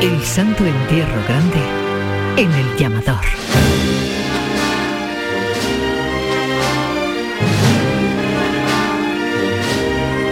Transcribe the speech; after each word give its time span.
El 0.00 0.22
Santo 0.24 0.64
Entierro 0.64 1.20
Grande 1.26 1.58
en 2.36 2.52
el 2.52 2.76
llamador. 2.76 3.24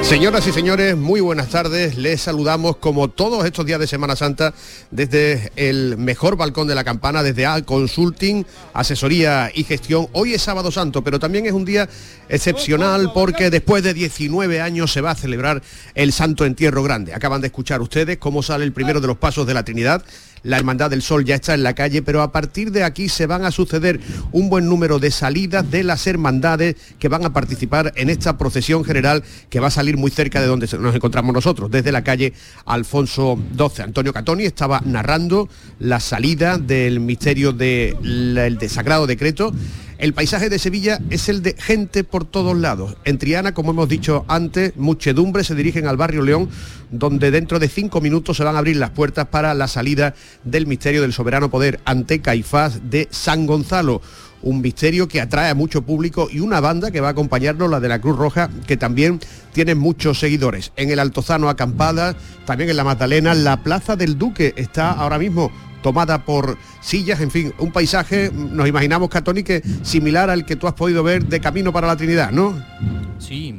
Señoras 0.07 0.47
y 0.47 0.53
señores, 0.53 0.97
muy 0.97 1.21
buenas 1.21 1.49
tardes. 1.49 1.97
Les 1.97 2.23
saludamos 2.23 2.77
como 2.77 3.09
todos 3.09 3.45
estos 3.45 3.67
días 3.67 3.81
de 3.81 3.89
Semana 3.89 4.15
Santa 4.15 4.55
desde 4.93 5.51
el 5.57 5.99
mejor 5.99 6.37
balcón 6.37 6.69
de 6.69 6.77
la 6.77 6.85
campana, 6.85 7.25
desde 7.25 7.45
A 7.45 7.61
Consulting, 7.63 8.47
asesoría 8.73 9.51
y 9.53 9.65
gestión. 9.65 10.07
Hoy 10.13 10.33
es 10.33 10.43
sábado 10.43 10.71
santo, 10.71 11.03
pero 11.03 11.19
también 11.19 11.47
es 11.47 11.53
un 11.53 11.65
día 11.65 11.89
excepcional 12.29 13.11
porque 13.15 13.51
después 13.51 13.83
de 13.83 13.95
19 13.95 14.61
años 14.61 14.93
se 14.93 15.01
va 15.01 15.11
a 15.11 15.17
celebrar 15.17 15.61
el 15.97 16.13
Santo 16.13 16.45
Entierro 16.45 16.85
Grande. 16.85 17.13
Acaban 17.13 17.41
de 17.41 17.49
escuchar 17.49 17.83
ustedes 17.83 18.19
cómo 18.19 18.45
sale 18.45 18.65
el 18.65 18.73
primero 18.73 19.01
de 19.01 19.09
los 19.09 19.19
pasos 19.19 19.45
de 19.45 19.55
la 19.55 19.65
Trinidad 19.65 20.05
la 20.47 20.57
Hermandad 20.57 20.91
del 20.91 21.03
Sol 21.03 21.25
ya 21.25 21.35
está 21.35 21.55
en 21.55 21.63
la 21.63 21.75
calle, 21.75 22.03
pero 22.03 22.23
a 22.23 22.31
partir 22.31 22.71
de 22.71 22.85
aquí 22.85 23.09
se 23.09 23.27
van 23.27 23.45
a 23.45 23.51
suceder 23.51 24.01
un 24.33 24.49
buen 24.49 24.67
número 24.67 24.99
de 24.99 25.11
salidas 25.11 25.69
de 25.71 25.83
las 25.83 26.07
hermandades 26.07 26.77
que 26.99 27.09
van 27.09 27.25
a 27.25 27.33
participar 27.33 27.93
en 27.97 28.11
esta 28.11 28.39
procesión 28.39 28.85
general 28.85 29.25
que 29.51 29.61
va 29.61 29.67
a 29.69 29.71
salir 29.71 29.97
muy 29.97 30.11
cerca 30.11 30.41
de 30.41 30.47
donde 30.47 30.69
nos 30.79 30.95
encontramos 30.95 31.35
nosotros, 31.35 31.71
desde 31.71 31.91
la 31.91 32.05
calle 32.05 32.33
Alfonso 32.65 33.39
XII. 33.57 33.85
Antonio 33.85 34.13
Catoni 34.13 34.45
estaba 34.45 34.81
narrando 34.85 35.49
la 35.81 35.99
salida 35.99 36.59
del 36.59 37.01
misterio 37.01 37.53
del 37.53 38.57
de 38.59 38.69
Sagrado 38.69 39.07
Decreto 39.07 39.53
el 39.99 40.13
paisaje 40.13 40.49
de 40.49 40.59
Sevilla 40.59 41.01
es 41.11 41.29
el 41.29 41.43
de 41.43 41.55
gente 41.59 42.05
por 42.05 42.25
todos 42.25 42.57
lados. 42.57 42.97
En 43.05 43.19
Triana, 43.19 43.55
como 43.55 43.71
hemos 43.71 43.89
dicho 43.89 44.25
antes, 44.29 44.77
muchedumbre 44.77 45.45
se 45.45 45.55
dirigen 45.55 45.87
al 45.87 45.97
barrio 45.97 46.23
León, 46.23 46.49
donde 46.91 47.31
dentro 47.31 47.59
de 47.59 47.69
cinco 47.69 48.01
minutos 48.01 48.37
se 48.37 48.45
van 48.45 48.57
a 48.57 48.59
abrir 48.59 48.77
las 48.77 48.91
puertas 48.91 49.27
para 49.29 49.55
la 49.55 49.69
salida 49.69 50.15
del 50.45 50.67
misterio 50.67 51.03
del 51.03 51.13
soberano 51.13 51.51
poder 51.51 51.81
ante 51.85 52.21
Caifás 52.21 52.91
de 52.91 53.09
San 53.11 53.47
Gonzalo 53.47 54.03
un 54.43 54.61
misterio 54.61 55.09
que 55.09 55.21
atrae 55.21 55.51
a 55.51 55.55
mucho 55.55 55.83
público 55.83 56.29
y 56.31 56.41
una 56.41 56.61
banda 56.61 56.91
que 56.91 57.01
va 57.01 57.09
a 57.09 57.13
acompañarnos, 57.13 57.71
la 57.71 57.81
de 57.81 57.89
la 57.89 58.01
Cruz 58.01 58.17
Roja, 58.17 58.49
que 58.67 58.77
también 58.77 59.19
tiene 59.53 59.75
muchos 59.75 60.21
seguidores. 60.21 60.73
En 60.77 60.91
el 60.91 60.99
Altozano 60.99 61.49
Acampada, 61.49 62.15
también 62.45 62.71
en 62.71 62.77
la 62.77 62.85
Magdalena, 62.85 63.35
la 63.35 63.63
Plaza 63.63 63.97
del 63.97 64.19
Duque 64.19 64.55
está 64.57 64.93
ahora 64.93 65.19
mismo 65.19 65.51
tomada 65.87 66.25
por 66.25 66.59
sillas, 66.81 67.21
en 67.21 67.31
fin, 67.31 67.55
un 67.59 67.71
paisaje, 67.71 68.33
nos 68.35 68.67
imaginamos, 68.67 69.09
Catoni, 69.09 69.45
que 69.45 69.63
similar 69.83 70.31
al 70.31 70.45
que 70.45 70.57
tú 70.57 70.67
has 70.67 70.75
podido 70.75 71.05
ver 71.05 71.27
de 71.27 71.39
Camino 71.39 71.73
para 71.73 71.87
la 71.87 71.95
Trinidad, 71.95 72.33
¿no? 72.33 72.61
Sí, 73.21 73.55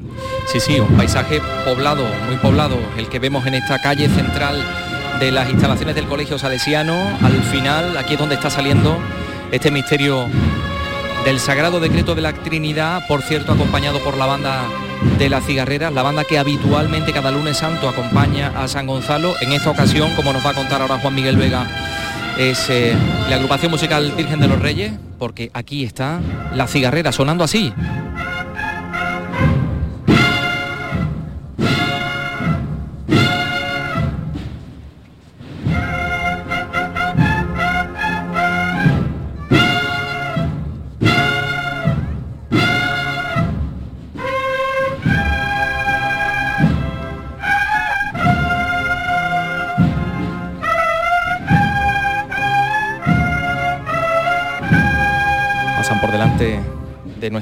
sí, 0.45 0.59
sí, 0.59 0.77
un 0.77 0.97
paisaje 0.97 1.39
poblado, 1.63 2.03
muy 2.27 2.35
poblado, 2.41 2.75
el 2.97 3.07
que 3.07 3.19
vemos 3.19 3.45
en 3.45 3.53
esta 3.53 3.81
calle 3.81 4.09
central 4.09 4.61
de 5.21 5.31
las 5.31 5.49
instalaciones 5.49 5.95
del 5.95 6.05
Colegio 6.05 6.37
Salesiano, 6.37 6.95
al 7.21 7.41
final, 7.43 7.95
aquí 7.95 8.15
es 8.15 8.19
donde 8.19 8.35
está 8.35 8.49
saliendo 8.49 8.97
este 9.53 9.71
misterio 9.71 10.25
del 11.23 11.39
Sagrado 11.39 11.79
Decreto 11.79 12.13
de 12.13 12.23
la 12.23 12.33
Trinidad, 12.33 13.07
por 13.07 13.21
cierto, 13.21 13.53
acompañado 13.53 13.99
por 14.03 14.17
la 14.17 14.25
banda 14.25 14.65
de 15.17 15.29
la 15.29 15.39
cigarrera, 15.39 15.91
la 15.91 16.03
banda 16.03 16.23
que 16.23 16.39
habitualmente 16.39 17.13
cada 17.13 17.31
lunes 17.31 17.57
santo 17.57 17.87
acompaña 17.87 18.51
a 18.55 18.67
San 18.67 18.85
Gonzalo. 18.85 19.33
En 19.41 19.53
esta 19.53 19.69
ocasión, 19.69 20.13
como 20.15 20.33
nos 20.33 20.45
va 20.45 20.49
a 20.49 20.53
contar 20.53 20.81
ahora 20.81 20.99
Juan 20.99 21.15
Miguel 21.15 21.37
Vega, 21.37 21.67
es 22.37 22.69
eh, 22.69 22.95
la 23.29 23.35
agrupación 23.35 23.71
musical 23.71 24.11
Virgen 24.15 24.39
de 24.39 24.47
los 24.47 24.59
Reyes, 24.59 24.93
porque 25.17 25.49
aquí 25.53 25.83
está 25.83 26.19
la 26.53 26.67
cigarrera 26.67 27.11
sonando 27.11 27.43
así. 27.43 27.73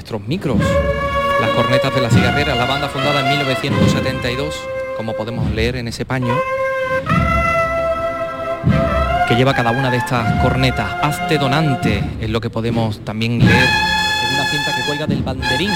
Nuestros 0.06 0.28
micros, 0.28 0.58
las 1.40 1.50
cornetas 1.50 1.92
de 1.92 2.00
la 2.00 2.08
cigarrera, 2.08 2.54
la 2.54 2.64
banda 2.64 2.88
fundada 2.88 3.22
en 3.22 3.38
1972, 3.40 4.54
como 4.96 5.14
podemos 5.14 5.50
leer 5.50 5.74
en 5.74 5.88
ese 5.88 6.04
paño, 6.04 6.32
que 9.26 9.34
lleva 9.34 9.52
cada 9.52 9.72
una 9.72 9.90
de 9.90 9.96
estas 9.96 10.40
cornetas. 10.40 10.86
Hazte 11.02 11.38
donante, 11.38 12.04
es 12.20 12.30
lo 12.30 12.40
que 12.40 12.50
podemos 12.50 13.04
también 13.04 13.40
leer 13.40 13.50
en 13.50 14.34
una 14.36 14.48
cinta 14.48 14.76
que 14.76 14.82
cuelga 14.82 15.06
del 15.08 15.24
banderín. 15.24 15.72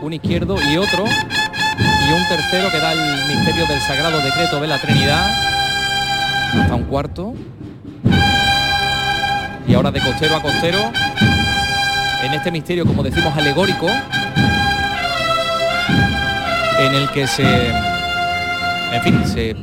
Un 0.00 0.12
izquierdo 0.12 0.58
y 0.62 0.76
otro, 0.76 1.06
y 1.06 2.12
un 2.12 2.28
tercero 2.28 2.70
que 2.70 2.78
da 2.78 2.92
el 2.92 3.26
misterio 3.26 3.66
del 3.66 3.80
sagrado 3.80 4.20
decreto 4.20 4.60
de 4.60 4.68
la 4.68 4.78
Trinidad, 4.78 5.26
hasta 6.60 6.74
un 6.76 6.84
cuarto. 6.84 7.34
Y 9.66 9.74
ahora 9.74 9.90
de 9.90 10.00
costero 10.00 10.36
a 10.36 10.40
costero 10.40 10.78
en 12.26 12.34
este 12.34 12.50
misterio, 12.50 12.84
como 12.84 13.04
decimos, 13.04 13.36
alegórico, 13.36 13.86
en 16.80 16.94
el 16.94 17.08
que 17.10 17.26
se, 17.28 17.68
en 18.92 19.02
fin, 19.02 19.24
se 19.24 19.56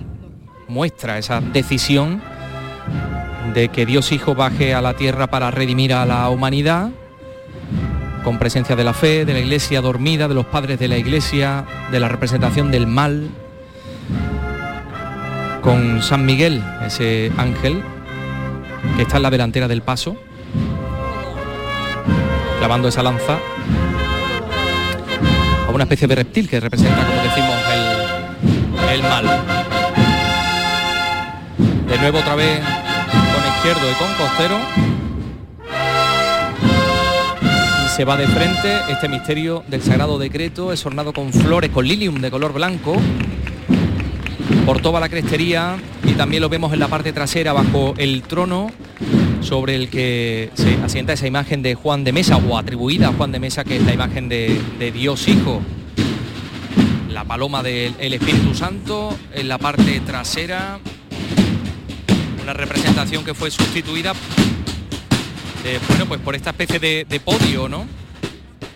muestra 0.69 1.17
esa 1.17 1.41
decisión 1.41 2.21
de 3.53 3.67
que 3.67 3.85
Dios 3.85 4.13
Hijo 4.13 4.33
baje 4.33 4.73
a 4.73 4.81
la 4.81 4.93
tierra 4.93 5.27
para 5.27 5.51
redimir 5.51 5.93
a 5.93 6.05
la 6.05 6.29
humanidad, 6.29 6.91
con 8.23 8.39
presencia 8.39 8.77
de 8.77 8.85
la 8.85 8.93
fe, 8.93 9.25
de 9.25 9.33
la 9.33 9.39
iglesia 9.39 9.81
dormida, 9.81 10.29
de 10.29 10.33
los 10.33 10.45
padres 10.45 10.79
de 10.79 10.87
la 10.87 10.97
iglesia, 10.97 11.65
de 11.91 11.99
la 11.99 12.07
representación 12.07 12.71
del 12.71 12.87
mal, 12.87 13.29
con 15.61 16.01
San 16.01 16.25
Miguel, 16.25 16.63
ese 16.85 17.29
ángel 17.37 17.83
que 18.95 19.01
está 19.01 19.17
en 19.17 19.23
la 19.23 19.29
delantera 19.29 19.67
del 19.67 19.81
paso, 19.81 20.15
clavando 22.63 22.87
esa 22.87 23.03
lanza 23.03 23.39
a 25.67 25.71
una 25.71 25.83
especie 25.83 26.07
de 26.07 26.15
reptil 26.15 26.47
que 26.47 26.61
representa, 26.61 27.05
como 27.05 27.21
decimos, 27.21 27.55
el, 27.73 28.93
el 28.93 29.01
mal. 29.03 29.25
De 31.89 31.97
nuevo 31.97 32.19
otra 32.19 32.35
vez 32.35 32.61
con 32.61 33.53
izquierdo 33.53 33.91
y 33.91 33.93
con 33.95 34.13
costero. 34.13 34.57
Y 37.85 37.89
se 37.89 38.05
va 38.05 38.15
de 38.15 38.27
frente 38.29 38.77
este 38.89 39.09
misterio 39.09 39.65
del 39.67 39.81
sagrado 39.81 40.17
decreto, 40.17 40.71
es 40.71 40.85
ornado 40.85 41.11
con 41.11 41.33
flores, 41.33 41.69
con 41.69 41.85
lilium 41.85 42.21
de 42.21 42.31
color 42.31 42.53
blanco, 42.53 42.95
por 44.65 44.79
toda 44.79 45.01
la 45.01 45.09
crestería 45.09 45.75
y 46.05 46.13
también 46.13 46.41
lo 46.41 46.47
vemos 46.47 46.71
en 46.71 46.79
la 46.79 46.87
parte 46.87 47.11
trasera 47.11 47.51
bajo 47.51 47.93
el 47.97 48.21
trono 48.21 48.71
sobre 49.43 49.75
el 49.75 49.89
que 49.89 50.49
se 50.55 50.75
asienta 50.83 51.13
esa 51.13 51.27
imagen 51.27 51.61
de 51.61 51.75
Juan 51.75 52.03
de 52.03 52.11
Mesa 52.13 52.37
o 52.37 52.57
atribuida 52.57 53.09
a 53.09 53.13
Juan 53.13 53.31
de 53.31 53.39
Mesa, 53.39 53.63
que 53.63 53.77
es 53.77 53.83
la 53.83 53.93
imagen 53.93 54.29
de, 54.29 54.91
Dios 54.93 55.27
Hijo. 55.27 55.61
La 57.09 57.23
paloma 57.23 57.61
del 57.61 57.95
Espíritu 57.99 58.55
Santo 58.55 59.15
en 59.33 59.47
la 59.47 59.57
parte 59.57 59.99
trasera, 59.99 60.79
una 62.41 62.53
representación 62.53 63.23
que 63.23 63.33
fue 63.33 63.51
sustituida 63.51 64.13
bueno, 65.87 66.05
pues 66.07 66.19
por 66.19 66.35
esta 66.35 66.49
especie 66.49 66.79
de, 66.79 67.21
podio, 67.23 67.69
¿no? 67.69 67.85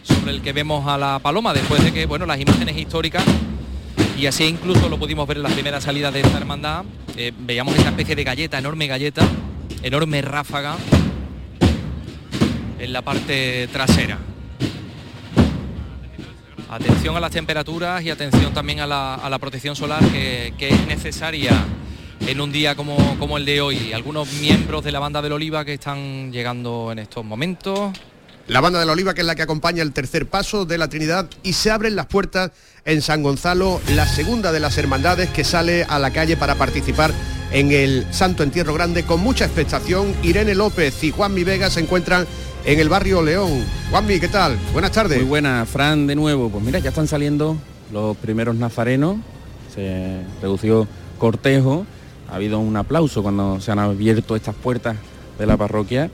Sobre 0.04 0.32
el 0.32 0.42
que 0.42 0.54
vemos 0.54 0.88
a 0.88 0.98
la 0.98 1.20
paloma 1.20 1.54
después 1.54 1.84
de 1.84 1.92
que, 1.92 2.06
bueno, 2.06 2.26
las 2.26 2.40
imágenes 2.40 2.78
históricas 2.78 3.24
y 4.18 4.26
así 4.26 4.46
incluso 4.46 4.90
lo 4.90 4.98
pudimos 4.98 5.28
ver 5.28 5.38
en 5.38 5.44
la 5.44 5.50
primera 5.50 5.82
salida 5.82 6.12
de 6.12 6.22
esta 6.22 6.38
hermandad. 6.38 6.86
Eh, 7.18 7.34
veíamos 7.38 7.76
esta 7.76 7.90
especie 7.90 8.16
de 8.16 8.24
galleta, 8.24 8.58
enorme 8.58 8.88
galleta, 8.88 9.28
enorme 9.88 10.22
ráfaga 10.22 10.76
en 12.78 12.94
la 12.94 13.02
parte 13.02 13.70
trasera. 13.72 14.18
Atención 16.70 17.16
a 17.16 17.22
las 17.22 17.32
temperaturas 17.32 18.04
y 18.04 18.10
atención 18.10 18.54
también 18.54 18.82
a 18.82 18.88
la, 18.88 19.38
protección 19.40 19.78
solar 19.78 20.04
que, 20.12 20.54
es 20.60 20.88
necesaria 20.88 21.54
en 22.20 22.42
un 22.42 22.52
día 22.52 22.76
como, 22.76 23.18
como 23.18 23.38
el 23.38 23.46
de 23.46 23.62
hoy. 23.62 23.94
Algunos 23.94 24.32
miembros 24.34 24.84
de 24.84 24.92
la 24.92 25.00
banda 25.00 25.22
del 25.22 25.32
Oliva 25.32 25.64
que 25.64 25.76
están 25.76 26.34
llegando 26.34 26.92
en 26.92 27.00
estos 27.00 27.24
momentos. 27.24 27.98
La 28.48 28.60
banda 28.60 28.80
de 28.80 28.86
la 28.86 28.92
Oliva 28.92 29.14
que 29.14 29.22
es 29.22 29.28
la 29.28 29.36
que 29.36 29.44
acompaña 29.44 29.84
el 29.84 29.94
tercer 29.94 30.28
paso 30.28 30.66
de 30.66 30.78
la 30.78 30.90
Trinidad 30.90 31.30
y 31.44 31.54
se 31.54 31.72
abren 31.72 31.96
las 31.96 32.08
puertas 32.08 32.52
en 32.84 33.02
San 33.02 33.24
Gonzalo, 33.24 33.80
la 33.96 34.06
segunda 34.06 34.52
de 34.52 34.60
las 34.60 34.78
hermandades 34.78 35.30
que 35.30 35.46
sale 35.46 35.86
a 35.86 35.98
la 35.98 36.12
calle 36.12 36.36
para 36.36 36.56
participar 36.56 37.14
en 37.52 37.72
el 37.72 38.06
Santo 38.12 38.44
Entierro 38.44 38.74
Grande 38.74 39.04
con 39.04 39.22
mucha 39.22 39.46
expectación. 39.46 40.14
Irene 40.24 40.56
López 40.56 41.04
y 41.04 41.12
Juanmi 41.12 41.44
Vega 41.44 41.70
se 41.70 41.80
encuentran 41.80 42.26
en 42.66 42.80
el 42.80 42.90
barrio 42.90 43.22
León. 43.22 43.64
Juanmi, 43.90 44.20
¿qué 44.20 44.28
tal? 44.28 44.58
Buenas 44.74 44.92
tardes. 44.92 45.20
Muy 45.20 45.28
buenas, 45.28 45.68
Fran, 45.70 46.08
de 46.08 46.16
nuevo. 46.16 46.50
Pues 46.50 46.64
mira, 46.64 46.80
ya 46.80 46.90
están 46.90 47.08
saliendo 47.08 47.58
los 47.92 48.18
primeros 48.18 48.56
nazarenos, 48.56 49.18
se 49.74 50.22
redució 50.42 50.88
cortejo 51.18 51.86
ha 52.30 52.36
habido 52.36 52.60
un 52.60 52.76
aplauso 52.76 53.24
cuando 53.24 53.60
se 53.62 53.72
han 53.72 53.80
abierto 53.80 54.36
estas 54.36 54.56
puertas 54.56 54.98
de 55.40 55.46
la 55.46 55.56
parroquia 55.56 56.12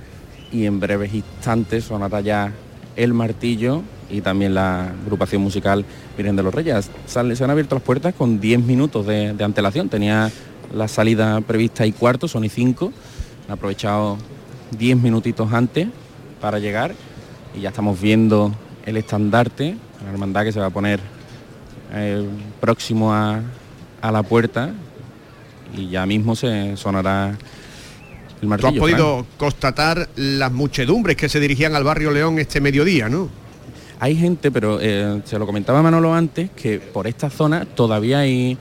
y 0.51 0.65
en 0.65 0.79
breves 0.79 1.13
instantes 1.13 1.85
sonará 1.85 2.21
ya 2.21 2.53
el 2.95 3.13
martillo 3.13 3.81
y 4.09 4.21
también 4.21 4.53
la 4.53 4.89
agrupación 4.89 5.41
musical 5.41 5.83
Virgen 6.15 6.35
de 6.35 6.43
los 6.43 6.53
Reyes. 6.53 6.91
se 7.07 7.19
han 7.19 7.49
abierto 7.49 7.75
las 7.75 7.83
puertas 7.83 8.13
con 8.13 8.39
10 8.39 8.61
minutos 8.61 9.07
de, 9.07 9.33
de 9.33 9.43
antelación. 9.43 9.89
Tenía 9.89 10.31
la 10.73 10.87
salida 10.87 11.39
prevista 11.41 11.85
y 11.85 11.91
cuarto, 11.91 12.27
son 12.27 12.43
y 12.43 12.49
cinco. 12.49 12.91
Han 13.47 13.53
aprovechado 13.53 14.17
10 14.77 14.97
minutitos 14.97 15.51
antes 15.53 15.87
para 16.41 16.59
llegar 16.59 16.93
y 17.55 17.61
ya 17.61 17.69
estamos 17.69 17.99
viendo 17.99 18.53
el 18.85 18.97
estandarte, 18.97 19.75
la 20.03 20.11
hermandad 20.11 20.43
que 20.43 20.51
se 20.51 20.59
va 20.59 20.67
a 20.67 20.71
poner 20.71 20.99
eh, 21.93 22.27
próximo 22.59 23.13
a, 23.13 23.41
la 24.01 24.23
puerta 24.23 24.73
y 25.77 25.89
ya 25.89 26.05
mismo 26.05 26.35
se 26.35 26.75
sonará 26.75 27.37
el 28.41 28.47
martillo. 28.47 28.71
Tú 28.71 28.75
has 28.75 28.79
podido 28.79 29.25
constatar 29.37 30.09
las 30.17 30.51
muchedumbres 30.51 31.15
que 31.15 31.29
se 31.29 31.39
dirigían 31.39 31.75
al 31.75 31.85
barrio 31.85 32.11
León 32.11 32.37
este 32.37 32.59
mediodía, 32.59 33.07
¿no? 33.07 33.29
Hay 33.99 34.17
gente, 34.17 34.51
pero 34.51 34.79
eh, 34.81 35.21
se 35.23 35.39
lo 35.39 35.45
comentaba 35.45 35.81
Manolo 35.81 36.13
antes, 36.13 36.49
que 36.51 36.79
por 36.79 37.07
esta 37.07 37.29
zona 37.29 37.65
todavía 37.65 38.19
hay 38.19 38.57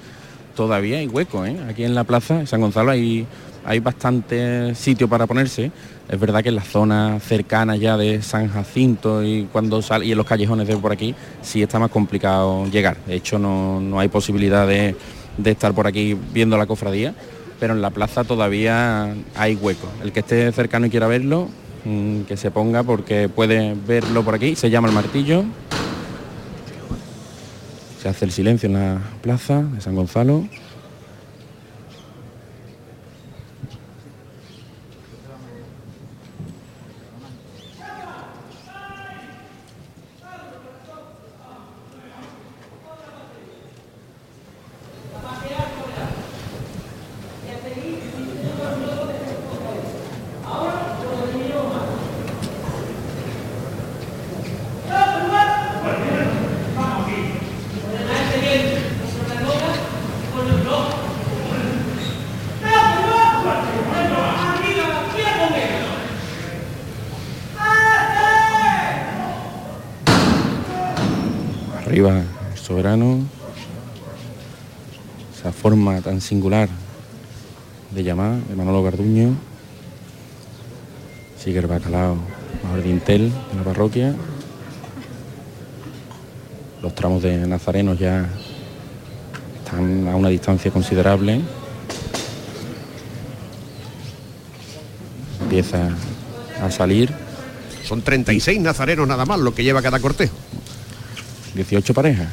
todavía 0.55 0.99
hay 0.99 1.09
hueco, 1.09 1.45
¿eh? 1.45 1.57
Aquí 1.69 1.85
en 1.85 1.95
la 1.95 2.05
plaza 2.05 2.39
de 2.39 2.47
San 2.47 2.61
Gonzalo 2.61 2.91
hay, 2.91 3.27
hay 3.65 3.81
bastante 3.81 4.75
sitio 4.75 5.09
para 5.09 5.27
ponerse. 5.27 5.71
Es 6.09 6.21
verdad 6.21 6.43
que 6.43 6.51
en 6.51 6.57
las 6.57 6.69
zonas 6.69 7.23
cercanas 7.23 7.81
ya 7.81 7.97
de 7.97 8.23
San 8.23 8.49
Jacinto 8.49 9.25
y 9.25 9.49
cuando 9.51 9.81
sale 9.83 10.07
y 10.07 10.13
en 10.13 10.19
los 10.19 10.27
callejones 10.27 10.69
de 10.69 10.77
por 10.77 10.93
aquí 10.93 11.15
sí 11.41 11.63
está 11.63 11.79
más 11.79 11.91
complicado 11.91 12.67
llegar. 12.67 12.97
De 13.07 13.15
hecho 13.15 13.39
no, 13.39 13.99
hay 13.99 14.09
posibilidad 14.09 14.67
de, 14.67 14.95
estar 15.45 15.73
por 15.73 15.87
aquí 15.87 16.17
viendo 16.33 16.59
la 16.59 16.67
cofradía, 16.67 17.15
pero 17.59 17.75
en 17.75 17.81
la 17.81 17.91
plaza 17.91 18.25
todavía 18.25 19.15
hay 19.35 19.55
hueco. 19.55 19.89
El 20.03 20.13
que 20.13 20.21
esté 20.21 20.51
cercano 20.53 20.87
y 20.87 20.91
quiera 20.91 21.07
verlo, 21.07 21.49
mm, 21.85 22.23
que 22.23 22.37
se 22.37 22.51
ponga 22.51 22.83
porque 22.83 23.29
puede 23.29 23.75
verlo 23.87 24.23
por 24.23 24.35
aquí. 24.35 24.55
Se 24.55 24.69
llama 24.71 24.89
el 24.89 24.95
martillo 24.95 25.45
se 28.03 28.09
hace 28.09 28.25
el 28.25 28.33
silencio 28.33 28.67
en 28.67 28.73
la 28.73 28.99
plaza 29.21 29.63
de 29.63 29.81
San 29.81 29.95
Gonzalo. 29.95 30.45
arriba 71.93 72.23
el 72.51 72.59
soberano, 72.59 73.19
esa 75.37 75.53
forma 75.53 76.01
tan 76.01 76.12
singular 76.23 76.69
de 77.91 78.05
llamar 78.05 78.37
de 78.37 78.55
Manolo 78.55 78.83
Garduño, 78.83 79.35
sigue 81.39 81.59
el 81.59 81.67
bacalao 81.67 82.17
mayor 82.65 82.83
Dintel 82.83 83.33
en 83.51 83.59
la 83.59 83.65
parroquia, 83.65 84.15
los 86.81 86.95
tramos 86.95 87.23
de 87.23 87.47
nazarenos 87.47 87.99
ya 87.99 88.29
están 89.65 90.09
a 90.09 90.17
una 90.17 90.29
distancia 90.29 90.71
considerable, 90.71 91.41
empieza 95.43 95.91
a 96.63 96.71
salir. 96.71 97.13
Son 97.85 98.01
36 98.01 98.61
nazarenos 98.61 99.07
nada 99.07 99.27
más 99.27 99.39
lo 99.41 99.55
que 99.55 99.65
lleva 99.65 99.83
cada 99.83 100.01
cortejo. 100.01 100.35
18 101.55 101.93
parejas. 101.93 102.29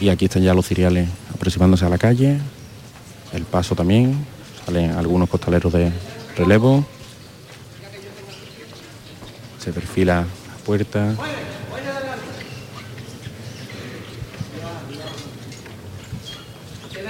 Y 0.00 0.10
aquí 0.10 0.26
están 0.26 0.42
ya 0.42 0.52
los 0.52 0.66
ciriales 0.66 1.08
aproximándose 1.36 1.84
a 1.84 1.88
la 1.88 1.98
calle. 1.98 2.38
El 3.32 3.44
paso 3.44 3.74
también. 3.74 4.26
Salen 4.64 4.92
algunos 4.92 5.28
costaleros 5.28 5.72
de 5.72 5.92
relevo. 6.36 6.84
Se 9.58 9.72
perfila 9.72 10.16
la 10.16 10.64
puerta. 10.64 11.14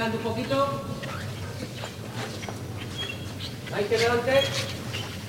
un 0.07 0.23
poquito. 0.23 0.83
Delante. 3.91 4.41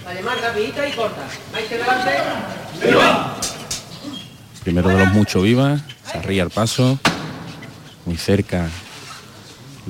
La 0.05 0.13
llamar 0.13 0.37
rapidita 0.39 0.87
y 0.87 0.91
corta. 0.93 1.27
Delante 1.69 2.11
primero 4.63 4.89
de 4.89 4.97
los 4.97 5.13
mucho 5.13 5.41
vivas, 5.41 5.81
se 6.11 6.17
arría 6.17 6.43
el 6.43 6.49
paso, 6.49 6.99
muy 8.05 8.17
cerca 8.17 8.67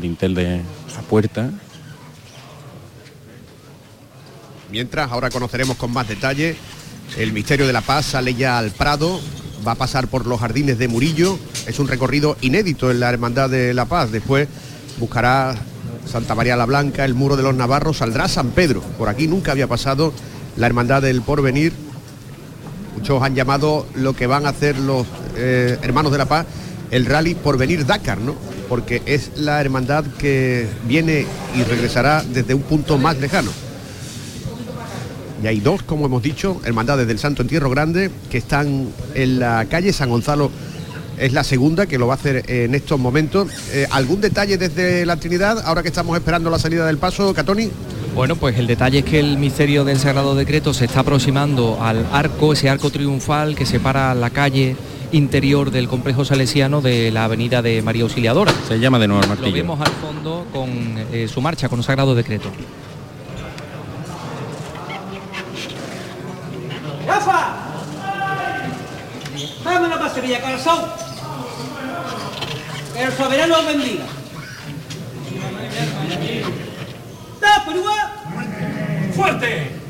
dintel 0.01 0.35
de 0.35 0.61
la 0.95 1.01
puerta. 1.09 1.49
Mientras, 4.71 5.11
ahora 5.11 5.29
conoceremos 5.29 5.77
con 5.77 5.91
más 5.91 6.07
detalle 6.07 6.55
el 7.17 7.31
misterio 7.31 7.65
de 7.67 7.73
la 7.73 7.81
paz, 7.81 8.05
sale 8.05 8.35
ya 8.35 8.57
al 8.57 8.71
Prado, 8.71 9.19
va 9.65 9.71
a 9.73 9.75
pasar 9.75 10.07
por 10.07 10.25
los 10.25 10.39
jardines 10.39 10.77
de 10.77 10.87
Murillo, 10.87 11.39
es 11.65 11.79
un 11.79 11.87
recorrido 11.87 12.37
inédito 12.41 12.91
en 12.91 12.99
la 12.99 13.09
Hermandad 13.09 13.49
de 13.49 13.73
la 13.73 13.85
Paz, 13.85 14.11
después 14.11 14.47
buscará 14.99 15.55
Santa 16.05 16.35
María 16.35 16.57
la 16.57 16.65
Blanca, 16.65 17.05
el 17.05 17.13
Muro 17.13 17.37
de 17.37 17.43
los 17.43 17.55
Navarros, 17.55 17.97
saldrá 17.97 18.27
San 18.27 18.49
Pedro, 18.49 18.81
por 18.97 19.07
aquí 19.07 19.27
nunca 19.27 19.53
había 19.53 19.67
pasado 19.67 20.13
la 20.57 20.67
Hermandad 20.67 21.01
del 21.01 21.21
Porvenir. 21.21 21.73
Muchos 22.95 23.21
han 23.21 23.35
llamado 23.35 23.85
lo 23.93 24.15
que 24.15 24.27
van 24.27 24.45
a 24.47 24.49
hacer 24.49 24.77
los 24.79 25.05
eh, 25.35 25.77
hermanos 25.81 26.11
de 26.11 26.17
la 26.17 26.25
paz 26.25 26.45
el 26.89 27.05
rally 27.05 27.35
por 27.35 27.57
venir 27.57 27.85
Dakar, 27.85 28.19
¿no? 28.19 28.35
Porque 28.69 29.01
es 29.05 29.31
la 29.35 29.61
hermandad 29.61 30.03
que 30.17 30.67
viene 30.87 31.25
y 31.55 31.63
regresará 31.63 32.23
desde 32.23 32.53
un 32.53 32.61
punto 32.63 32.97
más 32.97 33.17
lejano. 33.19 33.51
Y 35.41 35.47
hay 35.47 35.59
dos, 35.59 35.83
como 35.83 36.07
hemos 36.07 36.23
dicho, 36.23 36.59
hermandades 36.65 37.07
del 37.07 37.19
Santo 37.19 37.43
Entierro 37.43 37.69
Grande, 37.69 38.09
que 38.29 38.37
están 38.37 38.89
en 39.13 39.39
la 39.39 39.65
calle 39.69 39.93
San 39.93 40.09
Gonzalo. 40.09 40.51
Es 41.17 41.33
la 41.33 41.43
segunda 41.43 41.85
que 41.85 41.97
lo 41.97 42.07
va 42.07 42.13
a 42.13 42.17
hacer 42.17 42.43
en 42.47 42.75
estos 42.75 42.99
momentos. 42.99 43.49
Eh, 43.71 43.87
¿Algún 43.91 44.21
detalle 44.21 44.57
desde 44.57 45.05
la 45.05 45.17
Trinidad, 45.17 45.63
ahora 45.65 45.81
que 45.81 45.87
estamos 45.87 46.15
esperando 46.17 46.49
la 46.49 46.59
salida 46.59 46.85
del 46.85 46.97
paso, 46.97 47.33
Catoni? 47.33 47.69
Bueno, 48.15 48.35
pues 48.35 48.57
el 48.57 48.65
detalle 48.65 48.99
es 48.99 49.05
que 49.05 49.19
el 49.19 49.37
misterio 49.37 49.85
del 49.85 49.99
Sagrado 49.99 50.33
Decreto 50.33 50.73
se 50.73 50.85
está 50.85 51.01
aproximando 51.01 51.77
al 51.81 52.05
arco, 52.11 52.53
ese 52.53 52.67
arco 52.67 52.89
triunfal 52.89 53.55
que 53.55 53.65
separa 53.65 54.15
la 54.15 54.31
calle 54.31 54.75
interior 55.11 55.71
del 55.71 55.87
complejo 55.87 56.25
salesiano 56.25 56.81
de 56.81 57.11
la 57.11 57.25
avenida 57.25 57.61
de 57.61 57.81
María 57.81 58.03
Auxiliadora. 58.03 58.53
Se 58.67 58.79
llama 58.79 58.99
de 58.99 59.07
nuevo 59.07 59.23
el 59.23 59.29
martillo. 59.29 59.49
Lo 59.49 59.55
vemos 59.55 59.81
al 59.81 59.93
fondo 59.93 60.45
con 60.51 60.69
eh, 61.11 61.27
su 61.27 61.41
marcha, 61.41 61.69
con 61.69 61.79
el 61.79 61.85
Sagrado 61.85 62.15
Decreto. 62.15 62.49
¡Rafa! 67.07 67.55
Dame 69.63 69.87
una 69.87 69.99
paserilla, 69.99 70.41
corazón. 70.41 70.79
Que 72.93 73.03
el 73.03 73.11
soberano 73.13 73.55
bendiga. 73.65 74.05
¡Fuerte! 79.17 79.86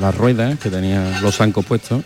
Las 0.00 0.14
ruedas 0.16 0.58
que 0.58 0.70
tenía 0.70 1.20
los 1.20 1.36
zancos 1.36 1.64
puestos. 1.66 2.02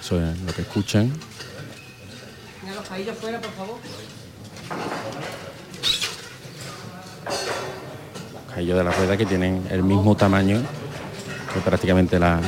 Eso 0.00 0.20
es 0.20 0.40
lo 0.40 0.52
que 0.52 0.62
escuchan. 0.62 1.12
los 2.74 2.88
caídos 2.88 3.16
fuera, 3.18 3.40
por 3.40 3.52
favor. 3.52 3.78
Los 8.34 8.54
caídos 8.54 8.78
de 8.78 8.84
la 8.84 8.90
rueda 8.90 9.16
que 9.16 9.26
tienen 9.26 9.64
el 9.70 9.84
mismo 9.84 10.16
tamaño 10.16 10.60
que 11.54 11.60
prácticamente 11.60 12.18
la, 12.18 12.40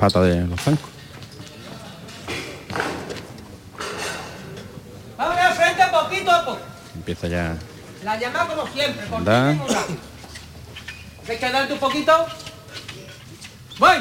pata 0.00 0.20
de 0.22 0.46
los 0.46 0.60
zancos. 0.60 0.90
Vamos 5.16 5.36
a 5.38 5.50
frente 5.52 5.82
poquito 5.92 6.30
a 6.32 6.44
poco. 6.44 6.58
Empieza 6.96 7.28
ya. 7.28 7.56
La 8.06 8.16
llamada 8.16 8.46
como 8.46 8.68
siempre, 8.68 9.04
por 9.06 9.24
da. 9.24 9.48
Hay 11.28 11.38
que 11.38 11.50
darte 11.50 11.72
un 11.72 11.80
poquito. 11.80 12.24
Voy. 13.80 13.96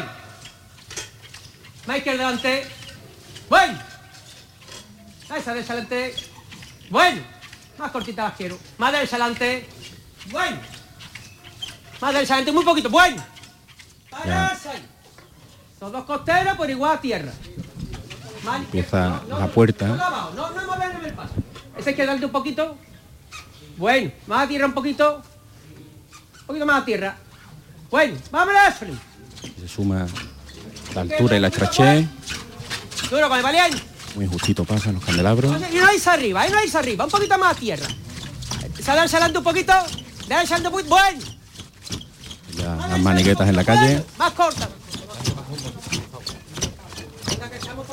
Michael 1.88 2.17
delante. 2.19 2.67
Voy. 3.50 3.75
Esa 5.35 5.53
de 5.55 5.63
delante. 5.63 6.15
Bueno. 6.91 7.19
Más 7.79 7.89
cortita 7.89 8.25
las 8.25 8.33
quiero. 8.33 8.59
Más 8.77 8.91
derecha 8.91 9.15
adelante. 9.15 9.67
Bueno. 10.29 10.57
Más 12.00 12.13
derecha 12.13 12.35
adelante, 12.35 12.51
muy 12.51 12.63
poquito. 12.63 12.91
Bueno. 12.91 13.24
Para 14.12 14.50
ahí. 14.51 14.85
Los 15.81 15.91
dos 15.91 16.03
costeros 16.03 16.55
por 16.55 16.69
igual 16.69 16.97
a 16.97 17.01
tierra. 17.01 17.31
Mal- 18.43 18.62
Empieza 18.62 19.19
la 19.27 19.47
puerta. 19.47 19.88
No, 19.88 19.95
no, 19.97 20.31
no, 20.31 20.50
no 20.51 20.67
que 21.95 22.05
darle 22.05 22.24
un 22.27 22.31
poquito. 22.31 22.77
Bueno, 23.77 24.12
más 24.27 24.46
a 24.46 24.48
tierra 24.48 24.65
un 24.65 24.74
poquito. 24.74 25.22
Un 26.41 26.46
poquito 26.48 26.65
más 26.65 26.82
a 26.82 26.86
tierra. 26.86 27.17
Bueno, 27.91 28.17
frente. 28.77 29.00
Se 29.60 29.67
suma 29.67 30.08
la 30.94 31.01
altura 31.01 31.38
y 31.38 31.39
la 31.39 31.48
estrechez. 31.48 32.05
Duro 33.10 33.29
con 33.29 33.38
el 33.38 33.44
valiente. 33.44 33.82
Muy 34.15 34.27
justito 34.27 34.63
pasan 34.63 34.96
los 34.96 35.03
candelabros. 35.03 35.51
Y 35.72 35.75
no 35.75 35.94
irse 35.94 36.10
arriba, 36.10 36.41
ahí 36.41 36.51
no 36.51 36.63
irse 36.63 36.77
arriba, 36.77 37.05
un 37.05 37.12
poquito 37.12 37.38
más 37.38 37.55
a 37.55 37.60
tierra. 37.60 37.88
Salar 38.82 39.10
salando 39.10 39.39
un 39.39 39.44
poquito, 39.46 39.74
dejar 40.27 40.48
salando 40.48 40.72
muy 40.72 40.84
bueno. 40.84 41.20
Ya 42.55 42.75
las 42.75 43.00
maniquetas 43.00 43.50
en 43.50 43.55
la 43.55 43.63
calle. 43.63 44.03
Más 44.17 44.32
corta. 44.34 44.70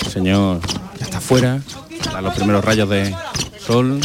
El 0.04 0.10
señor 0.12 0.60
ya 0.98 1.04
está 1.04 1.20
fuera. 1.20 1.60
Da 2.12 2.20
los 2.20 2.34
primeros 2.34 2.64
rayos 2.64 2.88
de 2.88 3.14
sol. 3.64 4.00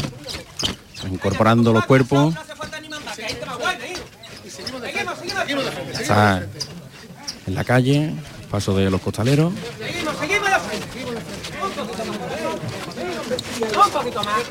Incorporando 1.11 1.73
los 1.73 1.85
cuerpos. 1.85 2.35
Está 5.99 6.45
en 7.47 7.55
la 7.55 7.63
calle. 7.63 8.13
Paso 8.51 8.77
de 8.77 8.89
los 8.89 9.01
costaleros. 9.01 9.51
Seguimos, 9.77 10.17
seguimos 10.17 10.49
de 10.49 10.59
frente. 10.59 10.87
Un 13.77 13.91
poquito 13.91 14.23
más. 14.23 14.41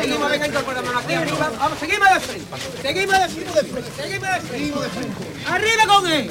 Seguimos, 0.00 0.30
venga, 0.30 0.46
incorporamos 0.48 0.96
aquí 0.96 1.14
arriba. 1.14 1.52
Vamos, 1.56 1.78
seguimos 1.78 2.08
de 2.08 2.20
frente. 2.20 2.46
Seguimos 2.82 3.18
de 3.18 3.28
frente. 3.28 3.90
Seguimos 4.50 4.82
de 4.82 4.88
frente. 4.88 5.14
Arriba 5.48 5.86
con 5.86 6.10
él. 6.10 6.30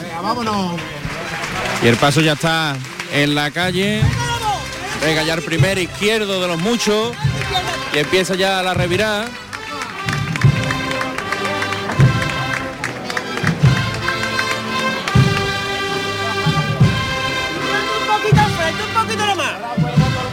Y 1.81 1.87
el 1.87 1.95
paso 1.95 2.19
ya 2.19 2.33
está 2.33 2.75
en 3.13 3.35
la 3.35 3.51
calle. 3.51 4.01
Venga 5.01 5.23
ya 5.23 5.33
el 5.33 5.43
primer 5.43 5.77
izquierdo 5.77 6.41
de 6.41 6.47
los 6.47 6.59
muchos. 6.59 7.13
Y 7.93 7.99
empieza 7.99 8.35
ya 8.35 8.61
la 8.61 8.73
revirada. 8.73 9.29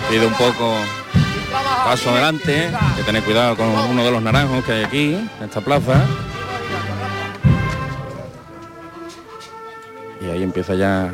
Pide 0.08 0.26
un 0.26 0.34
poco 0.34 0.74
paso 1.84 2.10
adelante. 2.10 2.70
Que 2.96 3.02
tener 3.02 3.22
cuidado 3.22 3.56
con 3.56 3.68
uno 3.68 4.04
de 4.04 4.10
los 4.10 4.22
naranjos 4.22 4.64
que 4.64 4.72
hay 4.72 4.84
aquí, 4.84 5.14
en 5.14 5.44
esta 5.44 5.60
plaza. 5.60 6.04
Y 10.20 10.30
ahí 10.30 10.42
empieza 10.42 10.74
ya 10.74 11.12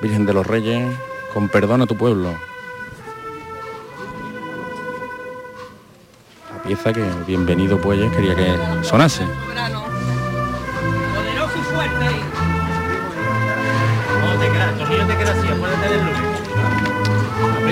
Virgen 0.00 0.26
de 0.26 0.34
los 0.34 0.46
Reyes 0.46 0.86
con 1.32 1.48
perdón 1.48 1.82
a 1.82 1.86
tu 1.86 1.96
pueblo. 1.96 2.34
La 6.50 6.62
pieza 6.62 6.92
que 6.92 7.04
bienvenido 7.26 7.80
Puelles 7.80 8.12
quería 8.12 8.34
que 8.34 8.54
sonase. 8.82 9.24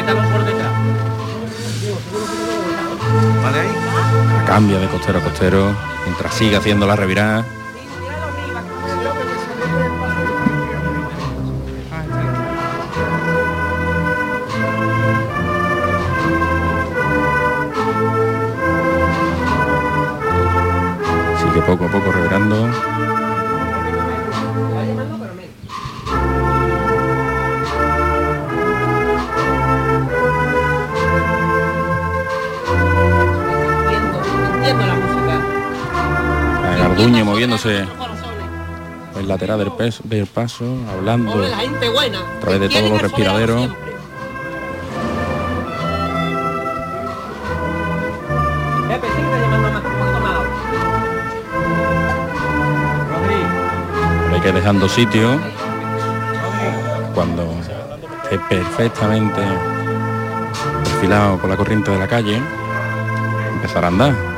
Apriétalo 0.03 0.31
por 0.31 0.45
detrás. 0.45 0.73
¿Vale 3.45 3.61
ahí? 3.61 3.69
La 4.37 4.45
cambia 4.45 4.79
de 4.81 4.89
costero 4.89 5.19
a 5.19 5.23
costero 5.23 5.77
mientras 6.05 6.35
sigue 6.35 6.57
haciendo 6.57 6.87
la 6.89 6.97
revirada. 6.97 7.45
Sigue 21.39 21.63
poco 21.63 21.85
a 21.85 21.89
poco 21.89 22.11
revirando. 22.11 23.02
A 37.03 37.05
Garduño 37.05 37.25
moviéndose 37.25 37.85
el 39.19 39.27
lateral 39.27 39.59
del, 39.59 39.73
pes- 39.73 40.01
del 40.05 40.27
paso, 40.27 40.65
hablando. 40.89 41.33
Pobre 41.33 41.49
la 41.49 41.57
gente 41.57 41.89
buena. 41.89 42.21
A 42.21 42.41
través 42.41 42.61
de 42.61 42.69
todos 42.69 42.91
los 42.91 43.03
respiraderos. 43.03 43.71
Hay 54.33 54.41
que 54.41 54.49
ir 54.49 54.55
dejando 54.55 54.89
sitio 54.89 55.39
cuando 57.15 57.43
esté 58.25 58.39
perfectamente 58.49 59.41
perfilado 60.85 61.37
por 61.39 61.51
la 61.51 61.57
corriente 61.57 61.91
de 61.91 61.99
la 61.99 62.09
calle, 62.09 62.41
empezar 63.55 63.85
a 63.85 63.89
andar. 63.89 64.32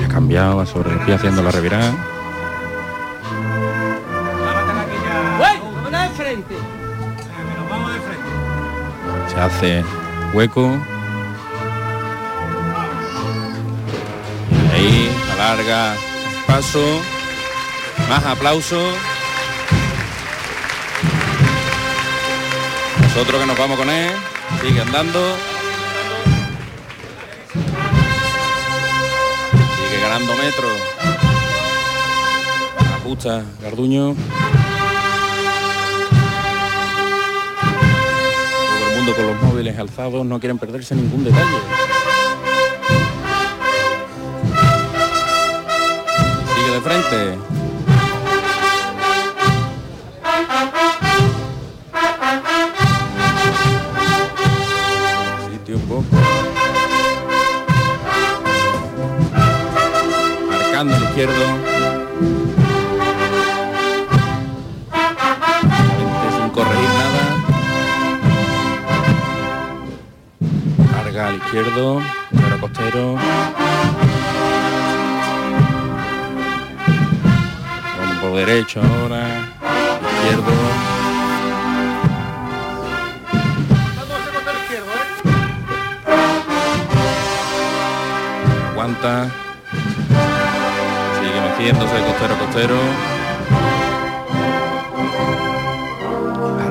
Y 0.00 0.04
ha 0.04 0.08
cambiado, 0.08 0.56
va 0.56 0.66
sobre 0.66 0.92
el 0.92 0.98
pie 1.00 1.14
haciendo 1.14 1.42
la 1.42 1.50
revirada. 1.50 1.92
Se 9.28 9.40
hace 9.40 9.84
hueco. 10.32 10.76
Y 14.52 14.74
ahí 14.74 15.16
alarga 15.34 15.94
paso. 16.46 17.00
Más 18.08 18.24
aplausos. 18.24 18.94
Nosotros 23.00 23.40
que 23.40 23.46
nos 23.46 23.58
vamos 23.58 23.78
con 23.78 23.88
él. 23.90 24.12
Sigue 24.60 24.80
andando. 24.80 25.53
Ganando 30.14 30.36
metros. 30.36 30.80
Ajusta 33.00 33.42
Garduño. 33.60 34.14
Todo 38.68 38.90
el 38.90 38.96
mundo 38.96 39.16
con 39.16 39.26
los 39.26 39.42
móviles 39.42 39.76
alzados 39.76 40.24
no 40.24 40.38
quieren 40.38 40.58
perderse 40.58 40.94
ningún 40.94 41.24
detalle. 41.24 41.58
Sigue 46.54 46.70
de 46.70 46.80
frente. 46.80 47.63
Izquierdo. 61.14 61.46
Frente 65.94 66.28
Sin 66.36 66.48
corregir 66.50 66.90
nada. 66.98 67.24
Carga 70.92 71.28
al 71.28 71.36
izquierdo, 71.36 72.02
costero 72.32 72.60
costero. 72.60 73.16
Rombo 77.96 78.36
derecho 78.36 78.80
ahora, 78.82 79.22
izquierdo. 80.02 80.52
Aguanta. 88.72 89.43
Sigue 91.64 91.72
meciéndose 91.78 92.04
costero 92.04 92.34
costero. 92.38 92.76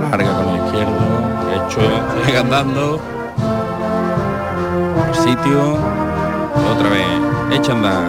Alarga 0.05 0.35
con 0.35 0.49
el 0.49 0.65
izquierdo, 0.65 1.03
derecho, 1.49 1.81
sigue 2.23 2.37
andando 2.37 2.99
sitio 5.13 5.77
otra 6.71 6.89
vez 6.89 7.07
echa 7.59 7.71
a 7.71 7.75
andar 7.75 8.03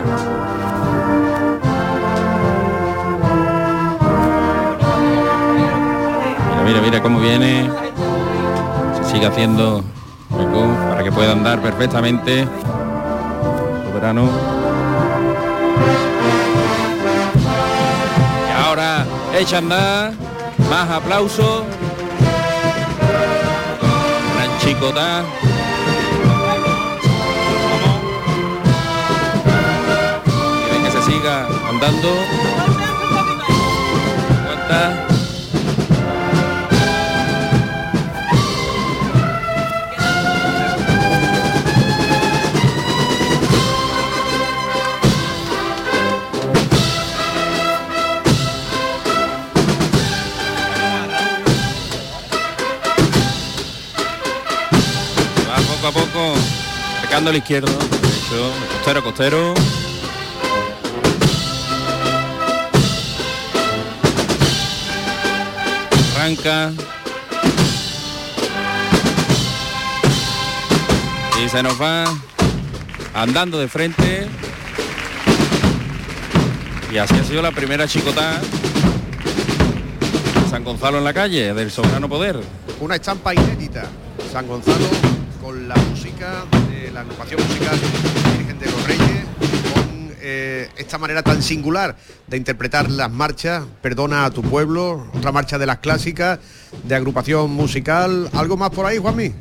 mira, 6.67 6.81
mira 6.83 7.03
cómo 7.03 7.19
viene. 7.19 7.71
sigue 9.11 9.25
haciendo 9.25 9.83
para 10.91 11.03
que 11.03 11.11
pueda 11.11 11.33
andar 11.33 11.63
perfectamente. 11.63 12.47
Soberano. 13.89 14.29
Echa 19.39 19.59
andar. 19.59 20.13
Más 20.71 20.91
aplausos. 20.91 21.65
Gran 24.35 24.59
chicota. 24.61 25.23
Quieren 30.65 30.85
que 30.85 30.91
se 30.91 31.03
siga 31.03 31.47
andando. 31.69 32.09
Aguanta. 34.43 35.14
Sacando 57.25 57.31
al 57.31 57.37
izquierdo. 57.37 57.73
Derecho, 57.73 58.53
costero, 58.77 59.05
costero. 59.05 59.55
Arranca. 66.17 66.73
Y 71.43 71.49
se 71.49 71.63
nos 71.63 71.81
va 71.81 72.05
andando 73.15 73.59
de 73.59 73.69
frente. 73.69 74.27
Y 76.93 76.99
así 76.99 77.15
ha 77.15 77.25
sido 77.25 77.43
la 77.43 77.53
primera 77.53 77.89
chicota 77.89 78.41
San 80.51 80.63
Gonzalo 80.63 80.99
en 80.99 81.05
la 81.05 81.15
calle 81.15 81.55
del 81.55 81.71
soberano 81.71 82.09
poder. 82.09 82.39
Una 82.81 82.97
estampa 82.97 83.35
inédita. 83.35 83.87
San 84.31 84.47
Gonzalo 84.47 84.87
con 85.41 85.69
la 85.69 85.77
música 85.77 86.45
la 86.51 86.54
agrupación 87.05 87.41
musical 87.47 87.79
Virgen 88.39 88.59
de 88.59 88.67
los 88.67 88.87
Reyes, 88.87 89.25
con 89.75 90.11
eh, 90.21 90.69
esta 90.77 90.99
manera 90.99 91.23
tan 91.23 91.43
singular 91.43 91.97
de 92.27 92.37
interpretar 92.37 92.91
las 92.91 93.11
marchas, 93.11 93.65
Perdona 93.83 94.25
a 94.25 94.31
tu 94.31 94.43
pueblo, 94.43 95.07
otra 95.15 95.33
marcha 95.33 95.59
de 95.59 95.67
las 95.67 95.79
clásicas, 95.79 96.39
de 96.83 96.95
agrupación 96.95 97.51
musical. 97.51 98.29
¿Algo 98.33 98.57
más 98.57 98.71
por 98.71 98.87
ahí, 98.87 98.99
Juanmi? 98.99 99.33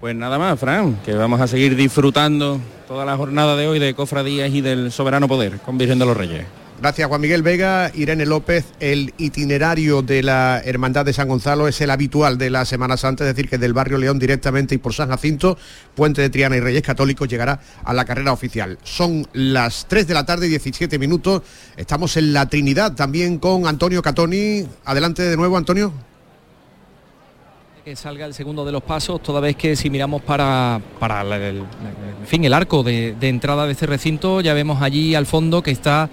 Pues 0.00 0.16
nada 0.16 0.38
más, 0.38 0.58
Fran, 0.58 0.96
que 1.04 1.14
vamos 1.14 1.40
a 1.40 1.46
seguir 1.46 1.76
disfrutando 1.76 2.60
toda 2.88 3.04
la 3.04 3.16
jornada 3.16 3.56
de 3.56 3.68
hoy 3.68 3.78
de 3.78 3.94
Cofradías 3.94 4.50
y 4.52 4.60
del 4.60 4.92
Soberano 4.92 5.28
Poder 5.28 5.58
con 5.60 5.78
Virgen 5.78 5.98
de 5.98 6.06
los 6.06 6.16
Reyes. 6.16 6.44
Gracias 6.84 7.08
Juan 7.08 7.22
Miguel 7.22 7.42
Vega, 7.42 7.90
Irene 7.94 8.26
López. 8.26 8.66
El 8.78 9.14
itinerario 9.16 10.02
de 10.02 10.22
la 10.22 10.60
Hermandad 10.62 11.06
de 11.06 11.14
San 11.14 11.28
Gonzalo 11.28 11.66
es 11.66 11.80
el 11.80 11.88
habitual 11.88 12.36
de 12.36 12.50
la 12.50 12.66
Semana 12.66 12.98
Santa, 12.98 13.24
es 13.24 13.34
decir, 13.34 13.48
que 13.48 13.56
del 13.56 13.72
barrio 13.72 13.96
León 13.96 14.18
directamente 14.18 14.74
y 14.74 14.78
por 14.78 14.92
San 14.92 15.08
Jacinto, 15.08 15.56
Puente 15.94 16.20
de 16.20 16.28
Triana 16.28 16.58
y 16.58 16.60
Reyes 16.60 16.82
Católicos 16.82 17.26
llegará 17.26 17.58
a 17.84 17.94
la 17.94 18.04
carrera 18.04 18.34
oficial. 18.34 18.76
Son 18.82 19.26
las 19.32 19.86
3 19.88 20.06
de 20.06 20.12
la 20.12 20.26
tarde, 20.26 20.46
17 20.46 20.98
minutos. 20.98 21.40
Estamos 21.78 22.18
en 22.18 22.34
la 22.34 22.50
Trinidad 22.50 22.92
también 22.92 23.38
con 23.38 23.66
Antonio 23.66 24.02
Catoni. 24.02 24.66
Adelante 24.84 25.22
de 25.22 25.38
nuevo, 25.38 25.56
Antonio 25.56 25.90
que 27.82 27.96
salga 27.96 28.24
el 28.24 28.32
segundo 28.32 28.64
de 28.64 28.72
los 28.72 28.82
pasos, 28.82 29.22
toda 29.22 29.40
vez 29.40 29.56
que 29.56 29.76
si 29.76 29.90
miramos 29.90 30.22
para, 30.22 30.80
para 30.98 31.20
el, 31.20 31.64
fin, 32.24 32.42
el 32.42 32.54
arco 32.54 32.82
de, 32.82 33.14
de 33.20 33.28
entrada 33.28 33.66
de 33.66 33.72
este 33.72 33.84
recinto, 33.84 34.40
ya 34.40 34.54
vemos 34.54 34.80
allí 34.80 35.14
al 35.14 35.26
fondo 35.26 35.62
que 35.62 35.70
está 35.70 36.08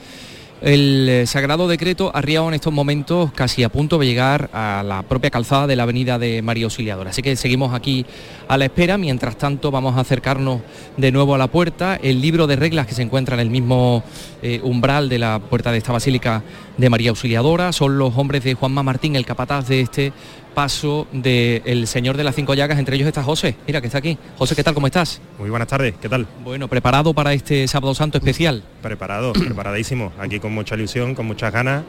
el 0.62 1.10
eh, 1.10 1.26
Sagrado 1.26 1.67
Decreto 1.67 2.12
arriado 2.13 2.47
en 2.47 2.54
estos 2.54 2.71
momentos 2.71 3.32
casi 3.32 3.63
a 3.63 3.69
punto 3.69 3.97
de 3.97 4.06
llegar 4.06 4.50
a 4.54 4.84
la 4.86 5.02
propia 5.02 5.32
calzada 5.32 5.65
de 5.65 5.76
la 5.76 5.84
avenida 5.84 6.19
de 6.19 6.41
María 6.43 6.65
Auxiliadora. 6.65 7.10
Así 7.10 7.24
que 7.24 7.36
seguimos 7.36 7.74
aquí 7.74 8.06
a 8.47 8.58
la 8.58 8.65
espera. 8.65 8.97
Mientras 8.97 9.38
tanto 9.38 9.71
vamos 9.71 9.97
a 9.97 10.02
acercarnos 10.02 10.62
de 10.97 11.12
nuevo 11.12 11.34
a 11.34 11.39
la 11.39 11.47
puerta. 11.47 11.95
El 11.95 12.21
libro 12.21 12.45
de 12.45 12.56
reglas 12.56 12.86
que 12.86 12.93
se 12.93 13.02
encuentra 13.02 13.34
en 13.36 13.39
el 13.39 13.50
mismo 13.50 14.04
eh, 14.43 14.62
umbral 14.63 15.10
de 15.10 15.19
la 15.19 15.39
puerta 15.39 15.71
de 15.71 15.80
esta 15.80 15.93
basílica 15.93 16.43
de 16.78 16.90
María 16.90 17.10
Auxiliadora 17.10 17.72
son 17.72 17.98
los 17.98 18.18
hombres 18.18 18.44
de 18.44 18.54
Juanma 18.54 18.84
Martín, 18.84 19.16
el 19.16 19.26
capataz 19.26 19.68
de 19.68 19.82
este 19.82 20.14
paso 20.54 21.08
del 21.12 21.88
Señor 21.88 22.18
de 22.18 22.24
las 22.24 22.36
Cinco 22.36 22.54
Llagas, 22.54 22.80
entre 22.80 22.96
ellos 22.96 23.08
está 23.08 23.24
José, 23.24 23.56
mira 23.66 23.82
que 23.82 23.88
está 23.88 24.00
aquí. 24.00 24.18
José, 24.38 24.56
¿qué 24.56 24.64
tal? 24.64 24.74
¿Cómo 24.74 24.88
estás? 24.88 25.22
Muy 25.40 25.50
buenas 25.50 25.68
tardes, 25.68 25.96
¿qué 26.02 26.10
tal? 26.10 26.28
Bueno, 26.44 26.68
¿preparado 26.68 27.14
para 27.14 27.34
este 27.34 27.68
Sábado 27.68 27.96
Santo 27.96 28.18
especial? 28.18 28.64
Preparado, 28.82 29.34
preparadísimo, 29.34 30.12
aquí 30.20 30.40
con 30.40 30.54
mucha 30.54 30.76
ilusión, 30.76 31.16
con 31.16 31.26
muchas 31.26 31.54
ganas 31.54 31.84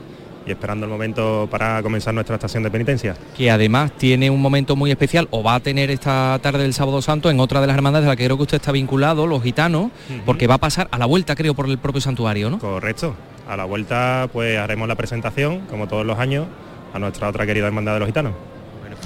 y 0.46 0.50
esperando 0.50 0.86
el 0.86 0.92
momento 0.92 1.48
para 1.50 1.82
comenzar 1.82 2.14
nuestra 2.14 2.36
estación 2.36 2.62
de 2.62 2.70
penitencia. 2.70 3.16
Que 3.36 3.50
además 3.50 3.92
tiene 3.96 4.30
un 4.30 4.40
momento 4.40 4.76
muy 4.76 4.90
especial, 4.90 5.28
o 5.30 5.42
va 5.42 5.54
a 5.56 5.60
tener 5.60 5.90
esta 5.90 6.38
tarde 6.42 6.62
del 6.62 6.74
Sábado 6.74 7.00
Santo 7.02 7.30
en 7.30 7.40
otra 7.40 7.60
de 7.60 7.66
las 7.66 7.76
hermandades 7.76 8.06
de 8.06 8.10
la 8.10 8.16
que 8.16 8.24
creo 8.24 8.36
que 8.36 8.42
usted 8.42 8.56
está 8.56 8.72
vinculado, 8.72 9.26
los 9.26 9.42
gitanos, 9.42 9.90
porque 10.24 10.46
va 10.46 10.54
a 10.54 10.58
pasar 10.58 10.88
a 10.90 10.98
la 10.98 11.06
vuelta, 11.06 11.34
creo, 11.36 11.54
por 11.54 11.68
el 11.68 11.78
propio 11.78 12.00
santuario, 12.00 12.50
¿no? 12.50 12.58
Correcto. 12.58 13.14
A 13.48 13.56
la 13.56 13.64
vuelta 13.64 14.28
pues 14.32 14.58
haremos 14.58 14.88
la 14.88 14.94
presentación, 14.94 15.60
como 15.68 15.88
todos 15.88 16.06
los 16.06 16.18
años, 16.18 16.46
a 16.94 16.98
nuestra 16.98 17.28
otra 17.28 17.46
querida 17.46 17.66
hermandad 17.66 17.94
de 17.94 17.98
los 18.00 18.06
gitanos 18.06 18.32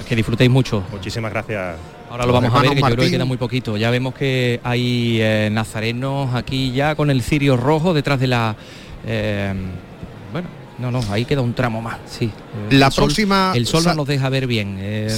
que 0.07 0.15
disfrutéis 0.15 0.49
mucho. 0.49 0.83
Muchísimas 0.91 1.31
gracias. 1.31 1.75
Ahora 2.09 2.25
lo 2.25 2.33
vamos 2.33 2.53
a 2.53 2.61
ver, 2.61 2.71
que 2.71 2.79
yo 2.79 2.85
creo 2.85 3.05
que 3.05 3.11
queda 3.11 3.25
muy 3.25 3.37
poquito. 3.37 3.77
Ya 3.77 3.89
vemos 3.89 4.13
que 4.13 4.59
hay 4.63 5.19
eh, 5.21 5.49
nazarenos 5.51 6.33
aquí 6.35 6.71
ya 6.71 6.95
con 6.95 7.09
el 7.09 7.21
cirio 7.21 7.57
rojo 7.57 7.93
detrás 7.93 8.19
de 8.19 8.27
la... 8.27 8.55
Eh, 9.05 9.53
bueno, 10.31 10.47
no, 10.79 10.91
no, 10.91 11.01
ahí 11.11 11.25
queda 11.25 11.41
un 11.41 11.53
tramo 11.53 11.81
más, 11.81 11.97
sí. 12.05 12.31
La 12.69 12.89
próxima... 12.89 13.51
el 13.55 13.65
sol 13.65 13.83
no 13.83 13.93
nos 13.95 14.07
deja 14.07 14.29
ver 14.29 14.47
bien. 14.47 14.77
Eh, 14.79 15.17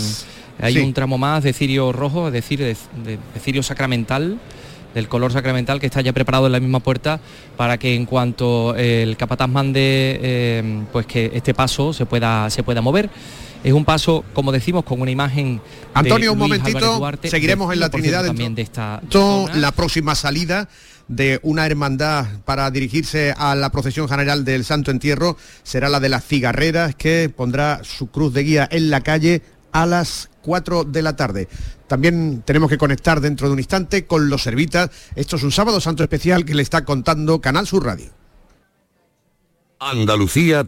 hay 0.59 0.77
un 0.79 0.93
tramo 0.93 1.17
más 1.17 1.43
de 1.43 1.53
cirio 1.53 1.91
rojo, 1.91 2.27
es 2.27 2.33
decir, 2.33 2.59
de, 2.59 2.75
cirio 3.39 3.63
sacramental 3.63 4.39
del 4.93 5.07
color 5.07 5.31
sacramental 5.31 5.79
que 5.79 5.85
está 5.85 6.01
ya 6.01 6.13
preparado 6.13 6.47
en 6.47 6.51
la 6.51 6.59
misma 6.59 6.79
puerta 6.79 7.19
para 7.57 7.77
que 7.77 7.95
en 7.95 8.05
cuanto 8.05 8.75
el 8.75 9.17
capataz 9.17 9.49
mande 9.49 10.83
pues 10.91 11.05
que 11.05 11.31
este 11.33 11.53
paso 11.53 11.93
se 11.93 12.05
pueda 12.05 12.49
se 12.49 12.63
pueda 12.63 12.81
mover 12.81 13.09
es 13.63 13.73
un 13.73 13.83
paso, 13.85 14.23
como 14.33 14.51
decimos, 14.51 14.85
con 14.85 15.01
una 15.01 15.11
imagen. 15.11 15.61
Antonio, 15.93 16.33
un 16.33 16.39
momentito, 16.39 17.01
seguiremos 17.23 17.73
en 17.73 17.79
la 17.79 17.89
Trinidad 17.89 18.25
también 18.25 18.55
de 18.55 18.61
esta. 18.61 19.01
La 19.55 19.71
próxima 19.73 20.15
salida 20.15 20.69
de 21.07 21.39
una 21.41 21.65
hermandad 21.65 22.25
para 22.45 22.69
dirigirse 22.69 23.33
a 23.35 23.55
la 23.55 23.71
procesión 23.71 24.07
general 24.07 24.45
del 24.45 24.63
Santo 24.63 24.91
Entierro 24.91 25.37
será 25.63 25.89
la 25.89 25.99
de 25.99 26.07
las 26.07 26.23
cigarreras 26.23 26.95
que 26.95 27.31
pondrá 27.35 27.81
su 27.83 28.07
cruz 28.07 28.33
de 28.33 28.43
guía 28.43 28.67
en 28.71 28.91
la 28.91 29.01
calle 29.01 29.41
a 29.71 29.85
las 29.85 30.29
4 30.43 30.83
de 30.83 31.01
la 31.01 31.15
tarde. 31.15 31.47
También 31.89 32.43
tenemos 32.45 32.69
que 32.69 32.77
conectar 32.77 33.19
dentro 33.19 33.47
de 33.47 33.53
un 33.53 33.59
instante 33.59 34.05
con 34.05 34.29
los 34.29 34.43
servitas. 34.43 34.91
Esto 35.15 35.35
es 35.35 35.43
un 35.43 35.51
sábado 35.51 35.81
santo 35.81 36.03
especial 36.03 36.45
que 36.45 36.53
le 36.53 36.61
está 36.61 36.85
contando 36.85 37.41
Canal 37.41 37.67
Sur 37.67 37.83
Radio. 37.83 38.11
Andalucía 39.79 40.67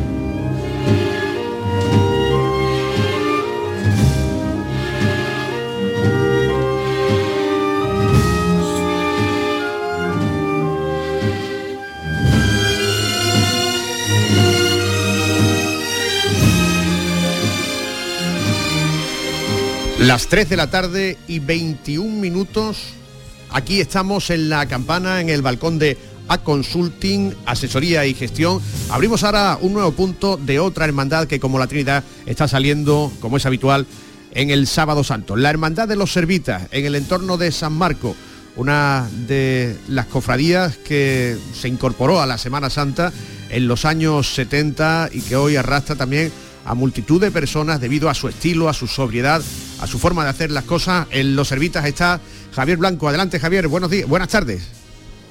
Las 20.01 20.29
3 20.29 20.49
de 20.49 20.57
la 20.57 20.71
tarde 20.71 21.15
y 21.27 21.37
21 21.37 22.19
minutos. 22.19 22.79
Aquí 23.51 23.79
estamos 23.79 24.31
en 24.31 24.49
la 24.49 24.65
campana, 24.65 25.21
en 25.21 25.29
el 25.29 25.43
balcón 25.43 25.77
de 25.77 25.95
A 26.27 26.39
Consulting, 26.39 27.35
Asesoría 27.45 28.03
y 28.07 28.15
Gestión. 28.15 28.59
Abrimos 28.89 29.23
ahora 29.23 29.59
un 29.61 29.73
nuevo 29.73 29.91
punto 29.91 30.37
de 30.37 30.59
otra 30.59 30.85
hermandad 30.85 31.27
que 31.27 31.39
como 31.39 31.59
la 31.59 31.67
Trinidad 31.67 32.03
está 32.25 32.47
saliendo, 32.47 33.13
como 33.21 33.37
es 33.37 33.45
habitual, 33.45 33.85
en 34.31 34.49
el 34.49 34.65
Sábado 34.65 35.03
Santo. 35.03 35.35
La 35.35 35.51
Hermandad 35.51 35.87
de 35.87 35.95
los 35.95 36.11
Servitas, 36.11 36.63
en 36.71 36.85
el 36.85 36.95
entorno 36.95 37.37
de 37.37 37.51
San 37.51 37.73
Marco, 37.73 38.15
una 38.55 39.07
de 39.27 39.77
las 39.87 40.07
cofradías 40.07 40.77
que 40.77 41.37
se 41.53 41.67
incorporó 41.67 42.21
a 42.21 42.25
la 42.25 42.39
Semana 42.39 42.71
Santa 42.71 43.13
en 43.51 43.67
los 43.67 43.85
años 43.85 44.33
70 44.33 45.11
y 45.13 45.21
que 45.21 45.35
hoy 45.35 45.57
arrastra 45.57 45.95
también 45.95 46.31
a 46.65 46.73
multitud 46.73 47.21
de 47.21 47.29
personas 47.29 47.79
debido 47.79 48.09
a 48.09 48.15
su 48.15 48.27
estilo, 48.27 48.67
a 48.67 48.73
su 48.73 48.87
sobriedad, 48.87 49.41
a 49.81 49.87
su 49.87 49.99
forma 49.99 50.23
de 50.23 50.29
hacer 50.29 50.51
las 50.51 50.63
cosas. 50.63 51.07
En 51.11 51.35
los 51.35 51.47
servitas 51.47 51.85
está 51.85 52.21
Javier 52.53 52.77
Blanco. 52.77 53.07
Adelante 53.07 53.39
Javier, 53.39 53.67
buenos 53.67 53.89
días, 53.89 54.07
buenas 54.07 54.29
tardes. 54.29 54.81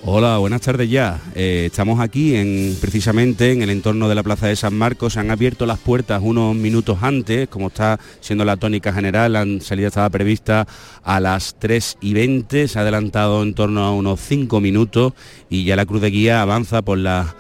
Hola, 0.03 0.39
buenas 0.39 0.63
tardes 0.63 0.89
ya. 0.89 1.21
Eh, 1.35 1.65
estamos 1.67 2.01
aquí 2.01 2.35
en, 2.35 2.75
precisamente 2.81 3.53
en 3.53 3.61
el 3.61 3.69
entorno 3.69 4.09
de 4.09 4.15
la 4.15 4.23
Plaza 4.23 4.47
de 4.47 4.57
San 4.57 4.75
Marcos. 4.75 5.13
Se 5.13 5.21
han 5.21 5.31
abierto 5.31 5.67
las 5.67 5.79
puertas 5.79 6.23
unos 6.25 6.57
minutos 6.57 6.99
antes, 7.03 7.49
como 7.49 7.69
está 7.69 8.01
siendo 8.21 8.47
la 8.47 8.57
tónica 8.57 8.95
general. 8.95 9.35
La 9.35 9.47
salida 9.61 9.89
estaba 9.89 10.09
prevista 10.09 10.67
a 11.05 11.21
las 11.21 11.55
3 11.59 11.99
y 12.01 12.15
20, 12.15 12.67
se 12.67 12.79
ha 12.79 12.83
adelantado 12.83 13.43
en 13.43 13.53
torno 13.53 13.85
a 13.85 13.93
unos 13.93 14.21
5 14.21 14.59
minutos 14.61 15.13
y 15.51 15.65
ya 15.65 15.77
la 15.77 15.85
cruz 15.85 16.01
de 16.01 16.11
guía 16.11 16.41
avanza 16.41 16.81
por 16.81 16.97
la 16.97 17.35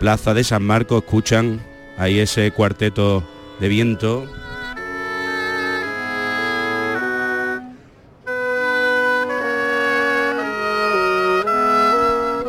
Plaza 0.00 0.32
de 0.32 0.42
San 0.42 0.62
Marcos. 0.62 1.04
Escuchan 1.04 1.60
ahí 1.98 2.18
ese 2.18 2.50
cuarteto 2.50 3.28
de 3.60 3.68
viento. 3.68 4.26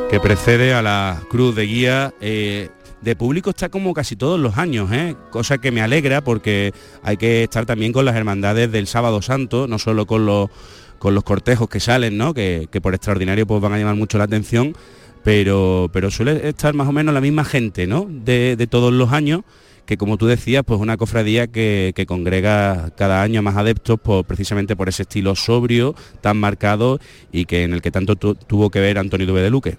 Que 0.09 0.19
precede 0.19 0.73
a 0.73 0.81
la 0.81 1.21
cruz 1.29 1.55
de 1.55 1.65
guía. 1.65 2.13
eh, 2.21 2.69
de 3.01 3.15
público 3.15 3.51
está 3.51 3.69
como 3.69 3.93
casi 3.93 4.15
todos 4.15 4.39
los 4.39 4.57
años, 4.57 4.91
¿eh? 4.91 5.15
cosa 5.29 5.59
que 5.59 5.71
me 5.71 5.81
alegra 5.81 6.23
porque 6.23 6.73
hay 7.03 7.15
que 7.15 7.43
estar 7.43 7.65
también 7.67 7.93
con 7.93 8.05
las 8.05 8.15
hermandades 8.15 8.71
del 8.71 8.87
sábado 8.87 9.21
santo, 9.21 9.67
no 9.67 9.77
solo 9.77 10.07
con 10.07 10.25
los, 10.25 10.49
con 10.97 11.13
los 11.13 11.23
cortejos 11.23 11.69
que 11.69 11.79
salen, 11.79 12.17
¿no? 12.17 12.33
que, 12.33 12.67
que 12.71 12.81
por 12.81 12.95
extraordinario 12.95 13.45
pues, 13.45 13.61
van 13.61 13.73
a 13.73 13.77
llamar 13.77 13.95
mucho 13.95 14.17
la 14.17 14.23
atención, 14.23 14.75
pero, 15.23 15.91
pero 15.93 16.09
suele 16.09 16.49
estar 16.49 16.73
más 16.73 16.87
o 16.87 16.91
menos 16.91 17.13
la 17.13 17.21
misma 17.21 17.45
gente 17.45 17.85
¿no? 17.85 18.07
de, 18.09 18.55
de 18.55 18.67
todos 18.67 18.91
los 18.91 19.11
años 19.13 19.41
que 19.85 19.95
como 19.95 20.17
tú 20.17 20.25
decías, 20.25 20.63
pues 20.65 20.81
una 20.81 20.97
cofradía 20.97 21.47
que, 21.47 21.93
que 21.95 22.05
congrega 22.07 22.89
cada 22.97 23.21
año 23.21 23.41
más 23.43 23.55
adeptos 23.57 23.99
por, 23.99 24.25
precisamente 24.25 24.75
por 24.75 24.89
ese 24.89 25.03
estilo 25.03 25.35
sobrio, 25.35 25.93
tan 26.19 26.35
marcado 26.37 26.99
y 27.31 27.45
que 27.45 27.63
en 27.63 27.73
el 27.73 27.81
que 27.83 27.91
tanto 27.91 28.15
tu- 28.17 28.35
tuvo 28.35 28.69
que 28.71 28.81
ver 28.81 28.97
Antonio 28.97 29.27
Duve 29.27 29.43
de 29.43 29.49
Luque. 29.51 29.77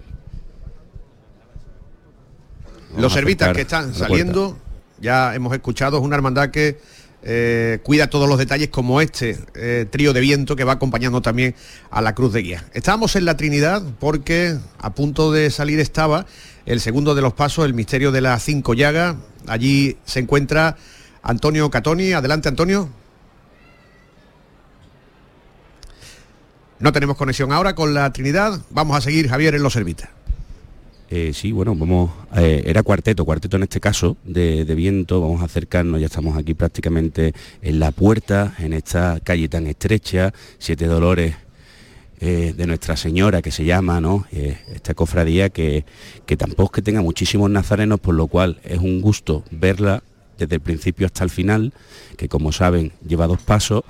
Los 2.97 3.13
servitas 3.13 3.53
que 3.53 3.61
están 3.61 3.93
saliendo, 3.93 4.57
ya 4.99 5.35
hemos 5.35 5.53
escuchado, 5.53 5.97
es 5.97 6.03
una 6.03 6.15
hermandad 6.15 6.49
que 6.49 6.79
eh, 7.21 7.79
cuida 7.83 8.09
todos 8.09 8.29
los 8.29 8.37
detalles 8.37 8.69
como 8.69 9.01
este 9.01 9.37
eh, 9.55 9.85
trío 9.89 10.13
de 10.13 10.21
viento 10.21 10.55
que 10.55 10.63
va 10.63 10.73
acompañando 10.73 11.21
también 11.21 11.53
a 11.91 12.01
la 12.01 12.15
cruz 12.15 12.33
de 12.33 12.41
guía. 12.41 12.65
Estábamos 12.73 13.15
en 13.15 13.25
la 13.25 13.35
Trinidad 13.35 13.83
porque 13.99 14.57
a 14.79 14.93
punto 14.93 15.31
de 15.31 15.51
salir 15.51 15.79
estaba 15.79 16.25
el 16.65 16.79
segundo 16.79 17.15
de 17.15 17.21
los 17.21 17.33
pasos, 17.33 17.65
el 17.65 17.73
misterio 17.73 18.11
de 18.11 18.21
las 18.21 18.43
cinco 18.43 18.73
llagas. 18.73 19.15
Allí 19.47 19.97
se 20.05 20.19
encuentra 20.19 20.77
Antonio 21.21 21.69
Catoni. 21.69 22.13
Adelante, 22.13 22.47
Antonio. 22.47 22.89
No 26.79 26.93
tenemos 26.93 27.17
conexión 27.17 27.51
ahora 27.51 27.75
con 27.75 27.93
la 27.93 28.13
Trinidad. 28.13 28.61
Vamos 28.69 28.95
a 28.95 29.01
seguir, 29.01 29.27
Javier, 29.27 29.55
en 29.55 29.63
los 29.63 29.73
servitas. 29.73 30.09
Eh, 31.11 31.31
sí, 31.33 31.51
bueno, 31.51 31.73
vamos, 31.75 32.11
eh, 32.35 32.61
era 32.67 32.83
cuarteto, 32.83 33.25
cuarteto 33.25 33.57
en 33.57 33.63
este 33.63 33.79
caso, 33.79 34.15
de, 34.23 34.63
viento, 34.75 35.19
vamos 35.19 35.41
a 35.41 35.45
acercarnos, 35.45 35.99
ya 35.99 36.05
estamos 36.05 36.37
aquí 36.37 36.53
prácticamente 36.53 37.33
en 37.63 37.79
la 37.79 37.89
puerta, 37.89 38.53
en 38.59 38.73
esta 38.73 39.19
calle 39.23 39.49
tan 39.49 39.65
estrecha, 39.65 40.31
Siete 40.59 40.85
Dolores 40.85 41.35
eh, 42.19 42.53
de 42.55 42.67
Nuestra 42.67 42.95
Señora, 42.95 43.41
que 43.41 43.49
se 43.49 43.65
llama, 43.65 43.99
¿no? 43.99 44.27
Esta 44.31 44.93
cofradía 44.93 45.49
que, 45.49 45.83
que 46.27 46.37
tampoco 46.37 46.73
que 46.73 46.83
tenga 46.83 47.01
muchísimos 47.01 47.49
nazarenos, 47.49 47.99
por 47.99 48.13
lo 48.13 48.27
cual 48.27 48.59
es 48.63 48.77
un 48.77 49.01
gusto 49.01 49.43
verla 49.49 50.03
desde 50.37 50.55
el 50.55 50.61
principio 50.61 51.07
hasta 51.07 51.23
el 51.23 51.31
final, 51.31 51.73
que 52.17 52.29
como 52.29 52.51
saben 52.51 52.91
lleva 53.07 53.25
dos 53.25 53.41
pasos, 53.41 53.83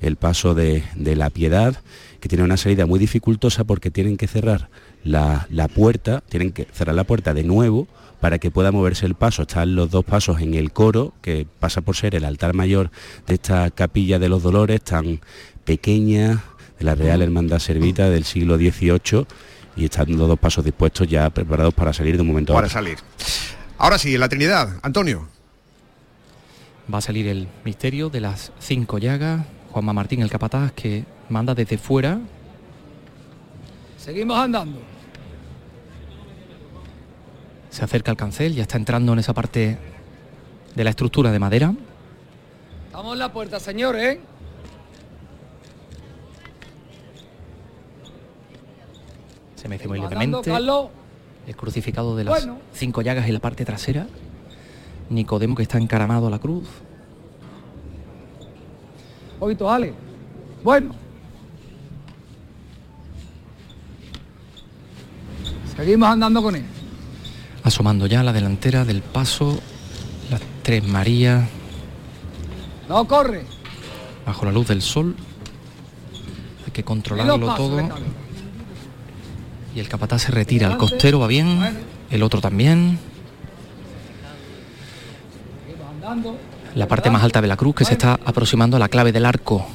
el 0.00 0.16
paso 0.16 0.54
de, 0.54 0.84
de 0.94 1.16
la 1.16 1.30
piedad, 1.30 1.76
que 2.20 2.28
tiene 2.28 2.44
una 2.44 2.56
salida 2.56 2.86
muy 2.86 2.98
dificultosa 2.98 3.64
porque 3.64 3.90
tienen 3.90 4.16
que 4.16 4.26
cerrar 4.26 4.68
la, 5.04 5.46
la 5.50 5.68
puerta, 5.68 6.22
tienen 6.28 6.52
que 6.52 6.66
cerrar 6.72 6.94
la 6.94 7.04
puerta 7.04 7.34
de 7.34 7.44
nuevo 7.44 7.86
para 8.20 8.38
que 8.38 8.50
pueda 8.50 8.72
moverse 8.72 9.06
el 9.06 9.14
paso. 9.14 9.42
Están 9.42 9.76
los 9.76 9.90
dos 9.90 10.04
pasos 10.04 10.40
en 10.40 10.54
el 10.54 10.72
coro, 10.72 11.14
que 11.22 11.46
pasa 11.60 11.80
por 11.80 11.94
ser 11.96 12.14
el 12.16 12.24
altar 12.24 12.54
mayor 12.54 12.90
de 13.26 13.34
esta 13.34 13.70
capilla 13.70 14.18
de 14.18 14.28
los 14.28 14.42
dolores, 14.42 14.82
tan 14.82 15.20
pequeña, 15.64 16.42
de 16.78 16.84
la 16.84 16.94
Real 16.94 17.22
Hermandad 17.22 17.58
Servita 17.60 18.08
del 18.10 18.24
siglo 18.24 18.56
XVIII, 18.56 19.26
y 19.76 19.84
están 19.84 20.16
los 20.16 20.26
dos 20.28 20.38
pasos 20.38 20.64
dispuestos 20.64 21.06
ya 21.06 21.30
preparados 21.30 21.74
para 21.74 21.92
salir 21.92 22.16
de 22.16 22.22
un 22.22 22.28
momento 22.28 22.52
a 22.52 22.56
Para 22.56 22.66
otro. 22.66 22.74
salir. 22.74 22.98
Ahora 23.78 23.98
sí, 23.98 24.14
en 24.14 24.20
la 24.20 24.28
Trinidad. 24.28 24.78
Antonio. 24.82 25.28
Va 26.92 26.98
a 26.98 27.02
salir 27.02 27.28
el 27.28 27.46
misterio 27.64 28.10
de 28.10 28.20
las 28.20 28.50
cinco 28.58 28.98
llagas. 28.98 29.44
Juanma 29.70 29.92
Martín, 29.92 30.22
el 30.22 30.30
capataz, 30.30 30.72
que 30.72 31.04
manda 31.28 31.54
desde 31.54 31.78
fuera. 31.78 32.18
Seguimos 33.96 34.38
andando. 34.38 34.80
Se 37.70 37.84
acerca 37.84 38.10
al 38.10 38.16
cancel, 38.16 38.54
ya 38.54 38.62
está 38.62 38.76
entrando 38.76 39.12
en 39.12 39.18
esa 39.18 39.34
parte 39.34 39.78
de 40.74 40.84
la 40.84 40.90
estructura 40.90 41.30
de 41.30 41.38
madera. 41.38 41.74
Vamos 42.92 43.12
en 43.12 43.18
la 43.18 43.32
puerta, 43.32 43.60
señores. 43.60 44.16
¿eh? 44.16 44.20
Se 49.54 49.68
me 49.68 49.78
muy 49.86 50.00
levemente 50.00 50.50
el 51.46 51.56
crucificado 51.56 52.16
de 52.16 52.24
las 52.24 52.44
Bueno. 52.44 52.58
cinco 52.72 53.02
llagas 53.02 53.26
en 53.26 53.34
la 53.34 53.40
parte 53.40 53.64
trasera. 53.64 54.06
Nicodemo 55.10 55.54
que 55.54 55.62
está 55.62 55.78
encaramado 55.78 56.26
a 56.26 56.30
la 56.30 56.38
cruz. 56.38 56.68
Poquito, 59.38 59.70
Ale. 59.70 59.92
Bueno. 60.62 60.94
Seguimos 65.76 66.08
andando 66.08 66.42
con 66.42 66.56
él. 66.56 66.64
Asomando 67.62 68.06
ya 68.06 68.20
a 68.20 68.24
la 68.24 68.32
delantera 68.32 68.84
del 68.84 69.02
paso. 69.02 69.60
Las 70.30 70.40
tres 70.62 70.86
Marías 70.86 71.48
No 72.88 73.06
corre. 73.06 73.44
bajo 74.26 74.44
la 74.44 74.52
luz 74.52 74.68
del 74.68 74.82
sol. 74.82 75.14
Hay 76.66 76.72
que 76.72 76.82
controlarlo 76.84 77.38
pasos 77.46 77.56
todo. 77.56 77.88
Y 79.74 79.80
el 79.80 79.88
capataz 79.88 80.22
se 80.22 80.32
retira. 80.32 80.68
El 80.70 80.76
costero 80.76 81.20
va 81.20 81.26
bien. 81.28 81.60
El 82.10 82.22
otro 82.22 82.40
también. 82.40 82.98
Seguimos 85.66 85.90
andando. 85.92 86.36
La 86.74 86.86
parte 86.86 87.10
más 87.10 87.22
alta 87.22 87.40
de 87.40 87.48
la 87.48 87.56
cruz 87.56 87.74
que 87.74 87.84
se 87.84 87.94
está 87.94 88.18
aproximando 88.24 88.76
a 88.76 88.80
la 88.80 88.88
clave 88.88 89.12
del 89.12 89.26
arco. 89.26 89.66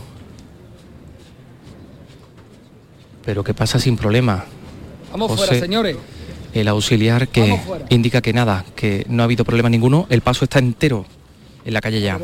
Pero 3.26 3.44
que 3.44 3.54
pasa 3.54 3.80
sin 3.80 3.98
problema. 3.98 4.46
Vamos 5.12 5.32
José, 5.32 5.46
fuera, 5.46 5.62
señores. 5.62 5.98
El 6.54 6.68
auxiliar 6.68 7.28
que 7.28 7.60
indica 7.90 8.22
que 8.22 8.34
nada, 8.34 8.66
que 8.76 9.06
no 9.10 9.24
ha 9.24 9.26
habido 9.26 9.46
problema 9.46 9.70
ninguno. 9.70 10.08
El 10.10 10.22
paso 10.22 10.46
está 10.46 10.60
entero 10.60 11.06
en 11.66 11.74
la 11.74 11.82
calle 11.82 12.02
ya. 12.02 12.20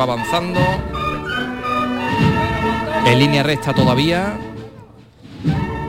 Va 0.00 0.04
avanzando. 0.04 0.60
En 3.04 3.18
línea 3.18 3.42
recta 3.42 3.74
todavía. 3.74 4.38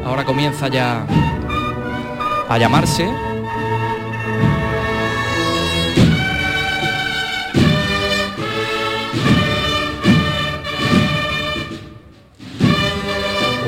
Ahora 0.05 0.25
comienza 0.25 0.67
ya 0.67 1.05
a 2.49 2.57
llamarse. 2.57 3.07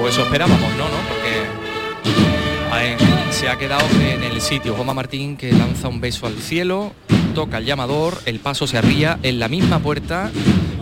O 0.01 0.07
eso 0.07 0.23
esperábamos, 0.23 0.59
¿no? 0.59 0.83
¿no? 0.83 0.97
Porque 1.07 1.23
se 3.31 3.47
ha 3.47 3.57
quedado 3.57 3.85
en 4.01 4.23
el 4.23 4.41
sitio. 4.41 4.73
Juanma 4.73 4.93
Martín 4.93 5.37
que 5.37 5.53
lanza 5.53 5.87
un 5.87 6.01
beso 6.01 6.27
al 6.27 6.37
cielo, 6.37 6.91
toca 7.33 7.57
el 7.57 7.65
llamador, 7.65 8.19
el 8.25 8.39
paso 8.39 8.67
se 8.67 8.77
arría 8.77 9.19
en 9.23 9.39
la 9.39 9.47
misma 9.47 9.79
puerta, 9.79 10.31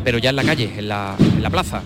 pero 0.04 0.18
ya 0.18 0.32
en 0.32 0.36
la 0.36 0.44
calle, 0.44 0.74
en 0.78 0.90
la, 0.90 1.16
plaza. 1.50 1.82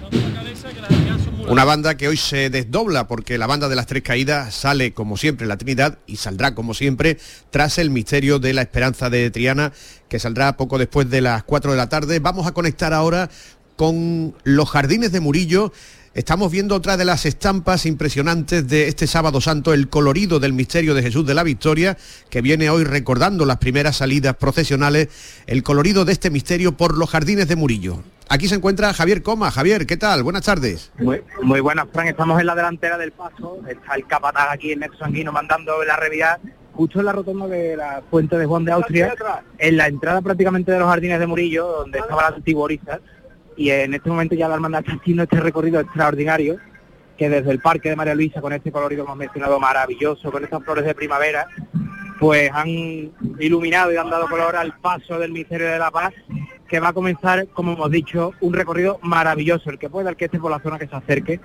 Una 1.47 1.63
banda 1.63 1.95
que 1.95 2.07
hoy 2.07 2.17
se 2.17 2.49
desdobla 2.49 3.07
porque 3.07 3.37
la 3.37 3.45
banda 3.45 3.69
de 3.69 3.75
las 3.75 3.85
tres 3.85 4.01
caídas 4.01 4.55
sale 4.55 4.93
como 4.93 5.17
siempre 5.17 5.45
la 5.45 5.57
Trinidad 5.57 5.99
y 6.07 6.15
saldrá 6.15 6.55
como 6.55 6.73
siempre 6.73 7.19
tras 7.51 7.77
el 7.77 7.91
misterio 7.91 8.39
de 8.39 8.53
la 8.53 8.63
esperanza 8.63 9.11
de 9.11 9.29
Triana 9.29 9.71
que 10.09 10.17
saldrá 10.17 10.57
poco 10.57 10.79
después 10.79 11.09
de 11.11 11.21
las 11.21 11.43
4 11.43 11.71
de 11.71 11.77
la 11.77 11.87
tarde. 11.87 12.19
Vamos 12.19 12.47
a 12.47 12.51
conectar 12.53 12.93
ahora 12.93 13.29
con 13.75 14.33
los 14.43 14.69
jardines 14.69 15.11
de 15.11 15.19
Murillo. 15.19 15.71
Estamos 16.15 16.49
viendo 16.49 16.75
otra 16.75 16.95
de 16.95 17.03
las 17.03 17.25
estampas 17.25 17.85
impresionantes 17.85 18.69
de 18.69 18.87
este 18.87 19.05
sábado 19.05 19.41
santo, 19.41 19.73
el 19.73 19.89
colorido 19.89 20.39
del 20.39 20.53
misterio 20.53 20.93
de 20.93 21.01
Jesús 21.01 21.27
de 21.27 21.33
la 21.33 21.43
Victoria, 21.43 21.97
que 22.29 22.41
viene 22.41 22.69
hoy 22.69 22.85
recordando 22.85 23.43
las 23.45 23.57
primeras 23.57 23.97
salidas 23.97 24.33
procesionales, 24.37 25.09
el 25.45 25.61
colorido 25.61 26.05
de 26.05 26.13
este 26.13 26.29
misterio 26.29 26.71
por 26.77 26.97
los 26.97 27.09
jardines 27.09 27.49
de 27.49 27.57
Murillo. 27.57 28.01
Aquí 28.29 28.47
se 28.47 28.55
encuentra 28.55 28.93
Javier 28.93 29.23
Coma. 29.23 29.51
Javier, 29.51 29.85
¿qué 29.85 29.97
tal? 29.97 30.23
Buenas 30.23 30.43
tardes. 30.43 30.89
Muy, 30.99 31.21
muy 31.41 31.59
buenas, 31.59 31.87
Fran. 31.91 32.07
Estamos 32.07 32.39
en 32.39 32.45
la 32.45 32.55
delantera 32.55 32.97
del 32.97 33.11
paso. 33.11 33.59
Está 33.67 33.95
el 33.95 34.07
capataz 34.07 34.47
aquí 34.51 34.71
en 34.71 34.79
Nexo 34.79 34.99
Sanguino 34.99 35.33
mandando 35.33 35.83
la 35.83 35.97
realidad 35.97 36.39
justo 36.71 36.99
en 36.99 37.05
la 37.05 37.11
rotonda 37.11 37.47
de 37.47 37.75
la 37.75 38.01
fuente 38.09 38.37
de 38.37 38.45
Juan 38.45 38.63
de 38.63 38.71
Austria, 38.71 39.13
en 39.57 39.77
la 39.77 39.87
entrada 39.87 40.21
prácticamente 40.21 40.71
de 40.71 40.79
los 40.79 40.87
jardines 40.87 41.19
de 41.19 41.27
Murillo, 41.27 41.67
donde 41.67 41.99
estaba 41.99 42.29
la 42.29 42.35
antigua 42.37 42.63
Orisa. 42.63 43.01
Y 43.57 43.69
en 43.69 43.93
este 43.93 44.09
momento 44.09 44.35
ya 44.35 44.47
la 44.47 44.55
hermandad 44.55 44.81
está 44.81 44.93
haciendo 44.93 45.23
este 45.23 45.39
recorrido 45.39 45.79
extraordinario, 45.79 46.57
que 47.17 47.29
desde 47.29 47.51
el 47.51 47.59
Parque 47.59 47.89
de 47.89 47.95
María 47.95 48.15
Luisa, 48.15 48.41
con 48.41 48.53
este 48.53 48.71
colorido 48.71 49.03
que 49.03 49.07
hemos 49.07 49.17
mencionado 49.17 49.59
maravilloso, 49.59 50.31
con 50.31 50.43
estas 50.43 50.63
flores 50.63 50.85
de 50.85 50.93
primavera, 50.93 51.47
pues 52.19 52.51
han 52.51 52.67
iluminado 53.39 53.93
y 53.93 53.97
han 53.97 54.09
dado 54.09 54.27
color 54.27 54.55
al 54.55 54.77
paso 54.79 55.19
del 55.19 55.31
Misterio 55.31 55.67
de 55.67 55.79
la 55.79 55.91
Paz, 55.91 56.13
que 56.67 56.79
va 56.79 56.89
a 56.89 56.93
comenzar, 56.93 57.47
como 57.49 57.73
hemos 57.73 57.91
dicho, 57.91 58.33
un 58.41 58.53
recorrido 58.53 58.99
maravilloso. 59.01 59.69
El 59.69 59.79
que 59.79 59.89
pueda, 59.89 60.09
el 60.09 60.17
que 60.17 60.25
esté 60.25 60.39
por 60.39 60.51
la 60.51 60.59
zona 60.59 60.79
que 60.79 60.87
se 60.87 60.95
acerque, 60.95 61.39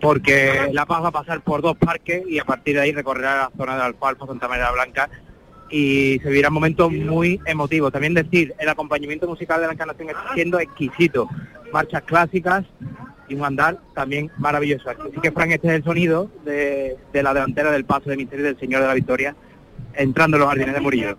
porque 0.00 0.68
La 0.72 0.86
Paz 0.86 1.02
va 1.02 1.08
a 1.08 1.12
pasar 1.12 1.42
por 1.42 1.60
dos 1.60 1.76
parques 1.76 2.22
y 2.26 2.38
a 2.38 2.44
partir 2.44 2.76
de 2.76 2.82
ahí 2.82 2.92
recorrerá 2.92 3.36
la 3.36 3.50
zona 3.56 3.76
de 3.76 3.82
Alfalfa, 3.82 4.26
Santa 4.26 4.48
María 4.48 4.64
la 4.64 4.72
Blanca 4.72 5.10
y 5.70 6.18
se 6.22 6.28
vivirán 6.28 6.52
momentos 6.52 6.92
muy 6.92 7.40
emotivos. 7.46 7.92
También 7.92 8.14
decir, 8.14 8.54
el 8.58 8.68
acompañamiento 8.68 9.26
musical 9.26 9.60
de 9.60 9.66
la 9.66 9.72
encarnación 9.72 10.10
está 10.10 10.34
siendo 10.34 10.58
exquisito. 10.58 11.28
Marchas 11.72 12.02
clásicas 12.02 12.64
y 13.28 13.34
un 13.34 13.44
andar 13.44 13.80
también 13.94 14.30
maravilloso. 14.38 14.90
Así 14.90 15.20
que, 15.22 15.32
Frank, 15.32 15.50
este 15.50 15.68
es 15.68 15.74
el 15.74 15.84
sonido 15.84 16.30
de, 16.44 16.96
de 17.12 17.22
la 17.22 17.34
delantera 17.34 17.70
del 17.70 17.84
paso 17.84 18.10
de 18.10 18.16
Misterio 18.16 18.44
del 18.44 18.58
Señor 18.58 18.82
de 18.82 18.88
la 18.88 18.94
Victoria, 18.94 19.34
entrando 19.94 20.36
en 20.36 20.40
los 20.42 20.48
jardines 20.48 20.74
de 20.74 20.80
Murillo. 20.80 21.18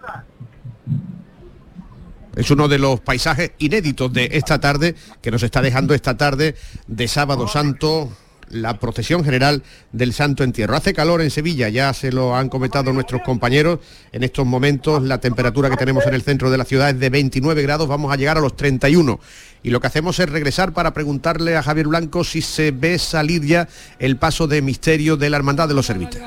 Es 2.35 2.51
uno 2.51 2.67
de 2.67 2.79
los 2.79 2.99
paisajes 2.99 3.53
inéditos 3.59 4.11
de 4.11 4.29
esta 4.33 4.59
tarde, 4.59 4.95
que 5.21 5.31
nos 5.31 5.41
está 5.41 5.61
dejando 5.61 5.93
esta 5.93 6.17
tarde 6.17 6.55
de 6.87 7.07
sábado 7.07 7.47
santo 7.47 8.09
la 8.49 8.79
procesión 8.79 9.23
general 9.23 9.63
del 9.91 10.13
Santo 10.13 10.43
Entierro. 10.43 10.75
Hace 10.75 10.93
calor 10.93 11.21
en 11.21 11.31
Sevilla, 11.31 11.69
ya 11.69 11.93
se 11.93 12.11
lo 12.11 12.35
han 12.35 12.49
comentado 12.49 12.93
nuestros 12.93 13.21
compañeros. 13.21 13.79
En 14.11 14.23
estos 14.23 14.45
momentos 14.45 15.03
la 15.03 15.19
temperatura 15.19 15.69
que 15.69 15.77
tenemos 15.77 16.05
en 16.05 16.13
el 16.13 16.21
centro 16.21 16.49
de 16.49 16.57
la 16.57 16.65
ciudad 16.65 16.89
es 16.89 16.99
de 16.99 17.09
29 17.09 17.61
grados, 17.61 17.87
vamos 17.87 18.11
a 18.11 18.15
llegar 18.15 18.37
a 18.37 18.41
los 18.41 18.55
31. 18.55 19.19
Y 19.63 19.71
lo 19.71 19.79
que 19.79 19.87
hacemos 19.87 20.19
es 20.19 20.29
regresar 20.29 20.73
para 20.73 20.93
preguntarle 20.93 21.57
a 21.57 21.63
Javier 21.63 21.87
Blanco 21.87 22.23
si 22.23 22.41
se 22.41 22.69
ve 22.69 22.99
salir 22.99 23.43
ya 23.43 23.67
el 23.97 24.17
paso 24.17 24.47
de 24.47 24.61
misterio 24.61 25.17
de 25.17 25.31
la 25.31 25.37
Hermandad 25.37 25.67
de 25.67 25.73
los 25.73 25.87
Servites. 25.87 26.21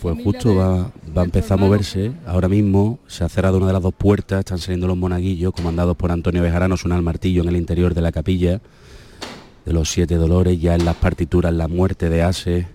Pues 0.00 0.22
justo 0.22 0.54
va, 0.54 0.92
va 1.16 1.22
a 1.22 1.24
empezar 1.24 1.58
a 1.58 1.60
moverse. 1.60 2.12
Ahora 2.26 2.48
mismo 2.48 3.00
se 3.08 3.24
ha 3.24 3.28
cerrado 3.28 3.56
una 3.56 3.66
de 3.66 3.72
las 3.72 3.82
dos 3.82 3.94
puertas, 3.94 4.38
están 4.38 4.58
saliendo 4.58 4.86
los 4.86 4.96
monaguillos 4.96 5.52
comandados 5.52 5.96
por 5.96 6.12
Antonio 6.12 6.42
Bejarano, 6.42 6.76
suena 6.76 6.94
el 6.94 7.02
martillo 7.02 7.42
en 7.42 7.48
el 7.48 7.56
interior 7.56 7.92
de 7.92 8.02
la 8.02 8.12
capilla 8.12 8.60
de 9.64 9.72
los 9.72 9.90
siete 9.90 10.16
dolores, 10.16 10.60
ya 10.60 10.74
en 10.74 10.84
las 10.84 10.96
partituras 10.96 11.52
la 11.52 11.68
muerte 11.68 12.08
de 12.08 12.22
Ase, 12.22 12.66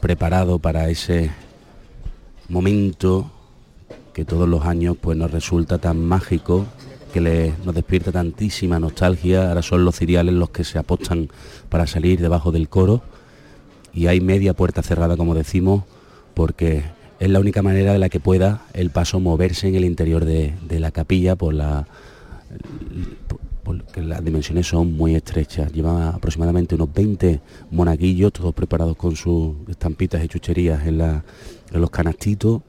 preparado 0.00 0.58
para 0.58 0.88
ese 0.88 1.30
momento 2.48 3.30
que 4.14 4.24
todos 4.24 4.48
los 4.48 4.64
años 4.64 4.96
pues 5.00 5.16
nos 5.16 5.30
resulta 5.30 5.78
tan 5.78 6.02
mágico, 6.02 6.66
que 7.12 7.20
le, 7.20 7.52
nos 7.64 7.74
despierta 7.74 8.12
tantísima 8.12 8.78
nostalgia, 8.78 9.48
ahora 9.48 9.62
son 9.62 9.84
los 9.84 9.96
ciriales 9.96 10.34
los 10.34 10.50
que 10.50 10.64
se 10.64 10.78
apostan 10.78 11.28
para 11.68 11.86
salir 11.86 12.20
debajo 12.20 12.52
del 12.52 12.68
coro. 12.68 13.02
Y 13.92 14.06
hay 14.06 14.20
media 14.20 14.54
puerta 14.54 14.82
cerrada 14.82 15.16
como 15.16 15.34
decimos, 15.34 15.84
porque 16.34 16.84
es 17.18 17.30
la 17.30 17.40
única 17.40 17.62
manera 17.62 17.92
de 17.92 17.98
la 17.98 18.08
que 18.08 18.20
pueda 18.20 18.62
el 18.74 18.90
paso 18.90 19.20
moverse 19.20 19.68
en 19.68 19.74
el 19.74 19.84
interior 19.84 20.24
de, 20.24 20.54
de 20.68 20.80
la 20.80 20.90
capilla 20.90 21.36
por 21.36 21.54
la 21.54 21.86
porque 23.66 24.00
las 24.00 24.24
dimensiones 24.24 24.68
son 24.68 24.92
muy 24.96 25.16
estrechas. 25.16 25.72
Llevan 25.72 26.00
aproximadamente 26.14 26.76
unos 26.76 26.92
20 26.94 27.40
monaguillos, 27.72 28.32
todos 28.32 28.54
preparados 28.54 28.96
con 28.96 29.16
sus 29.16 29.56
estampitas 29.68 30.22
y 30.24 30.28
chucherías 30.28 30.86
en, 30.86 30.98
la- 30.98 31.24
en 31.72 31.80
los 31.80 31.90
canastitos. 31.90 32.62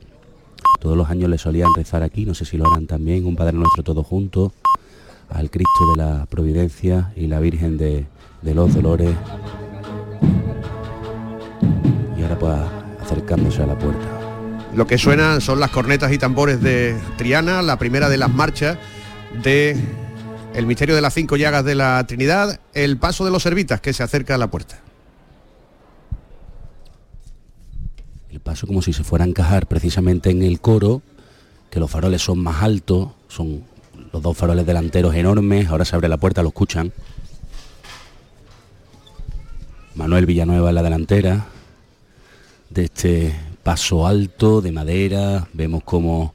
Todos 0.82 0.98
los 0.98 1.08
años 1.12 1.30
le 1.30 1.38
solían 1.38 1.70
rezar 1.76 2.02
aquí, 2.02 2.26
no 2.26 2.34
sé 2.34 2.46
si 2.46 2.58
lo 2.58 2.66
harán 2.68 2.88
también, 2.88 3.28
un 3.28 3.36
Padre 3.36 3.54
Nuestro 3.54 3.84
todos 3.84 4.06
juntos, 4.08 4.54
al 5.30 5.52
Cristo 5.52 5.92
de 5.96 5.98
la 6.04 6.26
Providencia 6.26 7.14
y 7.16 7.28
la 7.28 7.40
Virgen 7.40 7.78
de, 7.78 8.06
de 8.42 8.54
los 8.56 8.74
Dolores. 8.74 9.16
Y 12.18 12.24
ahora 12.24 12.40
pues 12.40 12.54
acercándose 13.04 13.62
a 13.62 13.68
la 13.68 13.78
puerta. 13.78 14.20
Lo 14.76 14.88
que 14.88 14.98
suenan 14.98 15.42
son 15.42 15.60
las 15.60 15.70
cornetas 15.70 16.12
y 16.12 16.18
tambores 16.18 16.60
de 16.62 16.96
Triana, 17.18 17.62
la 17.62 17.78
primera 17.78 18.10
de 18.10 18.18
las 18.18 18.34
marchas 18.34 18.78
de 19.44 19.78
el 20.58 20.66
misterio 20.66 20.96
de 20.96 21.02
las 21.02 21.14
cinco 21.14 21.38
llagas 21.38 21.64
de 21.64 21.76
la 21.76 22.04
Trinidad, 22.08 22.60
el 22.74 22.98
paso 22.98 23.24
de 23.24 23.30
los 23.30 23.44
servitas 23.44 23.80
que 23.80 23.94
se 23.94 24.02
acerca 24.02 24.34
a 24.34 24.38
la 24.40 24.50
puerta. 24.50 24.80
El 28.32 28.40
paso 28.40 28.66
como 28.66 28.82
si 28.82 28.92
se 28.92 29.04
fuera 29.04 29.24
a 29.24 29.28
encajar 29.28 29.68
precisamente 29.68 30.32
en 30.32 30.42
el 30.42 30.60
coro, 30.60 31.04
que 31.70 31.80
los 31.80 31.92
faroles 31.92 32.24
son 32.24 32.40
más 32.40 32.64
altos, 32.64 33.10
son 33.28 33.66
los 34.12 34.20
dos 34.24 34.36
faroles 34.36 34.66
delanteros 34.66 35.14
enormes, 35.14 35.68
ahora 35.68 35.86
se 35.86 35.96
abre 35.96 36.10
la 36.10 36.18
puerta, 36.18 36.42
lo 36.42 36.48
escuchan. 36.48 36.92
Manuel 39.94 40.26
Villanueva 40.26 40.70
en 40.70 40.76
la 40.76 40.82
delantera 40.82 41.46
de 42.72 42.86
este 42.86 43.36
paso 43.62 44.08
alto 44.08 44.62
de 44.62 44.72
madera, 44.72 45.48
vemos 45.54 45.84
cómo 45.84 46.34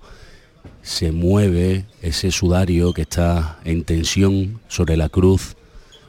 se 0.83 1.13
mueve 1.13 1.85
ese 2.03 2.31
sudario 2.31 2.93
que 2.93 3.03
está 3.03 3.59
en 3.65 3.85
tensión 3.85 4.61
sobre 4.69 4.97
la 4.97 5.09
cruz 5.09 5.57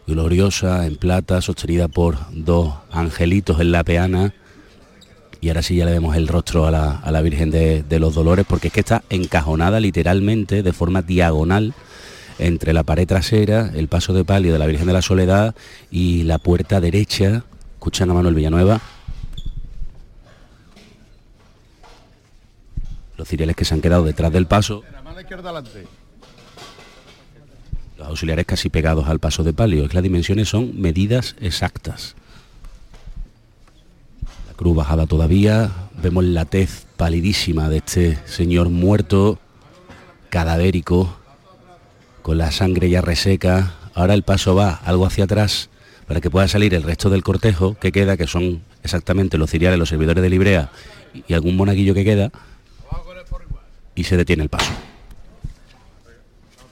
gloriosa 0.08 0.86
en 0.86 0.96
plata, 0.98 1.42
sostenida 1.42 1.88
por 1.88 2.18
dos 2.32 2.74
angelitos 2.92 3.60
en 3.60 3.72
la 3.72 3.84
peana. 3.84 4.34
Y 5.42 5.50
ahora 5.50 5.62
sí 5.62 5.76
ya 5.76 5.86
le 5.86 5.92
vemos 5.92 6.16
el 6.16 6.28
rostro 6.28 6.66
a 6.66 6.72
la, 6.72 7.22
Virgen 7.22 7.52
de, 7.52 7.84
de, 7.84 8.00
los 8.00 8.16
Dolores, 8.16 8.46
porque 8.48 8.68
es 8.68 8.74
que 8.74 8.80
está 8.80 9.04
encajonada 9.10 9.80
literalmente 9.80 10.64
de 10.64 10.74
forma 10.74 11.02
diagonal 11.02 11.74
entre 12.40 12.74
la 12.74 12.84
pared 12.84 13.08
trasera, 13.08 13.72
el 13.76 13.88
paso 13.88 14.14
de 14.14 14.26
palio 14.26 14.54
de 14.54 14.60
la 14.60 14.66
Virgen 14.66 14.88
de 14.88 14.94
la 14.94 15.02
Soledad 15.02 15.54
y 15.92 16.24
la 16.24 16.40
puerta 16.40 16.82
derecha. 16.82 17.44
Escuchan 17.76 18.10
a 18.10 18.14
Manuel 18.14 18.36
Villanueva. 18.36 18.82
Los 23.24 23.30
ciriales 23.30 23.56
que 23.56 23.64
se 23.64 23.74
han 23.74 23.80
quedado 23.80 24.04
detrás 24.04 24.34
del 24.34 24.48
paso. 24.48 24.84
Los 27.98 28.08
auxiliares 28.10 28.46
casi 28.46 28.68
pegados 28.68 29.08
al 29.08 29.20
paso 29.20 29.46
de 29.46 29.54
palio. 29.54 29.84
Es 29.84 29.90
que 29.90 29.94
las 29.94 30.04
dimensiones 30.04 30.50
son 30.50 30.78
medidas 30.82 31.38
exactas. 31.40 32.16
La 34.46 34.54
cruz 34.58 34.76
bajada 34.76 35.08
todavía. 35.08 35.72
Vemos 36.02 36.26
la 36.26 36.44
tez 36.44 36.86
palidísima 36.98 37.70
de 37.70 37.78
este 37.78 38.20
señor 38.26 38.68
muerto, 38.68 39.40
cadavérico, 40.30 41.16
con 42.24 42.38
la 42.38 42.52
sangre 42.52 42.90
ya 42.90 43.00
reseca. 43.00 43.76
Ahora 43.94 44.16
el 44.16 44.24
paso 44.24 44.54
va 44.54 44.82
algo 44.84 45.06
hacia 45.06 45.24
atrás 45.24 45.70
para 46.10 46.20
que 46.20 46.30
pueda 46.30 46.50
salir 46.50 46.74
el 46.74 46.84
resto 46.84 47.10
del 47.10 47.24
cortejo 47.24 47.78
que 47.80 47.94
queda, 47.94 48.18
que 48.18 48.28
son 48.28 48.64
exactamente 48.84 49.38
los 49.38 49.50
ciriales, 49.50 49.80
los 49.80 49.88
servidores 49.88 50.22
de 50.22 50.30
Librea 50.30 50.72
y 51.26 51.34
algún 51.34 51.56
monaguillo 51.56 51.94
que 51.94 52.04
queda 52.04 52.34
y 53.95 54.03
se 54.03 54.17
detiene 54.17 54.43
el 54.43 54.49
paso. 54.49 54.71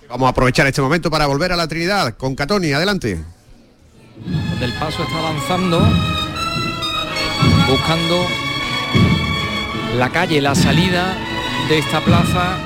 Vamos 0.09 0.27
a 0.27 0.31
aprovechar 0.31 0.67
este 0.67 0.81
momento 0.81 1.09
para 1.09 1.25
volver 1.25 1.51
a 1.53 1.55
la 1.55 1.67
Trinidad 1.67 2.17
con 2.17 2.35
Catoni, 2.35 2.73
adelante. 2.73 3.23
el 4.61 4.73
paso 4.73 5.03
está 5.03 5.17
avanzando, 5.19 5.79
buscando 7.67 8.27
la 9.97 10.09
calle, 10.09 10.41
la 10.41 10.53
salida 10.55 11.17
de 11.69 11.79
esta 11.79 12.03
plaza. 12.03 12.57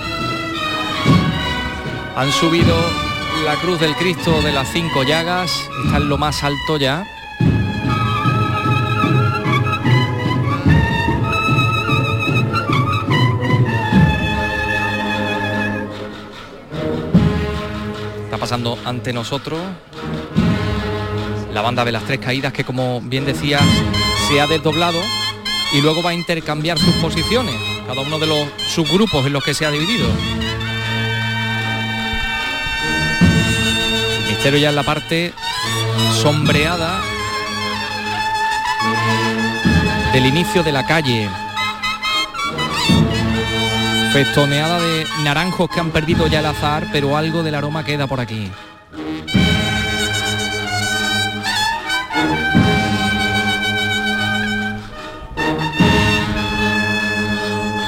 Han 2.16 2.32
subido 2.32 2.76
la 3.44 3.56
cruz 3.62 3.80
del 3.80 3.96
Cristo 3.96 4.42
de 4.42 4.52
las 4.52 4.70
cinco 4.72 5.04
llagas, 5.04 5.52
está 5.86 5.98
en 5.98 6.10
lo 6.10 6.18
más 6.18 6.44
alto 6.44 6.78
ya. 6.78 7.06
Pasando 18.46 18.78
ante 18.86 19.12
nosotros. 19.12 19.60
La 21.52 21.62
banda 21.62 21.84
de 21.84 21.92
las 21.92 22.04
tres 22.04 22.20
caídas 22.20 22.54
que 22.54 22.64
como 22.64 23.02
bien 23.02 23.26
decía 23.26 23.60
se 24.28 24.40
ha 24.40 24.46
desdoblado 24.46 25.00
y 25.74 25.82
luego 25.82 26.04
va 26.04 26.12
a 26.12 26.14
intercambiar 26.14 26.78
sus 26.78 26.94
posiciones, 26.98 27.56
cada 27.88 28.02
uno 28.02 28.20
de 28.20 28.28
los 28.28 28.48
subgrupos 28.68 29.26
en 29.26 29.34
los 29.34 29.44
que 29.44 29.56
se 29.56 29.66
ha 29.66 29.72
dividido. 29.72 30.08
Misterio 34.28 34.60
ya 34.60 34.70
en 34.70 34.76
la 34.76 34.84
parte 34.84 35.34
sombreada 36.22 37.02
del 40.14 40.28
inicio 40.28 40.62
de 40.62 40.72
la 40.72 40.86
calle 40.86 41.28
Festoneada 44.16 44.80
de 44.80 45.06
naranjos 45.26 45.70
que 45.70 45.82
han 45.82 45.92
perdido 45.92 46.28
ya 46.28 46.40
el 46.40 46.46
azar, 46.46 46.88
pero 46.94 47.18
algo 47.18 47.44
del 47.44 47.54
aroma 47.54 47.84
queda 47.84 48.08
por 48.08 48.22
aquí. 48.22 48.50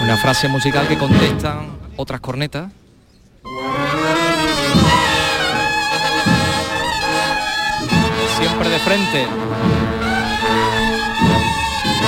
Una 0.04 0.18
frase 0.18 0.50
musical 0.50 0.86
que 0.90 0.98
contestan 0.98 1.70
otras 1.96 2.20
cornetas. 2.20 2.74
Siempre 8.38 8.70
de 8.70 8.80
frente. 8.80 9.28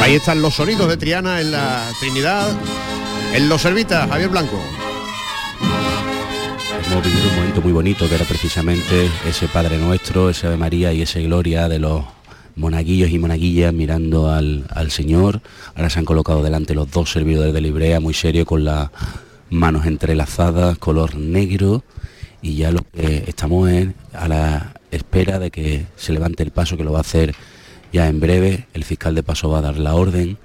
Ahí 0.02 0.16
están 0.16 0.42
los 0.42 0.56
sonidos 0.56 0.90
de 0.90 0.98
Triana 0.98 1.40
en 1.40 1.54
la 1.54 1.86
Trinidad. 2.02 2.52
En 3.34 3.48
los 3.48 3.62
servitas, 3.62 4.10
Javier 4.10 4.30
Blanco. 4.30 4.60
Hemos 6.86 7.04
vivido 7.04 7.30
un 7.30 7.36
momento 7.36 7.62
muy 7.62 7.72
bonito 7.72 8.10
que 8.10 8.16
era 8.16 8.26
precisamente 8.26 9.08
ese 9.28 9.48
Padre 9.48 9.78
Nuestro, 9.78 10.32
ese 10.32 10.48
Ave 10.48 10.58
María 10.58 10.92
y 10.94 11.04
ese 11.04 11.22
Gloria 11.22 11.70
de 11.70 11.78
los 11.78 12.04
monaguillos 12.56 13.12
y 13.12 13.20
monaguillas 13.20 13.72
mirando 13.72 14.32
al, 14.32 14.66
Señor. 14.90 15.42
Ahora 15.76 15.92
se 15.92 16.00
han 16.00 16.06
colocado 16.06 16.42
delante 16.42 16.74
los 16.74 16.90
dos 16.90 17.12
servidores 17.12 17.54
de 17.54 17.62
Librea, 17.62 18.00
muy 18.00 18.16
serio, 18.16 18.46
con 18.48 18.66
las 18.66 18.90
manos 19.52 19.86
entrelazadas, 19.86 20.80
color 20.80 21.16
negro. 21.16 21.84
Y 22.42 22.56
ya 22.56 22.72
lo 22.72 22.82
que 22.92 23.26
estamos 23.28 23.70
es 23.70 23.90
a 24.14 24.28
la 24.28 24.74
espera 24.90 25.38
de 25.38 25.52
que 25.52 25.86
se 25.96 26.14
levante 26.14 26.42
el 26.42 26.50
paso, 26.50 26.78
que 26.78 26.84
lo 26.84 26.94
va 26.94 27.00
a 27.00 27.02
hacer 27.02 27.36
ya 27.94 28.08
en 28.08 28.20
breve. 28.20 28.66
El 28.74 28.84
fiscal 28.84 29.14
de 29.14 29.22
paso 29.22 29.50
va 29.50 29.60
a 29.60 29.62
dar 29.62 29.78
la 29.78 29.94
orden 29.94 30.40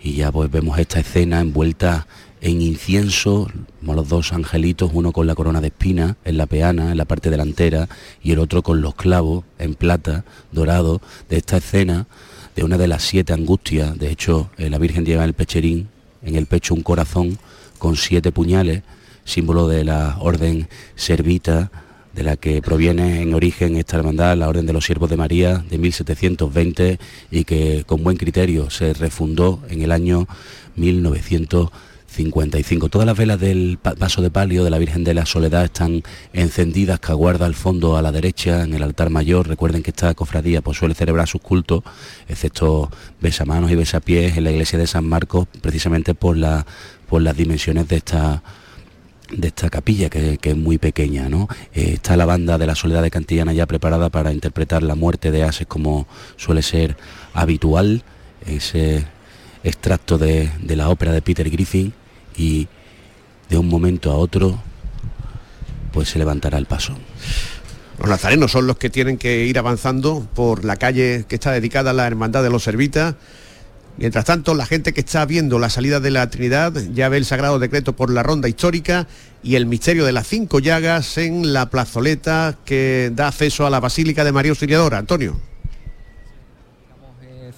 y 0.00 0.14
ya 0.14 0.32
pues 0.32 0.50
vemos 0.50 0.78
esta 0.78 1.00
escena 1.00 1.40
envuelta 1.40 2.06
en 2.40 2.62
incienso, 2.62 3.48
los 3.82 4.08
dos 4.08 4.32
angelitos, 4.32 4.90
uno 4.94 5.12
con 5.12 5.26
la 5.26 5.34
corona 5.34 5.60
de 5.60 5.68
espina 5.68 6.16
en 6.24 6.36
la 6.36 6.46
peana, 6.46 6.92
en 6.92 6.96
la 6.96 7.04
parte 7.04 7.30
delantera, 7.30 7.88
y 8.22 8.32
el 8.32 8.38
otro 8.38 8.62
con 8.62 8.80
los 8.80 8.94
clavos 8.94 9.44
en 9.58 9.74
plata, 9.74 10.24
dorado, 10.52 11.00
de 11.28 11.38
esta 11.38 11.56
escena, 11.56 12.06
de 12.54 12.64
una 12.64 12.78
de 12.78 12.86
las 12.86 13.02
siete 13.02 13.32
angustias. 13.32 13.98
De 13.98 14.10
hecho, 14.10 14.50
eh, 14.56 14.70
la 14.70 14.78
Virgen 14.78 15.04
lleva 15.04 15.24
en 15.24 15.28
el 15.28 15.34
pecherín, 15.34 15.88
en 16.22 16.36
el 16.36 16.46
pecho 16.46 16.74
un 16.74 16.82
corazón 16.82 17.38
con 17.78 17.96
siete 17.96 18.30
puñales, 18.30 18.82
símbolo 19.24 19.68
de 19.68 19.84
la 19.84 20.16
orden 20.20 20.68
servita 20.94 21.70
de 22.18 22.24
la 22.24 22.36
que 22.36 22.60
proviene 22.60 23.22
en 23.22 23.32
origen 23.32 23.76
esta 23.76 23.96
hermandad, 23.96 24.36
la 24.36 24.48
Orden 24.48 24.66
de 24.66 24.72
los 24.72 24.84
Siervos 24.84 25.08
de 25.08 25.16
María 25.16 25.64
de 25.70 25.78
1720 25.78 26.98
y 27.30 27.44
que 27.44 27.84
con 27.86 28.02
buen 28.02 28.16
criterio 28.16 28.70
se 28.70 28.92
refundó 28.92 29.60
en 29.68 29.82
el 29.82 29.92
año 29.92 30.26
1955. 30.74 32.88
Todas 32.88 33.06
las 33.06 33.16
velas 33.16 33.38
del 33.38 33.78
paso 33.78 34.20
de 34.20 34.32
palio 34.32 34.64
de 34.64 34.70
la 34.70 34.78
Virgen 34.78 35.04
de 35.04 35.14
la 35.14 35.26
Soledad 35.26 35.62
están 35.62 36.02
encendidas, 36.32 36.98
que 36.98 37.12
aguarda 37.12 37.46
al 37.46 37.54
fondo 37.54 37.96
a 37.96 38.02
la 38.02 38.10
derecha 38.10 38.64
en 38.64 38.74
el 38.74 38.82
altar 38.82 39.10
mayor. 39.10 39.46
Recuerden 39.46 39.84
que 39.84 39.90
esta 39.90 40.12
cofradía 40.14 40.60
pues, 40.60 40.76
suele 40.76 40.96
celebrar 40.96 41.28
sus 41.28 41.40
cultos, 41.40 41.84
excepto 42.28 42.90
besamanos 43.20 43.70
y 43.70 43.76
besapiés 43.76 44.36
en 44.36 44.42
la 44.42 44.50
iglesia 44.50 44.76
de 44.76 44.88
San 44.88 45.04
Marcos, 45.04 45.46
precisamente 45.62 46.16
por, 46.16 46.36
la, 46.36 46.66
por 47.08 47.22
las 47.22 47.36
dimensiones 47.36 47.86
de 47.86 47.98
esta 47.98 48.42
de 49.30 49.48
esta 49.48 49.70
capilla 49.70 50.08
que, 50.10 50.38
es 50.40 50.56
muy 50.56 50.78
pequeña. 50.78 51.28
¿no? 51.28 51.48
Eh, 51.74 51.92
está 51.94 52.16
la 52.16 52.26
banda 52.26 52.58
de 52.58 52.66
la 52.66 52.74
Soledad 52.74 53.02
de 53.02 53.10
Cantillana 53.10 53.52
ya 53.52 53.66
preparada 53.66 54.08
para 54.08 54.32
interpretar 54.32 54.82
la 54.82 54.94
muerte 54.94 55.30
de 55.30 55.42
Ases 55.44 55.66
como 55.66 56.06
suele 56.36 56.62
ser 56.62 56.96
habitual, 57.34 58.02
ese 58.46 59.06
extracto 59.64 60.18
de, 60.18 60.50
de 60.60 60.76
la 60.76 60.88
ópera 60.88 61.12
de 61.12 61.22
Peter 61.22 61.48
Griffin 61.50 61.92
y 62.36 62.68
de 63.48 63.58
un 63.58 63.68
momento 63.68 64.10
a 64.10 64.16
otro 64.16 64.62
pues 65.92 66.10
se 66.10 66.18
levantará 66.18 66.58
el 66.58 66.66
paso. 66.66 66.96
Los 67.98 68.08
nazarenos 68.08 68.52
son 68.52 68.66
los 68.66 68.78
que 68.78 68.90
tienen 68.90 69.18
que 69.18 69.46
ir 69.46 69.58
avanzando 69.58 70.26
por 70.34 70.64
la 70.64 70.76
calle 70.76 71.24
que 71.28 71.34
está 71.34 71.50
dedicada 71.50 71.90
a 71.90 71.94
la 71.94 72.06
Hermandad 72.06 72.44
de 72.44 72.50
los 72.50 72.62
Servitas 72.62 73.16
Mientras 73.98 74.24
tanto, 74.24 74.54
la 74.54 74.64
gente 74.64 74.92
que 74.94 75.00
está 75.00 75.26
viendo 75.26 75.58
la 75.58 75.70
salida 75.70 75.98
de 75.98 76.12
la 76.12 76.30
Trinidad 76.30 76.72
ya 76.94 77.08
ve 77.08 77.16
el 77.16 77.24
sagrado 77.24 77.58
decreto 77.58 77.96
por 77.96 78.10
la 78.10 78.22
ronda 78.22 78.48
histórica 78.48 79.08
y 79.42 79.56
el 79.56 79.66
misterio 79.66 80.04
de 80.04 80.12
las 80.12 80.28
cinco 80.28 80.60
llagas 80.60 81.18
en 81.18 81.52
la 81.52 81.68
plazoleta 81.68 82.56
que 82.64 83.10
da 83.12 83.26
acceso 83.28 83.66
a 83.66 83.70
la 83.70 83.80
Basílica 83.80 84.22
de 84.22 84.30
María 84.30 84.52
Auxiliadora. 84.52 84.98
Antonio. 84.98 85.47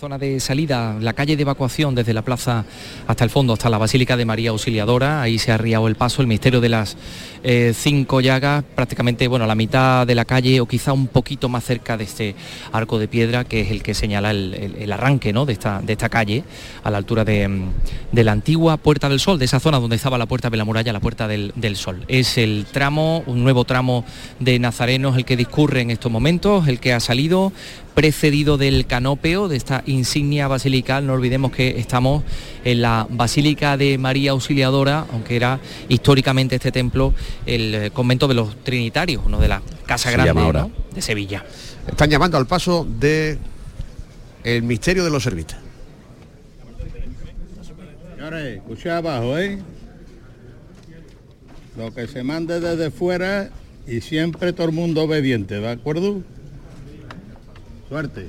Zona 0.01 0.16
de 0.16 0.40
salida, 0.40 0.96
la 0.98 1.12
calle 1.12 1.36
de 1.36 1.42
evacuación 1.42 1.94
desde 1.94 2.14
la 2.14 2.22
plaza 2.22 2.64
hasta 3.07 3.22
el 3.22 3.28
fondo, 3.28 3.53
hasta 3.53 3.68
la 3.68 3.76
Basílica 3.76 4.16
de 4.16 4.24
María 4.24 4.48
Auxiliadora. 4.48 5.20
Ahí 5.20 5.38
se 5.38 5.53
ha 5.53 5.57
arriado 5.57 5.88
el 5.88 5.94
paso, 5.94 6.22
el 6.22 6.26
misterio 6.26 6.62
de 6.62 6.70
las 6.70 6.96
eh, 7.42 7.74
cinco 7.76 8.22
llagas, 8.22 8.64
prácticamente 8.74 9.28
bueno, 9.28 9.46
la 9.46 9.55
mitad 9.55 10.07
de 10.07 10.14
la 10.14 10.24
calle 10.24 10.59
o 10.62 10.66
quizá 10.66 10.94
un 10.94 11.09
poquito 11.09 11.51
más 11.51 11.64
cerca 11.64 11.98
de 11.98 12.05
este 12.05 12.34
arco 12.72 12.98
de 12.98 13.09
piedra 13.09 13.44
que 13.44 13.61
es 13.61 13.70
el 13.70 13.82
que 13.82 13.92
señala 13.92 14.30
el, 14.30 14.90
arranque 14.90 15.34
¿no? 15.34 15.44
de, 15.44 15.53
esta, 15.53 15.82
de 15.82 15.92
esta 15.92 16.09
calle 16.09 16.44
a 16.82 16.90
la 16.90 16.96
altura 16.96 17.26
de, 17.26 17.61
la 18.12 18.32
antigua 18.32 18.78
Puerta 18.78 19.11
del 19.11 19.20
Sol, 19.20 19.38
de 19.38 19.44
esa 19.44 19.61
zona 19.61 19.80
donde 19.80 19.96
estaba 19.96 20.16
la 20.16 20.24
Puerta 20.24 20.48
de 20.48 20.57
la 20.57 20.64
Muralla, 20.64 20.94
la 20.94 21.01
Puerta 21.01 21.28
del, 21.28 21.53
del 21.57 21.76
Sol. 21.76 22.07
Es 22.09 22.38
el 22.38 22.64
tramo, 22.72 23.22
un 23.26 23.44
nuevo 23.44 23.66
tramo 23.66 24.07
de 24.38 24.59
Nazarenos 24.59 25.18
el 25.18 25.26
que 25.26 25.36
discurre 25.36 25.82
en 25.82 25.90
estos 25.90 26.11
momentos, 26.11 26.68
el 26.68 26.80
que 26.80 26.94
ha 26.94 27.01
salido 27.01 27.53
precedido 28.01 28.57
del 28.57 28.86
canopeo, 28.86 29.46
de 29.46 29.59
esta 29.59 29.82
insignia 29.84 30.48
basilical. 30.48 31.07
No 31.07 31.12
olvidemos 31.12 31.53
que 31.53 31.78
estamos 31.78 32.24
en 32.64 32.80
la 32.80 33.07
Basílica 33.11 33.76
de 33.76 33.98
María 33.98 34.30
Auxiliadora, 34.30 35.05
aunque 35.12 35.36
era 35.36 35.61
históricamente 35.90 36.57
este 36.57 36.72
templo 36.72 37.12
el 37.44 37.74
eh, 37.74 37.90
convento 37.90 38.26
de 38.26 38.32
los 38.32 38.57
Trinitarios, 38.64 39.22
uno 39.26 39.38
de 39.38 39.48
las 39.48 39.61
casas 39.84 40.14
grandes 40.14 40.72
de 40.94 41.03
Sevilla. 41.03 41.44
Están 41.86 42.09
llamando 42.09 42.38
al 42.38 42.46
paso 42.46 42.88
de 42.88 43.36
el 44.44 44.62
misterio 44.62 45.05
de 45.05 45.11
los 45.11 45.22
servitas. 45.22 45.59
Señores, 48.16 48.57
escucha 48.57 48.96
abajo, 48.96 49.36
¿eh? 49.36 49.59
Lo 51.76 51.92
que 51.92 52.07
se 52.07 52.22
mande 52.22 52.61
desde 52.61 52.90
fuera 52.90 53.51
y 53.86 54.01
siempre 54.01 54.55
todo 54.55 54.68
el 54.68 54.72
mundo 54.72 55.03
obediente, 55.03 55.61
¿de 55.61 55.68
acuerdo? 55.68 56.22
Suerte. 57.91 58.28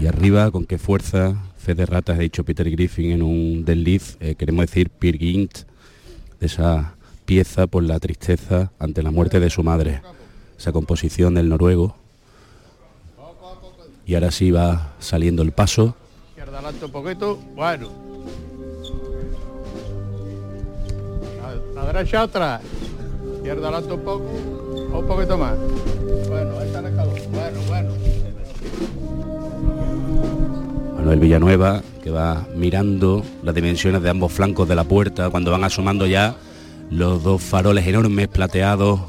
Y 0.00 0.06
arriba, 0.06 0.50
con 0.50 0.64
qué 0.64 0.78
fuerza, 0.78 1.36
fe 1.58 1.74
de 1.74 1.84
ratas, 1.84 2.16
ha 2.16 2.20
dicho 2.22 2.42
Peter 2.42 2.68
Griffin 2.70 3.10
en 3.12 3.22
un 3.22 3.66
desliz, 3.66 4.16
eh, 4.20 4.34
queremos 4.34 4.64
decir 4.64 4.88
Pirgint, 4.88 5.58
de 6.40 6.46
esa 6.46 6.94
pieza 7.26 7.66
por 7.66 7.82
la 7.82 8.00
tristeza 8.00 8.72
ante 8.78 9.02
la 9.02 9.10
muerte 9.10 9.40
de 9.40 9.50
su 9.50 9.62
madre, 9.62 10.00
esa 10.58 10.72
composición 10.72 11.34
del 11.34 11.50
noruego. 11.50 11.94
Y 14.06 14.14
ahora 14.14 14.30
sí 14.30 14.50
va 14.50 14.94
saliendo 15.00 15.42
el 15.42 15.52
paso. 15.52 15.94
un 16.82 16.90
poquito, 16.90 17.36
bueno. 17.54 18.11
La 21.82 21.92
derecha 21.92 22.22
atrás. 22.22 22.60
Izquierda 23.38 23.68
adelante 23.68 23.92
un 23.92 24.00
poco. 24.02 24.24
Un 24.24 25.06
poquito 25.06 25.36
más. 25.36 25.56
Bueno, 26.28 26.58
ahí 26.60 26.66
está 26.68 26.78
el. 26.78 26.94
Bueno, 26.94 27.60
bueno. 27.66 27.90
Manuel 30.96 31.18
Villanueva, 31.18 31.82
que 32.00 32.10
va 32.10 32.46
mirando 32.54 33.24
las 33.42 33.54
dimensiones 33.54 34.00
de 34.00 34.10
ambos 34.10 34.32
flancos 34.32 34.68
de 34.68 34.76
la 34.76 34.84
puerta 34.84 35.28
cuando 35.30 35.50
van 35.50 35.64
asomando 35.64 36.06
ya 36.06 36.36
los 36.88 37.24
dos 37.24 37.42
faroles 37.42 37.84
enormes 37.84 38.28
plateados 38.28 39.00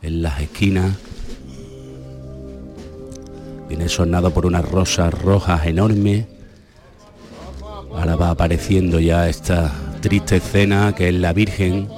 en 0.00 0.22
las 0.22 0.40
esquinas. 0.40 0.96
Viene 3.68 3.90
sonado 3.90 4.30
por 4.30 4.46
unas 4.46 4.66
rosas 4.66 5.12
rojas 5.12 5.66
enormes. 5.66 6.26
Ahora 7.94 8.16
va 8.16 8.30
apareciendo 8.30 9.00
ya 9.00 9.28
esta 9.28 9.70
triste 10.00 10.36
escena 10.36 10.94
que 10.94 11.10
es 11.10 11.14
la 11.14 11.34
Virgen 11.34 11.88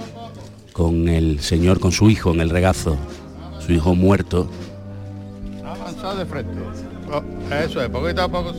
con 0.74 1.08
el 1.08 1.40
Señor, 1.40 1.78
con 1.78 1.92
su 1.92 2.10
hijo 2.10 2.34
en 2.34 2.40
el 2.40 2.50
regazo, 2.50 2.98
su 3.64 3.72
hijo 3.72 3.94
muerto. 3.94 4.50
de 6.18 6.26
frente. 6.26 6.52
Oh, 7.10 7.22
eso 7.54 7.80
es, 7.80 7.88
poquito 7.88 8.22
a 8.22 8.28
poco. 8.28 8.52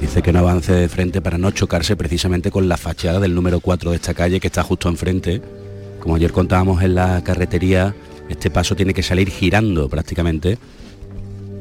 Dice 0.00 0.22
que 0.22 0.32
no 0.32 0.38
avance 0.40 0.72
de 0.72 0.88
frente 0.88 1.20
para 1.20 1.36
no 1.36 1.50
chocarse 1.50 1.94
precisamente 1.94 2.50
con 2.50 2.68
la 2.68 2.78
fachada 2.78 3.20
del 3.20 3.34
número 3.34 3.60
4 3.60 3.90
de 3.90 3.96
esta 3.96 4.14
calle 4.14 4.40
que 4.40 4.46
está 4.46 4.62
justo 4.62 4.88
enfrente. 4.88 5.42
Como 6.00 6.16
ayer 6.16 6.32
contábamos 6.32 6.82
en 6.82 6.94
la 6.94 7.22
carretería, 7.22 7.94
este 8.30 8.50
paso 8.50 8.74
tiene 8.74 8.94
que 8.94 9.02
salir 9.02 9.28
girando 9.28 9.90
prácticamente. 9.90 10.58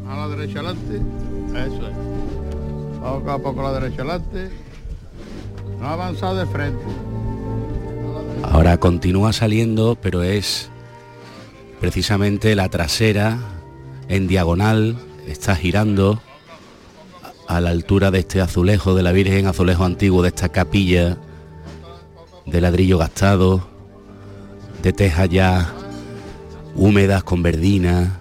A 0.08 0.16
la 0.16 0.30
derecha 0.30 0.60
adelante, 0.60 1.02
eso 1.54 1.88
es. 1.88 3.00
Poco 3.02 3.32
a 3.32 3.40
poco 3.40 3.60
a 3.60 3.72
la 3.72 3.80
derecha 3.80 4.04
adelante. 4.04 4.50
No 5.82 5.88
avanzar 5.88 6.34
de 6.36 6.46
frente. 6.46 6.86
Ahora 8.50 8.78
continúa 8.78 9.34
saliendo, 9.34 9.98
pero 10.02 10.24
es 10.24 10.70
precisamente 11.80 12.56
la 12.56 12.70
trasera 12.70 13.38
en 14.08 14.28
diagonal, 14.28 14.98
está 15.28 15.56
girando 15.56 16.22
a 17.48 17.62
la 17.62 17.70
altura 17.70 18.10
de 18.10 18.20
este 18.20 18.42
azulejo 18.42 18.96
de 18.96 19.04
la 19.04 19.12
Virgen, 19.12 19.48
azulejo 19.48 19.84
antiguo 19.84 20.22
de 20.22 20.30
esta 20.30 20.50
capilla 20.50 21.18
de 22.46 22.62
ladrillo 22.62 22.98
gastado, 22.98 23.68
de 24.82 24.94
tejas 24.94 25.30
ya 25.30 25.74
húmedas 26.74 27.24
con 27.24 27.44
verdina, 27.44 28.20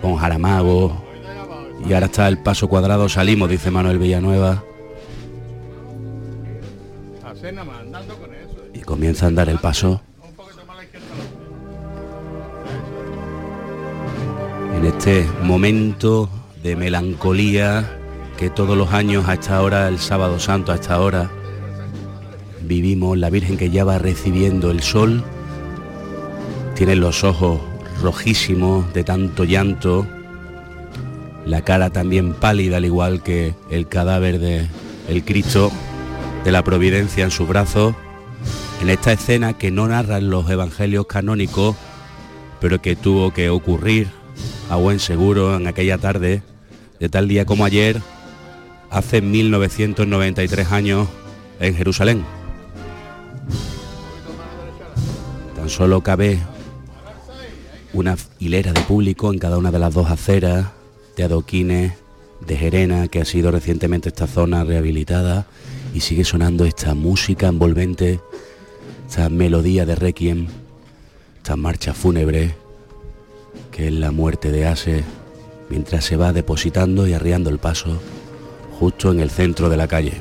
con 0.00 0.16
jaramago, 0.16 1.04
y 1.86 1.92
ahora 1.92 2.06
está 2.06 2.28
el 2.28 2.38
paso 2.38 2.68
cuadrado, 2.68 3.08
salimos, 3.08 3.50
dice 3.50 3.70
Manuel 3.70 3.98
Villanueva. 3.98 4.64
Comienza 8.84 9.26
a 9.26 9.28
andar 9.28 9.48
el 9.48 9.58
paso. 9.58 10.00
En 14.76 14.84
este 14.84 15.26
momento 15.42 16.28
de 16.62 16.76
melancolía 16.76 17.98
que 18.36 18.50
todos 18.50 18.76
los 18.76 18.92
años 18.92 19.28
a 19.28 19.34
esta 19.34 19.62
hora, 19.62 19.88
el 19.88 19.98
sábado 19.98 20.38
santo 20.38 20.72
a 20.72 20.76
esta 20.76 21.00
hora, 21.00 21.30
vivimos, 22.62 23.16
la 23.18 23.30
Virgen 23.30 23.56
que 23.56 23.70
ya 23.70 23.84
va 23.84 23.98
recibiendo 23.98 24.70
el 24.70 24.82
sol, 24.82 25.22
tiene 26.74 26.96
los 26.96 27.22
ojos 27.22 27.60
rojísimos 28.02 28.92
de 28.92 29.04
tanto 29.04 29.44
llanto, 29.44 30.06
la 31.46 31.62
cara 31.62 31.90
también 31.90 32.34
pálida 32.34 32.78
al 32.78 32.84
igual 32.84 33.22
que 33.22 33.54
el 33.70 33.88
cadáver 33.88 34.38
de 34.38 34.66
el 35.08 35.24
Cristo 35.24 35.70
de 36.44 36.52
la 36.52 36.64
providencia 36.64 37.24
en 37.24 37.30
sus 37.30 37.46
brazos, 37.46 37.94
en 38.82 38.90
esta 38.90 39.12
escena 39.12 39.56
que 39.56 39.70
no 39.70 39.86
narran 39.86 40.28
los 40.28 40.50
evangelios 40.50 41.06
canónicos, 41.06 41.76
pero 42.60 42.82
que 42.82 42.96
tuvo 42.96 43.32
que 43.32 43.48
ocurrir 43.48 44.08
a 44.68 44.74
buen 44.74 44.98
seguro 44.98 45.54
en 45.54 45.68
aquella 45.68 45.98
tarde, 45.98 46.42
de 46.98 47.08
tal 47.08 47.28
día 47.28 47.44
como 47.44 47.64
ayer, 47.64 48.02
hace 48.90 49.22
1993 49.22 50.72
años 50.72 51.06
en 51.60 51.76
Jerusalén. 51.76 52.24
Tan 55.54 55.70
solo 55.70 56.00
cabe 56.00 56.40
una 57.92 58.16
hilera 58.40 58.72
de 58.72 58.80
público 58.80 59.32
en 59.32 59.38
cada 59.38 59.58
una 59.58 59.70
de 59.70 59.78
las 59.78 59.94
dos 59.94 60.10
aceras, 60.10 60.72
de 61.16 61.22
adoquines, 61.22 61.92
de 62.44 62.56
Jerena, 62.56 63.06
que 63.06 63.20
ha 63.20 63.24
sido 63.24 63.52
recientemente 63.52 64.08
esta 64.08 64.26
zona 64.26 64.64
rehabilitada 64.64 65.46
y 65.94 66.00
sigue 66.00 66.24
sonando 66.24 66.64
esta 66.64 66.94
música 66.94 67.46
envolvente, 67.46 68.18
esta 69.12 69.28
melodía 69.28 69.84
de 69.84 69.94
requiem, 69.94 70.46
esta 71.36 71.54
marcha 71.54 71.92
fúnebre, 71.92 72.54
que 73.70 73.88
es 73.88 73.92
la 73.92 74.10
muerte 74.10 74.50
de 74.50 74.66
Ase, 74.66 75.04
mientras 75.68 76.06
se 76.06 76.16
va 76.16 76.32
depositando 76.32 77.06
y 77.06 77.12
arriando 77.12 77.50
el 77.50 77.58
paso 77.58 78.00
justo 78.80 79.12
en 79.12 79.20
el 79.20 79.28
centro 79.28 79.68
de 79.68 79.76
la 79.76 79.86
calle. 79.86 80.14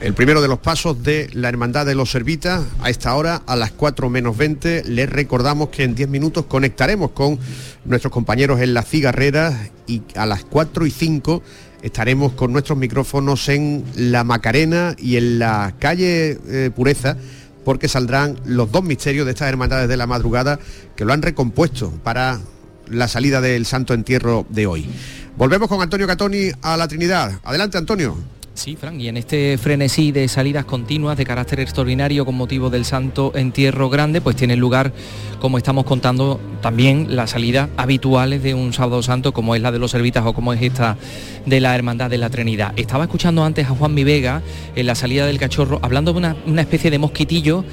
El 0.00 0.14
primero 0.14 0.40
de 0.40 0.46
los 0.46 0.60
pasos 0.60 1.02
de 1.02 1.28
la 1.32 1.48
Hermandad 1.48 1.86
de 1.86 1.96
los 1.96 2.12
Servitas 2.12 2.64
a 2.82 2.88
esta 2.88 3.16
hora, 3.16 3.42
a 3.44 3.56
las 3.56 3.72
4 3.72 4.08
menos 4.08 4.36
20. 4.36 4.84
Les 4.84 5.10
recordamos 5.10 5.70
que 5.70 5.82
en 5.82 5.96
10 5.96 6.08
minutos 6.08 6.44
conectaremos 6.46 7.10
con 7.10 7.36
nuestros 7.84 8.12
compañeros 8.12 8.60
en 8.60 8.74
la 8.74 8.82
cigarrera 8.82 9.70
y 9.88 10.02
a 10.14 10.24
las 10.24 10.44
4 10.44 10.86
y 10.86 10.90
5 10.92 11.42
estaremos 11.82 12.32
con 12.32 12.52
nuestros 12.52 12.78
micrófonos 12.78 13.48
en 13.48 13.84
la 13.94 14.24
Macarena 14.24 14.94
y 14.98 15.16
en 15.16 15.38
la 15.38 15.74
calle 15.78 16.38
eh, 16.48 16.70
Pureza 16.74 17.16
porque 17.64 17.88
saldrán 17.88 18.36
los 18.44 18.72
dos 18.72 18.82
misterios 18.82 19.26
de 19.26 19.32
estas 19.32 19.48
hermandades 19.48 19.88
de 19.88 19.96
la 19.96 20.06
madrugada 20.06 20.58
que 20.96 21.04
lo 21.04 21.12
han 21.12 21.22
recompuesto 21.22 21.90
para 22.02 22.40
la 22.88 23.08
salida 23.08 23.40
del 23.40 23.66
Santo 23.66 23.94
Entierro 23.94 24.46
de 24.48 24.66
hoy. 24.66 24.88
Volvemos 25.36 25.68
con 25.68 25.80
Antonio 25.80 26.06
Catoni 26.06 26.50
a 26.62 26.76
la 26.76 26.88
Trinidad. 26.88 27.38
Adelante, 27.44 27.78
Antonio. 27.78 28.16
Sí, 28.60 28.76
Fran, 28.76 29.00
y 29.00 29.08
en 29.08 29.16
este 29.16 29.56
frenesí 29.56 30.12
de 30.12 30.28
salidas 30.28 30.66
continuas 30.66 31.16
de 31.16 31.24
carácter 31.24 31.60
extraordinario 31.60 32.26
con 32.26 32.34
motivo 32.34 32.68
del 32.68 32.84
Santo 32.84 33.32
Entierro 33.34 33.88
Grande, 33.88 34.20
pues 34.20 34.36
tiene 34.36 34.54
lugar, 34.54 34.92
como 35.40 35.56
estamos 35.56 35.86
contando, 35.86 36.38
también 36.60 37.16
las 37.16 37.30
salidas 37.30 37.70
habituales 37.78 38.42
de 38.42 38.52
un 38.52 38.74
sábado 38.74 39.02
santo, 39.02 39.32
como 39.32 39.54
es 39.54 39.62
la 39.62 39.72
de 39.72 39.78
los 39.78 39.92
servitas 39.92 40.26
o 40.26 40.34
como 40.34 40.52
es 40.52 40.60
esta 40.60 40.98
de 41.46 41.58
la 41.58 41.74
Hermandad 41.74 42.10
de 42.10 42.18
la 42.18 42.28
Trinidad. 42.28 42.74
Estaba 42.76 43.04
escuchando 43.04 43.44
antes 43.44 43.66
a 43.66 43.70
Juan 43.70 43.94
Mi 43.94 44.04
Vega 44.04 44.42
en 44.76 44.84
la 44.84 44.94
salida 44.94 45.24
del 45.24 45.38
cachorro, 45.38 45.78
hablando 45.80 46.12
de 46.12 46.18
una, 46.18 46.60
especie 46.60 46.90
de 46.90 46.98
mosquitillo 46.98 47.64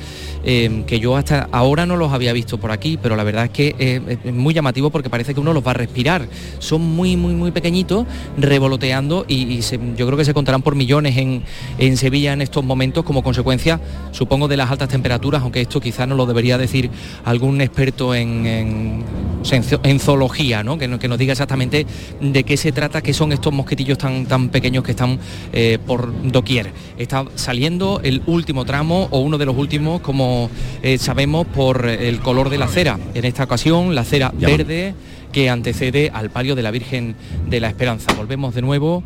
eh, 0.45 0.83
que 0.88 1.01
yo 1.01 1.17
hasta 1.17 1.49
ahora 1.51 1.85
no 1.85 1.97
los 1.97 2.13
había 2.13 2.31
visto 2.31 2.57
por 2.57 2.71
aquí, 2.71 2.97
pero 3.01 3.17
la 3.17 3.25
verdad 3.25 3.45
es 3.45 3.51
que 3.51 3.75
eh, 3.77 4.19
es 4.23 4.33
muy 4.33 4.53
llamativo 4.53 4.89
porque 4.89 5.09
parece 5.09 5.33
que 5.33 5.41
uno 5.41 5.51
los 5.51 5.65
va 5.65 5.71
a 5.71 5.73
respirar. 5.73 6.29
Son 6.59 6.81
muy, 6.81 7.17
muy, 7.17 7.33
muy 7.33 7.51
pequeñitos, 7.51 8.05
revoloteando 8.38 9.25
y, 9.27 9.59
yo 9.97 10.05
creo 10.05 10.17
que 10.17 10.25
se 10.25 10.33
contarán 10.33 10.61
por 10.61 10.76
millones 10.78 11.17
en, 11.17 11.43
en 11.78 11.97
Sevilla 11.97 12.34
en 12.34 12.41
estos 12.41 12.63
momentos 12.63 13.03
como 13.03 13.23
consecuencia, 13.23 13.82
supongo, 14.11 14.47
de 14.47 14.55
las 14.57 14.71
altas 14.71 14.88
temperaturas, 14.89 15.41
aunque 15.41 15.61
esto 15.61 15.82
quizás 15.82 16.07
no 16.07 16.15
lo 16.15 16.25
debería 16.25 16.57
decir 16.57 16.89
algún 17.25 17.59
experto 17.61 18.15
en, 18.15 18.45
en- 18.45 19.03
en 19.51 19.63
zo- 19.63 19.80
en 19.84 19.99
zoología, 19.99 20.63
¿no? 20.63 20.78
Que, 20.78 20.88
no- 20.88 20.99
que 20.99 21.07
nos 21.07 21.17
diga 21.17 21.32
exactamente 21.34 21.86
de 22.21 22.43
qué 22.43 22.55
se 22.57 22.71
trata, 22.71 23.01
qué 23.01 23.13
son 23.13 23.32
estos 23.32 23.51
mosquitillos 23.53 23.97
tan, 23.97 24.25
tan 24.25 24.49
pequeños 24.49 24.84
que 24.84 24.91
están 24.91 25.19
eh, 25.53 25.78
por 25.86 26.13
doquier. 26.32 26.71
Está 26.97 27.25
saliendo 27.36 27.99
el 28.03 28.21
último 28.28 28.65
tramo 28.65 29.07
o 29.11 29.19
uno 29.19 29.38
de 29.38 29.45
los 29.45 29.57
últimos, 29.57 30.01
como 30.01 30.49
eh, 30.84 30.97
sabemos, 30.97 31.47
por 31.47 31.88
el 31.88 32.19
color 32.19 32.49
de 32.49 32.57
la 32.57 32.67
cera. 32.67 32.99
En 33.13 33.25
esta 33.25 33.43
ocasión, 33.45 33.95
la 33.95 34.03
cera 34.03 34.32
verde 34.57 34.93
que 35.32 35.49
antecede 35.49 36.09
al 36.13 36.30
palio 36.30 36.55
de 36.55 36.63
la 36.63 36.71
Virgen 36.71 37.15
de 37.49 37.59
la 37.59 37.67
Esperanza. 37.67 38.13
Volvemos 38.13 38.55
de 38.55 38.61
nuevo 38.61 39.03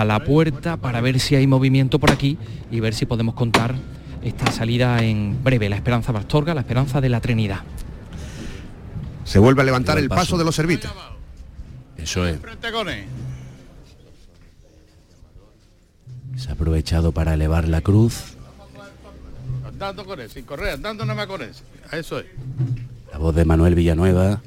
a 0.00 0.04
la 0.04 0.24
puerta 0.24 0.76
para 0.76 1.00
ver 1.00 1.20
si 1.20 1.34
hay 1.34 1.46
movimiento 1.46 1.98
por 1.98 2.10
aquí 2.10 2.38
y 2.70 2.80
ver 2.80 2.94
si 2.94 3.06
podemos 3.06 3.34
contar 3.34 3.74
esta 4.22 4.50
salida 4.50 5.02
en 5.02 5.42
breve. 5.42 5.68
La 5.68 5.76
Esperanza 5.76 6.12
Bastorga, 6.12 6.54
la 6.54 6.60
Esperanza 6.60 7.00
de 7.00 7.08
la 7.08 7.20
Trinidad. 7.20 7.60
Se 9.24 9.38
vuelve 9.38 9.62
a 9.62 9.64
levantar 9.64 9.98
el 9.98 10.08
paso 10.08 10.36
de 10.36 10.44
los 10.44 10.54
servitas. 10.54 10.92
Eso 11.96 12.26
es. 12.26 12.38
Se 16.36 16.48
ha 16.48 16.52
aprovechado 16.52 17.12
para 17.12 17.34
elevar 17.34 17.68
la 17.68 17.80
cruz. 17.80 18.34
Andando 19.66 20.04
con 20.04 20.20
él, 20.20 20.30
sin 20.30 20.44
correr, 20.44 20.74
andando 20.74 21.04
nada 21.04 21.16
más 21.16 21.26
con 21.26 21.42
él. 21.42 21.50
Eso 21.92 22.18
es. 22.18 22.26
La 23.12 23.18
voz 23.18 23.34
de 23.34 23.44
Manuel 23.44 23.74
Villanueva, 23.74 24.40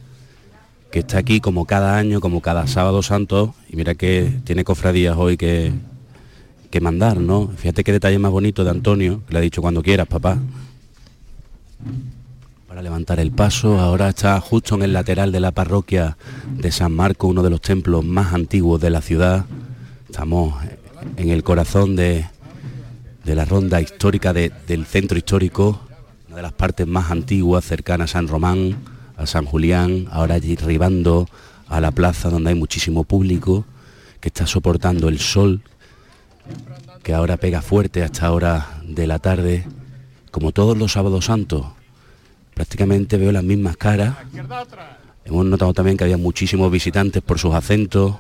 que 0.95 0.99
está 0.99 1.17
aquí 1.17 1.41
como 1.41 1.65
cada 1.65 1.97
año, 1.97 2.21
como 2.21 2.39
cada 2.39 2.67
sábado 2.67 3.03
santo. 3.03 3.53
Y 3.67 3.75
mira 3.75 3.95
que 3.95 4.31
tiene 4.45 4.63
cofradías 4.63 5.17
hoy 5.17 5.35
que, 5.35 5.73
que 6.71 6.79
mandar, 6.79 7.19
¿no? 7.19 7.49
Fíjate 7.57 7.83
qué 7.83 7.91
detalle 7.91 8.17
más 8.17 8.31
bonito 8.31 8.63
de 8.63 8.69
Antonio, 8.69 9.21
que 9.27 9.33
le 9.33 9.39
ha 9.39 9.41
dicho 9.41 9.61
cuando 9.61 9.83
quieras, 9.83 10.07
papá. 10.07 10.37
Para 12.69 12.81
levantar 12.81 13.19
el 13.19 13.31
paso, 13.31 13.77
ahora 13.77 14.07
está 14.07 14.39
justo 14.39 14.75
en 14.75 14.83
el 14.83 14.93
lateral 14.93 15.33
de 15.33 15.41
la 15.41 15.51
parroquia 15.51 16.15
de 16.49 16.71
San 16.71 16.93
Marco, 16.93 17.27
uno 17.27 17.43
de 17.43 17.49
los 17.49 17.59
templos 17.59 18.05
más 18.05 18.33
antiguos 18.33 18.79
de 18.79 18.89
la 18.89 19.01
ciudad. 19.01 19.43
Estamos 20.09 20.55
en 21.17 21.27
el 21.29 21.43
corazón 21.43 21.97
de, 21.97 22.25
de 23.25 23.35
la 23.35 23.43
ronda 23.43 23.81
histórica 23.81 24.31
de- 24.31 24.53
del 24.65 24.85
centro 24.85 25.17
histórico, 25.17 25.81
una 26.27 26.37
de 26.37 26.41
las 26.41 26.53
partes 26.53 26.87
más 26.87 27.11
antiguas, 27.11 27.65
cercana 27.65 28.05
a 28.05 28.07
San 28.07 28.29
Román, 28.29 28.77
a 29.18 29.26
San 29.26 29.45
Julián, 29.45 30.07
ahora 30.11 30.36
allí 30.36 30.57
arribando 30.61 31.28
a 31.68 31.82
la 31.82 31.91
plaza 31.91 32.30
donde 32.30 32.49
hay 32.49 32.55
muchísimo 32.55 33.03
público, 33.03 33.66
que 34.20 34.30
está 34.30 34.47
soportando 34.47 35.07
el 35.09 35.20
sol, 35.20 35.61
que 37.03 37.13
ahora 37.13 37.38
pega 37.38 37.61
fuerte 37.61 38.01
a 38.01 38.05
esta 38.05 38.32
hora 38.32 38.82
de 38.84 39.07
la 39.07 39.20
tarde, 39.20 39.66
como 40.32 40.51
todos 40.51 40.78
los 40.78 40.93
sábados 40.93 41.26
santos. 41.26 41.66
Prácticamente 42.53 43.18
veo 43.18 43.32
las 43.32 43.43
mismas 43.43 43.78
caras. 43.78 44.16
Hemos 45.26 45.45
notado 45.45 45.74
también 45.74 45.97
que 45.97 46.03
había 46.03 46.18
muchísimos 46.18 46.72
visitantes 46.72 47.22
por 47.22 47.39
sus 47.39 47.53
acentos, 47.53 48.16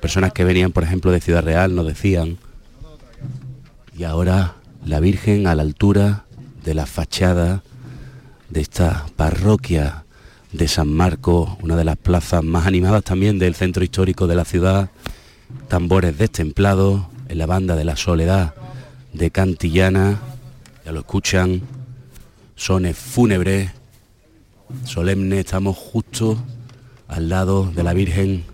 personas 0.00 0.32
que 0.32 0.44
venían, 0.44 0.72
por 0.72 0.82
ejemplo, 0.82 1.10
de 1.10 1.20
Ciudad 1.20 1.44
Real, 1.44 1.74
nos 1.74 1.86
decían. 1.86 2.38
Y 3.96 4.04
ahora 4.04 4.56
la 4.84 5.00
Virgen 5.00 5.46
a 5.46 5.54
la 5.54 5.62
altura 5.62 6.24
de 6.64 6.74
la 6.74 6.86
fachada 6.86 7.62
de 8.48 8.60
esta 8.60 9.06
parroquia 9.16 10.04
de 10.52 10.68
San 10.68 10.92
Marcos, 10.92 11.50
una 11.62 11.76
de 11.76 11.84
las 11.84 11.96
plazas 11.96 12.42
más 12.42 12.66
animadas 12.66 13.04
también 13.04 13.38
del 13.38 13.54
centro 13.54 13.84
histórico 13.84 14.26
de 14.26 14.34
la 14.34 14.44
ciudad, 14.44 14.90
tambores 15.68 16.18
destemplados 16.18 17.02
en 17.28 17.38
la 17.38 17.46
banda 17.46 17.76
de 17.76 17.84
la 17.84 17.96
soledad 17.96 18.54
de 19.12 19.30
Cantillana, 19.30 20.20
ya 20.84 20.92
lo 20.92 21.00
escuchan, 21.00 21.62
sones 22.56 22.96
fúnebres, 22.96 23.70
solemnes, 24.84 25.40
estamos 25.40 25.76
justo 25.76 26.36
al 27.08 27.28
lado 27.28 27.70
de 27.70 27.82
la 27.82 27.92
Virgen 27.92 28.44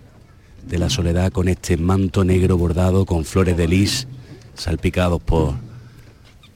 de 0.67 0.77
la 0.77 0.89
Soledad 0.89 1.31
con 1.31 1.47
este 1.47 1.77
manto 1.77 2.23
negro 2.23 2.57
bordado 2.57 3.05
con 3.05 3.23
flores 3.23 3.55
de 3.55 3.67
lis 3.67 4.07
salpicados 4.55 5.21
por 5.21 5.53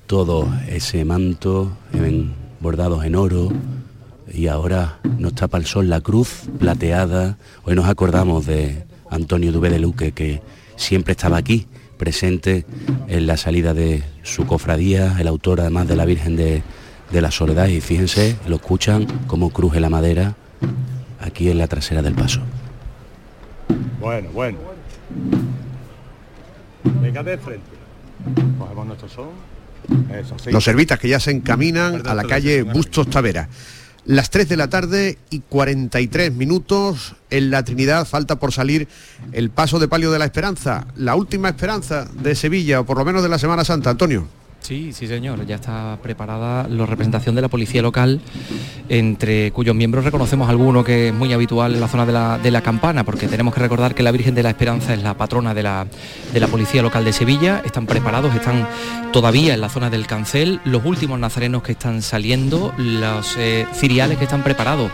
todo 0.07 0.53
ese 0.67 1.05
manto 1.05 1.71
bordados 2.59 3.05
en 3.05 3.15
oro 3.15 3.51
y 4.34 4.47
ahora 4.47 4.99
nos 5.17 5.36
tapa 5.36 5.57
el 5.57 5.65
sol 5.65 5.89
la 5.89 6.01
cruz 6.01 6.43
plateada. 6.59 7.38
Hoy 7.63 7.75
nos 7.75 7.88
acordamos 7.88 8.45
de 8.45 8.84
Antonio 9.09 9.51
Dubé 9.51 9.69
de 9.69 9.79
Luque 9.79 10.11
que 10.11 10.41
siempre 10.75 11.11
estaba 11.11 11.38
aquí 11.38 11.67
presente 11.97 12.65
en 13.07 13.27
la 13.27 13.38
salida 13.38 13.73
de 13.73 14.03
su 14.23 14.45
cofradía, 14.47 15.15
el 15.19 15.27
autor 15.27 15.61
además 15.61 15.88
de 15.88 15.95
la 15.95 16.05
Virgen 16.05 16.36
de, 16.36 16.63
de 17.11 17.21
la 17.21 17.29
Soledad 17.29 17.67
y 17.67 17.82
fíjense, 17.82 18.38
lo 18.47 18.55
escuchan 18.55 19.05
como 19.27 19.51
cruje 19.51 19.79
la 19.79 19.89
madera 19.89 20.36
aquí 21.19 21.49
en 21.49 21.57
la 21.57 21.67
trasera 21.67 22.01
del 22.01 22.15
paso. 22.15 22.41
Bueno, 23.99 24.29
bueno. 24.32 24.57
Venga 26.84 27.21
de 27.21 27.38
frente. 27.38 27.69
Cogemos 28.57 28.88
nuestro 28.88 29.09
son. 29.09 29.29
Eso, 30.11 30.38
sí. 30.39 30.51
Los 30.51 30.63
servitas 30.63 30.99
que 30.99 31.07
ya 31.07 31.19
se 31.19 31.32
encaminan 31.32 32.07
a 32.07 32.15
la 32.15 32.23
calle 32.23 32.63
Bustos 32.63 33.09
Tavera. 33.09 33.47
Las 34.05 34.31
3 34.31 34.49
de 34.49 34.57
la 34.57 34.67
tarde 34.67 35.19
y 35.29 35.41
43 35.41 36.33
minutos 36.33 37.15
en 37.29 37.51
la 37.51 37.63
Trinidad 37.63 38.07
falta 38.07 38.39
por 38.39 38.51
salir 38.51 38.87
el 39.31 39.51
paso 39.51 39.77
de 39.77 39.87
palio 39.87 40.11
de 40.11 40.17
la 40.17 40.25
esperanza, 40.25 40.87
la 40.95 41.15
última 41.15 41.49
esperanza 41.49 42.05
de 42.05 42.33
Sevilla, 42.33 42.79
o 42.79 42.85
por 42.85 42.97
lo 42.97 43.05
menos 43.05 43.21
de 43.21 43.29
la 43.29 43.37
Semana 43.37 43.63
Santa, 43.63 43.91
Antonio. 43.91 44.27
Sí, 44.62 44.93
sí 44.93 45.07
señor, 45.07 45.43
ya 45.47 45.55
está 45.55 45.97
preparada 46.03 46.68
la 46.68 46.86
representación 46.86 47.34
de 47.34 47.41
la 47.41 47.47
policía 47.47 47.82
local, 47.82 48.22
entre 48.89 49.51
cuyos 49.51 49.76
miembros 49.76 50.05
reconocemos 50.05 50.49
alguno 50.49 50.84
que 50.84 51.07
es 51.07 51.14
muy 51.14 51.34
habitual 51.34 51.74
en 51.74 51.82
la 51.82 51.88
zona 51.88 52.05
de 52.05 52.14
la, 52.14 52.38
de 52.38 52.51
la 52.51 52.62
campana, 52.62 53.03
porque 53.03 53.28
tenemos 53.28 53.55
que 53.55 53.59
recordar 53.59 53.95
que 53.95 54.03
la 54.03 54.12
Virgen 54.12 54.36
de 54.36 54.43
la 54.43 54.51
Esperanza 54.51 54.93
es 54.93 55.01
la 55.01 55.16
patrona 55.16 55.55
de 55.55 55.64
la, 55.64 55.88
de 56.32 56.39
la 56.39 56.47
policía 56.47 56.84
local 56.84 57.03
de 57.03 57.12
Sevilla, 57.12 57.64
están 57.66 57.88
preparados, 57.88 58.36
están 58.36 58.68
todavía 59.12 59.55
en 59.55 59.62
la 59.62 59.68
zona 59.68 59.89
del 59.89 60.05
cancel, 60.05 60.62
los 60.64 60.86
últimos 60.86 61.20
nazarenos 61.20 61.64
que 61.64 61.72
están 61.72 62.03
saliendo, 62.03 62.72
los 62.78 63.36
eh, 63.38 63.66
ciriales 63.74 64.20
que 64.20 64.26
están 64.26 64.43
preparados, 64.43 64.91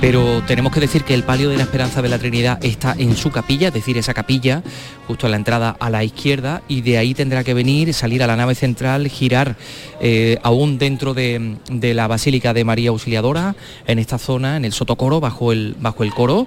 pero 0.00 0.42
tenemos 0.42 0.72
que 0.72 0.80
decir 0.80 1.04
que 1.04 1.14
el 1.14 1.22
palio 1.22 1.50
de 1.50 1.56
la 1.56 1.62
Esperanza 1.62 2.02
de 2.02 2.08
la 2.08 2.18
Trinidad 2.18 2.58
está 2.64 2.96
en 2.98 3.16
su 3.16 3.30
capilla, 3.30 3.68
es 3.68 3.74
decir, 3.74 3.96
esa 3.96 4.12
capilla 4.12 4.64
justo 5.06 5.26
en 5.26 5.32
la 5.32 5.36
entrada 5.36 5.76
a 5.78 5.90
la 5.90 6.02
izquierda 6.02 6.62
y 6.68 6.80
de 6.80 6.98
ahí 6.98 7.14
tendrá 7.14 7.44
que 7.44 7.54
venir, 7.54 7.94
salir 7.94 8.22
a 8.22 8.26
la 8.26 8.36
nave 8.36 8.54
central, 8.54 9.03
girar 9.08 9.56
eh, 10.00 10.38
aún 10.42 10.78
dentro 10.78 11.14
de, 11.14 11.56
de 11.70 11.94
la 11.94 12.06
Basílica 12.06 12.52
de 12.52 12.64
María 12.64 12.90
Auxiliadora, 12.90 13.54
en 13.86 13.98
esta 13.98 14.18
zona, 14.18 14.56
en 14.56 14.64
el 14.64 14.72
Sotocoro, 14.72 15.20
bajo 15.20 15.52
el, 15.52 15.76
bajo 15.78 16.04
el 16.04 16.12
coro, 16.12 16.46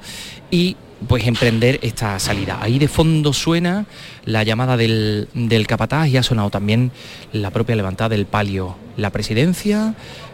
y 0.52 0.76
pues 1.08 1.28
emprender 1.28 1.80
esta 1.84 2.18
salida. 2.20 2.58
Ahí 2.62 2.80
de 2.80 2.88
fondo 2.88 3.32
suena 3.34 3.86
la 4.26 4.44
llamada 4.44 4.78
del, 4.78 5.28
del 5.34 5.68
capataz 5.68 6.08
y 6.08 6.18
ha 6.18 6.24
sonado 6.24 6.50
también 6.50 6.92
la 7.32 7.52
propia 7.52 7.76
levantada 7.76 8.10
del 8.10 8.26
palio. 8.26 8.76
La 8.98 9.12
presidencia, 9.12 9.94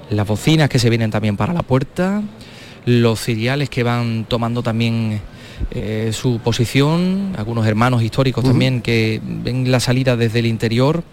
las 0.09 0.25
bocinas 0.25 0.69
que 0.69 0.79
se 0.79 0.89
vienen 0.89 1.11
también 1.11 1.35
para 1.35 1.53
la 1.53 1.63
puerta, 1.63 2.23
los 2.85 3.19
ciriales 3.19 3.69
que 3.69 3.83
van 3.83 4.25
tomando 4.27 4.63
también 4.63 5.19
eh, 5.71 6.11
su 6.13 6.39
posición, 6.39 7.33
algunos 7.37 7.65
hermanos 7.67 8.03
históricos 8.03 8.43
también 8.43 8.81
que 8.81 9.21
ven 9.23 9.71
la 9.71 9.79
salida 9.79 10.15
desde 10.15 10.39
el 10.39 10.45
interior. 10.45 11.03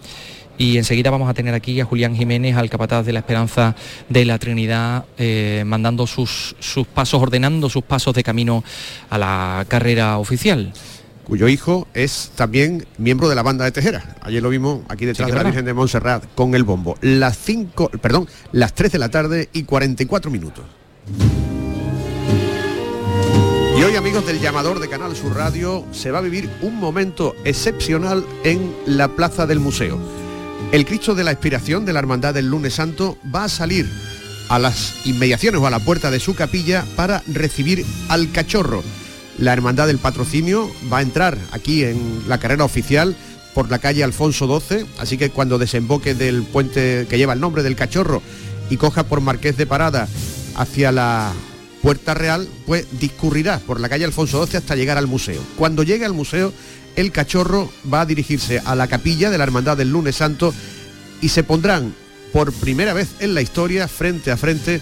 Y 0.61 0.77
enseguida 0.77 1.09
vamos 1.09 1.27
a 1.27 1.33
tener 1.33 1.55
aquí 1.55 1.81
a 1.81 1.85
Julián 1.85 2.15
Jiménez, 2.15 2.55
al 2.55 2.69
capataz 2.69 3.03
de 3.03 3.13
la 3.13 3.19
Esperanza 3.21 3.75
de 4.09 4.25
la 4.25 4.37
Trinidad, 4.37 5.05
eh, 5.17 5.63
mandando 5.65 6.05
sus, 6.05 6.55
sus 6.59 6.85
pasos, 6.85 7.19
ordenando 7.19 7.67
sus 7.67 7.81
pasos 7.83 8.13
de 8.13 8.21
camino 8.23 8.63
a 9.09 9.17
la 9.17 9.65
carrera 9.67 10.19
oficial. 10.19 10.71
cuyo 11.23 11.47
hijo 11.47 11.87
es 11.95 12.31
también 12.35 12.85
miembro 12.99 13.27
de 13.27 13.33
la 13.33 13.41
banda 13.41 13.65
de 13.65 13.71
Tejera. 13.71 14.17
Ayer 14.21 14.43
lo 14.43 14.49
vimos 14.49 14.81
aquí 14.87 15.07
detrás 15.07 15.29
Sí, 15.29 15.31
de 15.31 15.37
la. 15.39 15.43
Virgen 15.45 15.65
de 15.65 15.73
Montserrat 15.73 16.25
con 16.35 16.53
el 16.53 16.63
bombo. 16.63 16.95
Las 17.01 17.39
5, 17.39 17.89
perdón, 17.99 18.27
las 18.51 18.75
3 18.75 18.91
de 18.91 18.99
la 18.99 19.09
tarde 19.09 19.49
y 19.53 19.63
44 19.63 20.29
minutos. 20.29 20.63
Y 23.79 23.81
hoy 23.81 23.95
amigos 23.95 24.27
del 24.27 24.39
llamador 24.39 24.79
de 24.79 24.87
Canal 24.87 25.15
Sur 25.15 25.35
Radio 25.35 25.85
se 25.91 26.11
va 26.11 26.19
a 26.19 26.21
vivir 26.21 26.51
un 26.61 26.75
momento 26.75 27.33
excepcional 27.45 28.23
en 28.43 28.71
la 28.85 29.07
plaza 29.07 29.47
del 29.47 29.59
museo. 29.59 30.20
El 30.71 30.85
Cristo 30.85 31.15
de 31.15 31.25
la 31.25 31.31
Expiración 31.31 31.83
de 31.83 31.91
la 31.91 31.99
Hermandad 31.99 32.33
del 32.33 32.47
Lunes 32.47 32.75
Santo 32.75 33.17
va 33.35 33.43
a 33.43 33.49
salir 33.49 33.89
a 34.47 34.57
las 34.57 35.05
inmediaciones 35.05 35.59
o 35.59 35.67
a 35.67 35.69
la 35.69 35.79
puerta 35.79 36.09
de 36.11 36.21
su 36.21 36.33
capilla 36.33 36.85
para 36.95 37.23
recibir 37.27 37.85
al 38.07 38.31
cachorro. 38.31 38.81
La 39.37 39.51
Hermandad 39.51 39.87
del 39.87 39.97
Patrocinio 39.97 40.71
va 40.91 40.99
a 40.99 41.01
entrar 41.01 41.37
aquí 41.51 41.83
en 41.83 42.23
la 42.29 42.37
carrera 42.37 42.63
oficial 42.63 43.17
por 43.53 43.69
la 43.69 43.79
calle 43.79 44.01
Alfonso 44.01 44.47
XII, 44.61 44.85
así 44.97 45.17
que 45.17 45.29
cuando 45.29 45.57
desemboque 45.57 46.15
del 46.15 46.43
puente 46.43 47.05
que 47.09 47.17
lleva 47.17 47.33
el 47.33 47.41
nombre 47.41 47.63
del 47.63 47.75
cachorro 47.75 48.21
y 48.69 48.77
coja 48.77 49.03
por 49.03 49.19
Marqués 49.19 49.57
de 49.57 49.67
Parada 49.67 50.07
hacia 50.55 50.93
la 50.93 51.33
Puerta 51.81 52.13
Real, 52.13 52.47
pues 52.65 52.85
discurrirá 52.97 53.59
por 53.59 53.81
la 53.81 53.89
calle 53.89 54.05
Alfonso 54.05 54.45
XII 54.45 54.59
hasta 54.59 54.77
llegar 54.77 54.97
al 54.97 55.07
museo. 55.07 55.41
Cuando 55.57 55.83
llegue 55.83 56.05
al 56.05 56.13
museo, 56.13 56.53
el 56.95 57.11
cachorro 57.11 57.71
va 57.91 58.01
a 58.01 58.05
dirigirse 58.05 58.61
a 58.63 58.75
la 58.75 58.87
capilla 58.87 59.29
de 59.29 59.37
la 59.37 59.43
Hermandad 59.43 59.77
del 59.77 59.91
Lunes 59.91 60.15
Santo 60.15 60.53
y 61.21 61.29
se 61.29 61.43
pondrán 61.43 61.93
por 62.33 62.53
primera 62.53 62.93
vez 62.93 63.09
en 63.19 63.33
la 63.33 63.41
historia 63.41 63.87
frente 63.87 64.31
a 64.31 64.37
frente 64.37 64.81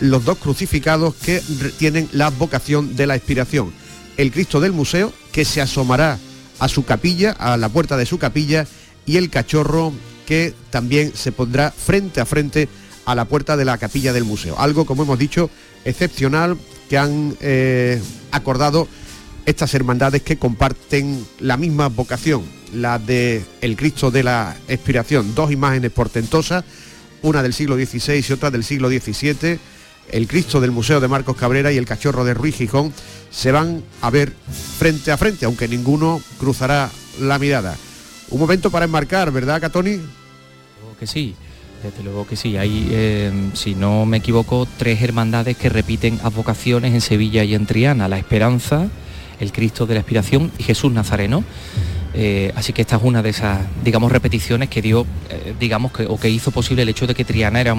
los 0.00 0.24
dos 0.24 0.38
crucificados 0.38 1.14
que 1.14 1.42
tienen 1.78 2.08
la 2.12 2.30
vocación 2.30 2.96
de 2.96 3.06
la 3.06 3.16
expiración. 3.16 3.72
El 4.16 4.32
Cristo 4.32 4.60
del 4.60 4.72
museo, 4.72 5.12
que 5.32 5.44
se 5.44 5.60
asomará 5.60 6.18
a 6.58 6.68
su 6.68 6.84
capilla, 6.84 7.32
a 7.32 7.56
la 7.56 7.68
puerta 7.68 7.96
de 7.96 8.06
su 8.06 8.18
capilla, 8.18 8.66
y 9.06 9.16
el 9.16 9.30
cachorro 9.30 9.92
que 10.26 10.54
también 10.70 11.12
se 11.14 11.32
pondrá 11.32 11.70
frente 11.70 12.20
a 12.20 12.26
frente 12.26 12.68
a 13.04 13.14
la 13.14 13.24
puerta 13.24 13.56
de 13.56 13.64
la 13.64 13.78
capilla 13.78 14.12
del 14.12 14.24
museo. 14.24 14.58
Algo, 14.58 14.84
como 14.84 15.02
hemos 15.02 15.18
dicho, 15.18 15.50
excepcional 15.84 16.56
que 16.88 16.98
han 16.98 17.36
eh, 17.40 18.00
acordado 18.30 18.86
estas 19.46 19.74
hermandades 19.74 20.22
que 20.22 20.36
comparten 20.36 21.24
la 21.40 21.56
misma 21.56 21.88
vocación, 21.88 22.42
la 22.74 22.98
de 22.98 23.44
el 23.60 23.76
Cristo 23.76 24.10
de 24.10 24.22
la 24.22 24.56
Expiración, 24.68 25.34
dos 25.34 25.50
imágenes 25.50 25.90
portentosas, 25.90 26.64
una 27.22 27.42
del 27.42 27.54
siglo 27.54 27.76
XVI 27.76 28.24
y 28.28 28.32
otra 28.32 28.50
del 28.50 28.64
siglo 28.64 28.88
XVII, 28.88 29.58
el 30.10 30.26
Cristo 30.26 30.60
del 30.60 30.70
Museo 30.70 31.00
de 31.00 31.08
Marcos 31.08 31.36
Cabrera 31.36 31.72
y 31.72 31.76
el 31.76 31.86
Cachorro 31.86 32.24
de 32.24 32.34
Ruiz 32.34 32.56
Gijón, 32.56 32.92
se 33.30 33.52
van 33.52 33.82
a 34.00 34.10
ver 34.10 34.32
frente 34.78 35.10
a 35.10 35.16
frente, 35.16 35.46
aunque 35.46 35.68
ninguno 35.68 36.20
cruzará 36.38 36.90
la 37.20 37.38
mirada. 37.38 37.76
Un 38.30 38.40
momento 38.40 38.70
para 38.70 38.86
enmarcar, 38.86 39.30
¿verdad, 39.30 39.60
Catoni? 39.60 40.00
Que 40.98 41.06
sí. 41.06 41.34
Desde 41.82 42.04
luego 42.04 42.26
que 42.28 42.36
sí, 42.36 42.56
hay, 42.56 42.88
eh, 42.92 43.50
si 43.54 43.74
no 43.74 44.06
me 44.06 44.18
equivoco, 44.18 44.68
tres 44.78 45.02
hermandades 45.02 45.56
que 45.56 45.68
repiten 45.68 46.20
advocaciones 46.22 46.94
en 46.94 47.00
Sevilla 47.00 47.42
y 47.42 47.54
en 47.54 47.66
Triana, 47.66 48.06
la 48.06 48.18
Esperanza, 48.18 48.88
el 49.42 49.52
Cristo 49.52 49.86
de 49.86 49.94
la 49.94 50.00
Expiración 50.00 50.50
y 50.56 50.62
Jesús 50.62 50.92
Nazareno. 50.92 51.44
Eh, 52.14 52.52
así 52.56 52.72
que 52.72 52.82
esta 52.82 52.96
es 52.96 53.02
una 53.02 53.22
de 53.22 53.30
esas, 53.30 53.60
digamos, 53.84 54.12
repeticiones 54.12 54.68
que 54.68 54.80
dio, 54.80 55.06
eh, 55.30 55.54
digamos, 55.58 55.92
que, 55.92 56.06
o 56.06 56.18
que 56.18 56.30
hizo 56.30 56.50
posible 56.50 56.82
el 56.82 56.88
hecho 56.88 57.06
de 57.06 57.14
que 57.14 57.24
Triana 57.24 57.60
era 57.60 57.74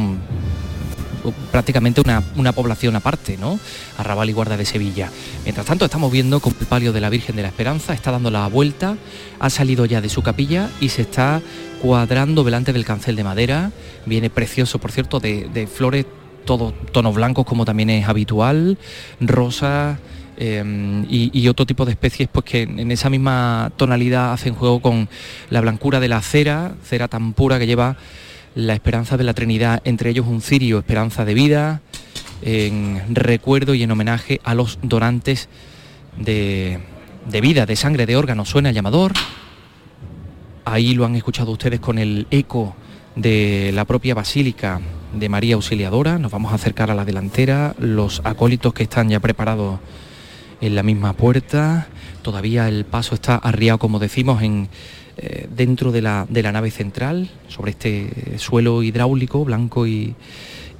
prácticamente 1.52 2.02
una, 2.02 2.52
población 2.52 2.96
aparte, 2.96 3.38
¿no? 3.38 3.60
Arrabal 3.98 4.30
y 4.30 4.34
Guarda 4.34 4.58
de 4.58 4.66
Sevilla. 4.66 5.10
Mientras 5.44 5.66
tanto 5.66 5.86
estamos 5.86 6.12
viendo 6.12 6.40
como 6.40 6.56
el 6.60 6.66
palio 6.68 6.92
de 6.92 7.00
la 7.00 7.10
Virgen 7.10 7.36
de 7.36 7.44
la 7.44 7.48
Esperanza 7.48 7.94
está 7.94 8.12
dando 8.12 8.30
la 8.30 8.48
vuelta, 8.48 8.98
ha 9.40 9.50
salido 9.50 9.86
ya 9.86 10.02
de 10.02 10.10
su 10.10 10.22
capilla 10.22 10.70
y 10.82 10.90
se 10.90 11.04
está 11.04 11.42
cuadrando 11.82 12.44
delante 12.44 12.74
del 12.74 12.86
cancel 12.86 13.16
de 13.16 13.24
madera. 13.24 13.72
Viene 14.06 14.30
precioso, 14.30 14.80
por 14.80 14.92
cierto, 14.92 15.20
de, 15.20 15.70
flores, 15.74 16.06
todos 16.46 16.74
tonos 16.92 17.16
blancos 17.16 17.46
como 17.46 17.64
también 17.64 17.90
es 17.90 18.08
habitual, 18.08 18.78
rosas. 19.22 19.98
Em, 20.38 21.06
y, 21.10 21.48
otro 21.48 21.66
tipo 21.66 21.86
de 21.86 21.92
especies 21.92 22.28
pues 22.32 22.44
que 22.46 22.64
en 22.64 22.92
esa 22.92 23.10
misma 23.10 23.72
tonalidad 23.78 24.34
hacen 24.34 24.56
juego 24.56 24.82
con 24.82 25.08
la 25.50 25.62
blancura 25.62 26.00
de 26.00 26.08
la 26.08 26.22
cera, 26.22 26.74
cera 26.84 27.08
tan 27.08 27.34
pura 27.34 27.60
que 27.60 27.68
lleva 27.68 27.98
la 28.56 28.74
esperanza 28.74 29.16
de 29.16 29.24
la 29.24 29.34
Trinidad, 29.34 29.82
entre 29.86 30.10
ellos 30.10 30.26
un 30.28 30.42
cirio, 30.42 30.80
esperanza 30.80 31.26
de 31.26 31.34
vida, 31.34 31.82
en 32.42 33.02
recuerdo 33.14 33.74
y 33.76 33.84
en 33.84 33.92
homenaje 33.92 34.42
a 34.44 34.56
los 34.56 34.80
donantes 34.82 35.50
de, 36.18 36.80
de 37.30 37.42
vida, 37.42 37.66
de 37.66 37.76
sangre, 37.76 38.06
de 38.06 38.16
órganos. 38.16 38.50
Suena 38.50 38.72
llamador. 38.72 39.14
Ahí 40.66 40.94
lo 40.94 41.06
han 41.06 41.16
escuchado 41.16 41.52
ustedes 41.52 41.80
con 41.80 42.00
el 42.00 42.28
eco 42.32 42.76
de 43.16 43.72
la 43.74 43.86
propia 43.86 44.16
Basílica 44.16 44.82
de 45.14 45.30
María 45.30 45.56
Auxiliadora. 45.56 46.18
Nos 46.18 46.32
vamos 46.32 46.52
a 46.52 46.56
acercar 46.56 46.90
a 46.90 46.96
la 46.96 47.06
delantera, 47.06 47.76
los 47.80 48.22
acólitos 48.24 48.74
que 48.74 48.84
están 48.84 49.10
ya 49.10 49.20
preparados 49.20 49.80
en 50.62 50.76
la 50.76 50.84
misma 50.84 51.14
puerta. 51.14 51.88
Todavía 52.22 52.68
el 52.68 52.86
paso 52.86 53.16
está 53.16 53.36
arriado, 53.36 53.78
como 53.78 54.00
decimos, 54.00 54.42
en 54.42 54.70
eh, 55.16 55.48
dentro 55.56 55.92
de 55.92 56.02
la, 56.02 56.26
nave 56.30 56.72
central, 56.72 57.30
sobre 57.48 57.72
este 57.72 58.40
suelo 58.40 58.82
hidráulico 58.82 59.46
blanco 59.46 59.86
y, 59.86 60.16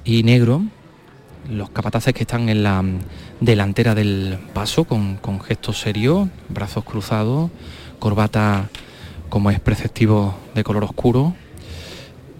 negro. 0.04 0.62
Los 1.48 1.70
capataces 1.70 2.14
que 2.14 2.22
están 2.22 2.48
en 2.48 2.62
la 2.62 2.82
delantera 3.40 3.94
del 3.94 4.38
paso 4.52 4.84
con, 4.84 5.16
con 5.18 5.40
gestos 5.40 5.78
serios, 5.78 6.28
brazos 6.48 6.84
cruzados, 6.84 7.50
corbata 7.98 8.68
como 9.28 9.50
es 9.50 9.60
preceptivo 9.60 10.34
de 10.54 10.64
color 10.64 10.84
oscuro, 10.84 11.34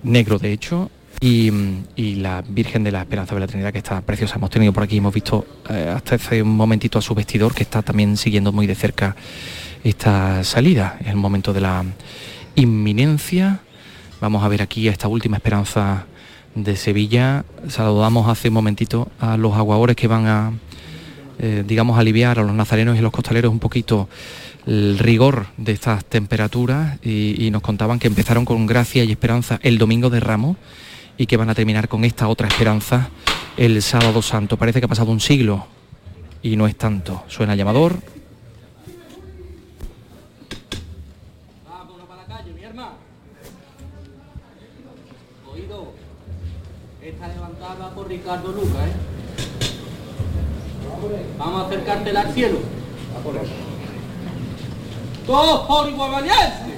negro 0.02 0.38
de 0.38 0.52
hecho, 0.52 0.90
y, 1.24 2.16
la 2.16 2.42
Virgen 2.46 2.84
de 2.84 2.92
la 2.92 3.00
Esperanza 3.00 3.34
de 3.34 3.40
la 3.40 3.46
Trinidad 3.46 3.72
que 3.72 3.78
está 3.78 4.00
preciosa. 4.02 4.36
Hemos 4.36 4.50
tenido 4.50 4.72
por 4.74 4.82
aquí, 4.82 4.98
hemos 4.98 5.14
visto 5.14 5.46
eh, 5.70 5.90
hasta 5.94 6.16
hace 6.16 6.42
un 6.42 6.54
momentito 6.54 6.98
a 6.98 7.02
su 7.02 7.14
vestidor 7.14 7.54
que 7.54 7.62
está 7.62 7.80
también 7.80 8.18
siguiendo 8.18 8.52
muy 8.52 8.66
de 8.66 8.74
cerca 8.74 9.16
esta 9.82 10.44
salida. 10.44 10.98
Es 11.00 11.08
el 11.08 11.16
momento 11.16 11.54
de 11.54 11.62
la 11.62 11.84
inminencia. 12.56 13.60
Vamos 14.20 14.44
a 14.44 14.48
ver 14.48 14.60
aquí 14.60 14.86
a 14.88 14.92
esta 14.92 15.08
última 15.08 15.38
esperanza 15.38 16.04
de 16.54 16.76
Sevilla. 16.76 17.46
Saludamos 17.68 18.28
hace 18.28 18.48
un 18.48 18.54
momentito 18.54 19.08
a 19.18 19.38
los 19.38 19.54
aguadores 19.54 19.96
que 19.96 20.06
van 20.06 20.26
a, 20.26 20.52
eh, 21.38 21.64
digamos, 21.66 21.98
aliviar 21.98 22.38
a 22.38 22.42
los 22.42 22.54
nazarenos 22.54 22.98
y 22.98 23.00
los 23.00 23.12
costaleros 23.12 23.50
un 23.50 23.60
poquito 23.60 24.10
el 24.66 24.98
rigor 24.98 25.46
de 25.56 25.72
estas 25.72 26.04
temperaturas 26.04 26.98
y, 27.02 27.48
nos 27.50 27.62
contaban 27.62 27.98
que 27.98 28.08
empezaron 28.08 28.44
con 28.44 28.66
gracia 28.66 29.04
y 29.04 29.10
esperanza 29.10 29.58
el 29.62 29.78
domingo 29.78 30.10
de 30.10 30.20
Ramos 30.20 30.56
y 31.16 31.26
que 31.26 31.36
van 31.36 31.50
a 31.50 31.54
terminar 31.54 31.88
con 31.88 32.04
esta 32.04 32.28
otra 32.28 32.48
esperanza 32.48 33.08
el 33.56 33.82
sábado 33.82 34.22
santo. 34.22 34.56
Parece 34.56 34.80
que 34.80 34.86
ha 34.86 34.88
pasado 34.88 35.10
un 35.10 35.20
siglo 35.20 35.66
y 36.42 36.56
no 36.56 36.66
es 36.66 36.76
tanto. 36.76 37.24
Suena 37.28 37.52
el 37.52 37.58
llamador, 37.58 37.98
Ricardo 48.08 48.52
Luca, 48.52 48.86
¿eh? 48.86 48.92
Vamos 51.36 51.62
a 51.62 51.66
acercártela 51.66 52.20
al 52.20 52.32
cielo. 52.32 52.58
Todos 55.26 55.66
por 55.66 55.88
igual 55.88 56.12
valiente. 56.12 56.74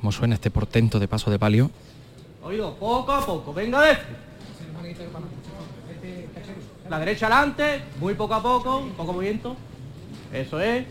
¿Cómo 0.00 0.12
suena 0.12 0.34
este 0.34 0.50
portento 0.50 0.98
de 0.98 1.06
paso 1.08 1.30
de 1.30 1.38
palio? 1.38 1.70
Oído, 2.42 2.74
poco 2.76 3.12
a 3.12 3.24
poco, 3.24 3.52
venga 3.52 3.82
de 3.82 3.98
La 6.88 6.98
derecha 6.98 7.26
adelante, 7.26 7.82
muy 8.00 8.14
poco 8.14 8.32
a 8.32 8.42
poco, 8.42 8.78
un 8.78 8.92
poco 8.92 9.12
movimiento. 9.12 9.56
Eso 10.32 10.58
es. 10.58 10.86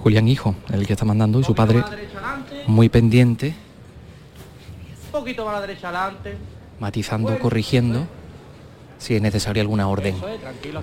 Julián 0.00 0.28
Hijo, 0.28 0.54
el 0.72 0.86
que 0.86 0.92
está 0.92 1.04
mandando, 1.04 1.40
y 1.40 1.44
su 1.44 1.56
padre 1.56 1.82
muy 2.68 2.88
pendiente. 2.88 3.52
Un 5.06 5.20
poquito 5.20 5.44
más 5.44 5.56
a 5.56 5.60
la 5.60 5.66
derecha 5.66 5.88
adelante. 5.88 6.36
Matizando, 6.78 7.36
corrigiendo, 7.40 8.06
si 8.98 9.16
es 9.16 9.22
necesaria 9.22 9.60
alguna 9.60 9.88
orden. 9.88 10.14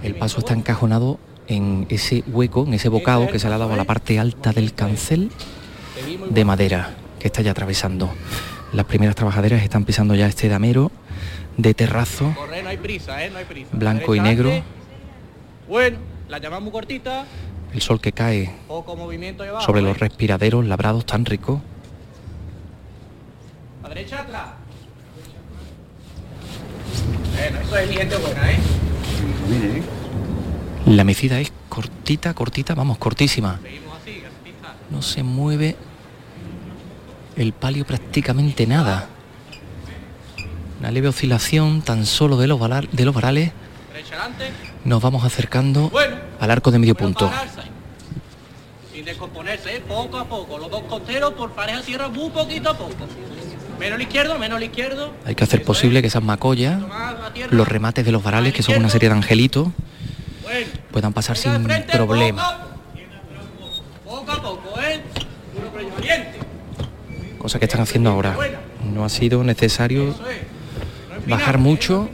el 0.04 0.16
paso 0.16 0.40
está 0.40 0.54
encajonado 0.54 1.18
en 1.48 1.86
ese 1.90 2.26
hueco, 2.28 2.66
en 2.68 2.74
ese 2.74 2.90
bocado 2.90 3.28
que 3.28 3.40
se 3.40 3.48
le 3.48 3.56
ha 3.56 3.58
dado 3.58 3.72
a 3.72 3.78
la 3.78 3.86
parte 3.86 4.20
alta 4.20 4.52
del 4.52 4.74
cancel 4.74 5.32
de 6.30 6.46
madera 6.46 6.98
que 7.22 7.28
está 7.28 7.42
ya 7.42 7.52
atravesando. 7.52 8.12
Las 8.74 8.86
primeras 8.86 9.16
trabajaderas 9.16 9.62
están 9.62 9.86
pisando 9.86 10.16
ya 10.16 10.26
este 10.28 10.50
damero 10.50 10.92
de 11.56 11.74
terrazo 11.74 12.36
blanco 13.72 14.16
y 14.16 14.20
negro. 14.20 14.64
Bueno, 15.68 16.00
la 16.30 16.40
llamamos 16.40 16.72
cortita 16.72 17.26
el 17.74 17.82
sol 17.82 18.02
que 18.02 18.12
cae 18.12 18.52
sobre 19.66 19.82
los 19.82 19.96
¿eh? 19.96 20.00
respiraderos 20.00 20.66
labrados 20.66 21.06
tan 21.06 21.26
ricos. 21.26 21.62
A 23.84 23.90
derecha 23.90 24.22
atrás. 24.22 24.46
Bueno, 27.36 27.60
eso 27.62 27.78
es 27.78 27.98
gente 27.98 28.18
buena, 28.18 28.52
¿eh? 28.52 28.58
La 30.88 31.04
mecida 31.04 31.40
es 31.40 31.54
cortita, 31.70 32.34
cortita, 32.34 32.74
vamos, 32.74 32.98
cortísima. 32.98 33.60
No 34.90 35.02
se 35.02 35.24
mueve 35.24 35.76
el 37.42 37.54
palio 37.54 37.86
prácticamente 37.86 38.68
nada. 38.68 39.08
Una 40.80 40.92
leve 40.92 41.08
oscilación 41.08 41.82
tan 41.82 42.06
solo 42.06 42.38
de 42.38 42.48
los, 42.48 42.60
de 42.92 43.06
los 43.06 43.14
varales. 43.14 43.52
Nos 44.84 45.02
vamos 45.02 45.24
acercando 45.24 45.92
al 46.40 46.52
arco 46.52 46.72
de 46.72 46.80
medio 46.80 46.96
punto. 46.96 47.32
Sin 48.94 49.06
descomponerse, 49.06 49.78
¿eh? 49.78 49.84
poco 49.88 50.18
a 50.18 50.26
poco. 50.26 50.58
Los 50.58 50.70
dos 50.70 50.84
costeros 50.84 51.34
por 51.34 51.52
pareja 51.52 51.82
tierra 51.82 52.10
muy 52.10 52.30
poquito 52.30 52.70
a 52.70 52.78
poco. 52.78 53.08
Menos 53.80 53.96
el 53.96 54.02
izquierdo, 54.04 54.38
menos 54.38 54.58
el 54.58 54.64
izquierdo. 54.66 55.14
Hay 55.26 55.34
que 55.34 55.44
hacer 55.44 55.64
posible 55.64 56.02
que 56.02 56.08
esas 56.08 56.24
macollas, 56.24 56.82
los 57.50 57.68
remates 57.68 58.06
de 58.06 58.12
los 58.12 58.22
varales, 58.22 58.54
que 58.54 58.64
son 58.64 58.78
una 58.78 58.90
serie 58.90 59.10
de 59.10 59.16
angelitos, 59.16 59.70
puedan 60.92 61.14
pasar 61.14 61.38
sin 61.38 61.68
problema. 61.92 62.68
Poco 64.06 64.32
a 64.32 64.42
poco. 64.42 64.61
Cosa 67.42 67.58
que 67.58 67.66
están 67.66 67.82
haciendo 67.82 68.12
ahora. 68.12 68.38
No 68.94 69.04
ha 69.04 69.10
sido 69.10 69.44
necesario 69.44 70.14
bajar 71.28 71.58
mucho. 71.58 72.08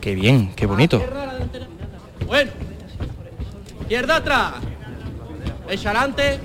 Qué 0.00 0.16
bien, 0.16 0.52
qué 0.56 0.66
bonito. 0.66 1.00
Bueno. 2.26 2.50
Izquierda 3.82 4.16
atrás. 4.16 4.54
Derecha 5.66 5.90
adelante. 5.90 6.40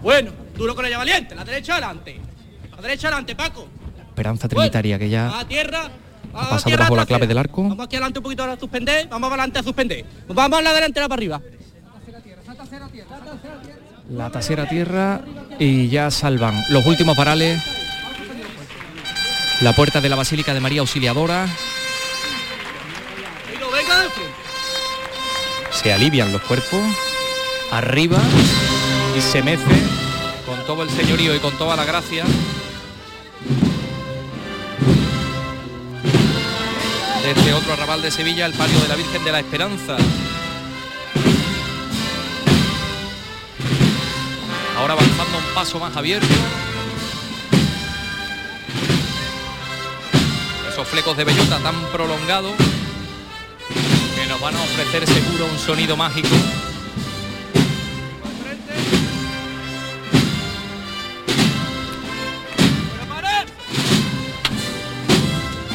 Bueno, 0.00 0.30
duro 0.56 0.74
con 0.74 0.86
ella 0.86 0.96
valiente. 0.96 1.34
La 1.34 1.44
derecha 1.44 1.74
adelante. 1.74 2.18
La 2.74 2.80
derecha 2.80 3.08
adelante, 3.08 3.36
Paco. 3.36 3.68
Esperanza 4.08 4.48
Trinitaria 4.48 4.98
que 4.98 5.10
ya 5.10 5.40
A 5.40 5.46
tierra. 5.46 5.90
ha 6.32 6.48
pasado 6.48 6.74
bajo 6.78 6.96
la 6.96 7.04
clave 7.04 7.26
del 7.26 7.36
arco. 7.36 7.64
Vamos 7.64 7.84
aquí 7.84 7.96
adelante 7.96 8.18
un 8.18 8.22
poquito 8.22 8.44
a 8.44 8.58
suspender. 8.58 9.08
Vamos 9.08 9.28
adelante 9.28 9.58
a 9.58 9.62
suspender. 9.62 10.06
Vamos 10.28 10.58
a 10.58 10.62
la 10.62 10.72
delantera 10.72 11.06
para 11.06 11.18
arriba. 11.18 11.42
La 14.12 14.30
tasera 14.30 14.68
tierra 14.68 15.22
y 15.58 15.88
ya 15.88 16.10
salvan 16.10 16.62
los 16.68 16.84
últimos 16.84 17.16
varales. 17.16 17.62
La 19.62 19.72
puerta 19.72 20.02
de 20.02 20.10
la 20.10 20.16
Basílica 20.16 20.52
de 20.52 20.60
María 20.60 20.80
Auxiliadora. 20.80 21.46
Se 25.70 25.92
alivian 25.94 26.30
los 26.30 26.42
cuerpos. 26.42 26.82
Arriba 27.70 28.18
y 29.16 29.20
se 29.22 29.42
mece 29.42 29.64
con 30.44 30.62
todo 30.66 30.82
el 30.82 30.90
señorío 30.90 31.34
y 31.34 31.38
con 31.38 31.56
toda 31.56 31.74
la 31.74 31.86
gracia. 31.86 32.24
Desde 37.22 37.54
otro 37.54 37.72
arrabal 37.72 38.02
de 38.02 38.10
Sevilla, 38.10 38.44
el 38.44 38.52
palio 38.52 38.78
de 38.78 38.88
la 38.88 38.96
Virgen 38.96 39.24
de 39.24 39.32
la 39.32 39.40
Esperanza. 39.40 39.96
Paso 45.72 45.78
más 45.78 45.96
abierto. 45.96 46.26
Esos 50.68 50.86
flecos 50.88 51.16
de 51.16 51.24
bellota 51.24 51.58
tan 51.60 51.74
prolongados 51.92 52.52
que 54.14 54.26
nos 54.26 54.40
van 54.40 54.54
a 54.54 54.62
ofrecer 54.62 55.06
seguro 55.06 55.46
un 55.46 55.58
sonido 55.58 55.96
mágico. 55.96 56.28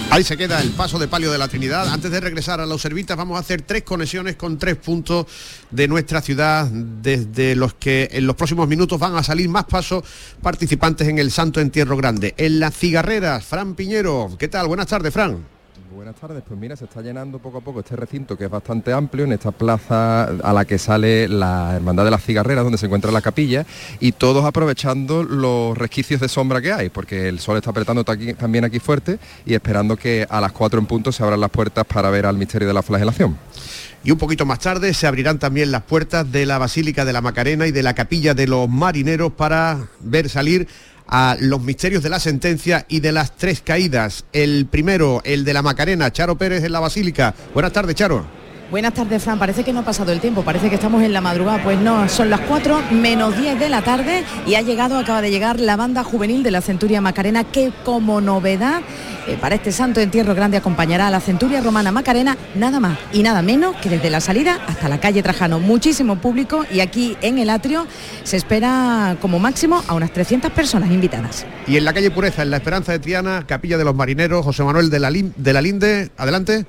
Ahí 0.10 0.24
se 0.24 0.38
queda 0.38 0.62
el 0.62 0.72
paso 0.72 0.98
de 0.98 1.08
palio 1.08 1.32
de 1.32 1.38
la 1.38 1.48
Trinidad. 1.48 1.90
Antes 1.90 2.10
de 2.10 2.20
regresar 2.20 2.62
a 2.62 2.66
los 2.66 2.82
servitas 2.82 3.18
vamos 3.18 3.36
a 3.38 3.42
hacer 3.42 3.62
tres 3.62 3.84
conexiones 3.84 4.36
con 4.36 4.58
tres 4.58 4.78
puntos 4.78 5.28
de 5.70 5.88
nuestra 5.88 6.22
ciudad 6.22 6.66
desde 6.72 7.56
los 7.56 7.74
que 7.74 8.08
en 8.12 8.26
los 8.26 8.36
próximos 8.36 8.68
minutos 8.68 9.00
van 9.00 9.16
a 9.16 9.24
salir 9.24 9.50
más 9.50 9.66
pasos 9.66 10.04
participantes 10.42 11.08
en 11.08 11.20
el 11.20 11.30
Santo 11.30 11.60
Entierro 11.60 11.98
Grande. 11.98 12.34
En 12.38 12.60
las 12.60 12.76
cigarreras, 12.76 13.46
Fran 13.46 13.76
Piñero. 13.76 14.36
¿Qué 14.40 14.48
tal? 14.48 14.68
Buenas 14.68 14.88
tardes, 14.88 15.14
Fran. 15.14 15.57
Buenas 15.96 16.16
tardes, 16.16 16.44
pues 16.46 16.60
mira, 16.60 16.76
se 16.76 16.86
está 16.86 17.02
llenando 17.02 17.40
poco 17.40 17.60
a 17.60 17.62
poco 17.62 17.80
este 17.80 17.96
recinto 17.96 18.38
que 18.38 18.46
es 18.46 18.50
bastante 18.50 18.92
amplio 18.92 19.24
en 19.24 19.32
esta 19.32 19.52
plaza 19.52 20.24
a 20.26 20.54
la 20.54 20.66
que 20.66 20.78
sale 20.78 21.28
la 21.30 21.76
Hermandad 21.76 22.04
de 22.04 22.12
las 22.12 22.24
Cigarreras, 22.24 22.64
donde 22.64 22.78
se 22.78 22.88
encuentra 22.88 23.12
la 23.12 23.22
capilla, 23.22 23.66
y 24.00 24.12
todos 24.12 24.44
aprovechando 24.44 25.24
los 25.24 25.78
resquicios 25.78 26.20
de 26.20 26.28
sombra 26.28 26.62
que 26.62 26.74
hay, 26.74 26.90
porque 26.90 27.30
el 27.30 27.40
sol 27.40 27.58
está 27.58 27.70
apretando 27.70 28.04
también 28.04 28.66
aquí 28.66 28.80
fuerte 28.80 29.18
y 29.46 29.54
esperando 29.54 29.96
que 29.96 30.28
a 30.30 30.42
las 30.42 30.52
4 30.52 30.80
en 30.80 30.86
punto 30.88 31.12
se 31.12 31.24
abran 31.24 31.40
las 31.40 31.52
puertas 31.52 31.86
para 31.86 32.10
ver 32.10 32.26
al 32.26 32.38
misterio 32.38 32.68
de 32.68 32.74
la 32.74 32.84
flagelación. 32.84 33.38
Y 34.04 34.12
un 34.12 34.18
poquito 34.18 34.46
más 34.46 34.60
tarde 34.60 34.94
se 34.94 35.08
abrirán 35.08 35.40
también 35.40 35.72
las 35.72 35.84
puertas 35.84 36.30
de 36.32 36.46
la 36.46 36.58
Basílica 36.58 37.06
de 37.06 37.14
la 37.14 37.22
Macarena 37.22 37.66
y 37.66 37.72
de 37.72 37.84
la 37.84 37.94
Capilla 37.94 38.34
de 38.34 38.48
los 38.48 38.70
Marineros 38.70 39.32
para 39.32 39.88
ver 40.02 40.30
salir 40.30 40.68
a 41.08 41.38
los 41.40 41.62
misterios 41.62 42.04
de 42.04 42.10
la 42.10 42.20
sentencia 42.20 42.86
y 42.90 43.00
de 43.00 43.12
las 43.12 43.36
tres 43.36 43.62
caídas. 43.62 44.26
El 44.34 44.66
primero, 44.66 45.22
el 45.24 45.46
de 45.46 45.54
la 45.54 45.62
Macarena, 45.62 46.12
Charo 46.12 46.38
Pérez 46.38 46.64
en 46.64 46.72
la 46.72 46.80
Basílica. 46.80 47.34
Buenas 47.54 47.74
tardes, 47.74 47.96
Charo. 47.96 48.47
Buenas 48.70 48.94
tardes, 48.94 49.24
Fran. 49.24 49.40
Parece 49.40 49.64
que 49.64 49.72
no 49.72 49.80
ha 49.80 49.86
pasado 49.86 50.12
el 50.12 50.20
tiempo, 50.20 50.44
parece 50.44 50.68
que 50.68 50.76
estamos 50.76 51.02
en 51.02 51.14
la 51.14 51.22
madrugada. 51.22 51.64
Pues 51.64 51.80
no, 51.80 52.10
son 52.10 52.30
las 52.30 52.42
4 52.42 52.82
menos 52.92 53.38
10 53.38 53.58
de 53.58 53.70
la 53.70 53.82
tarde 53.82 54.26
y 54.46 54.56
ha 54.56 54.62
llegado, 54.62 54.98
acaba 54.98 55.22
de 55.22 55.32
llegar 55.32 55.62
la 55.62 55.78
banda 55.78 56.04
juvenil 56.04 56.44
de 56.44 56.52
la 56.52 56.60
Centuria 56.60 57.00
Macarena 57.00 57.46
que 57.46 57.72
como 57.86 58.20
novedad 58.20 58.82
eh, 59.26 59.38
para 59.40 59.56
este 59.56 59.72
santo 59.72 60.02
entierro 60.02 60.36
grande 60.36 60.58
acompañará 60.58 61.08
a 61.08 61.12
la 61.12 61.22
Centuria 61.22 61.62
Romana 61.62 61.94
Macarena 61.94 62.36
nada 62.56 62.82
más 62.82 62.98
y 63.14 63.24
nada 63.24 63.42
menos 63.42 63.74
que 63.78 63.90
desde 63.90 64.10
la 64.10 64.20
salida 64.20 64.60
hasta 64.68 64.90
la 64.90 65.00
calle 65.00 65.24
Trajano. 65.24 65.60
Muchísimo 65.60 66.18
público 66.18 66.66
y 66.70 66.82
aquí 66.82 67.16
en 67.22 67.38
el 67.38 67.50
atrio 67.50 67.88
se 68.26 68.36
espera 68.36 69.16
como 69.22 69.40
máximo 69.40 69.82
a 69.88 69.94
unas 69.94 70.12
300 70.12 70.52
personas 70.52 70.92
invitadas. 70.92 71.46
Y 71.68 71.78
en 71.78 71.86
la 71.86 71.94
calle 71.94 72.12
Pureza, 72.12 72.44
en 72.44 72.50
la 72.50 72.58
Esperanza 72.58 72.92
de 72.92 73.00
Triana, 73.00 73.46
Capilla 73.48 73.78
de 73.78 73.86
los 73.86 73.96
Marineros, 73.96 74.44
José 74.44 74.66
Manuel 74.66 74.90
de 74.90 75.00
la, 75.00 75.10
de 75.10 75.54
la 75.54 75.62
Linde. 75.62 76.12
Adelante. 76.18 76.66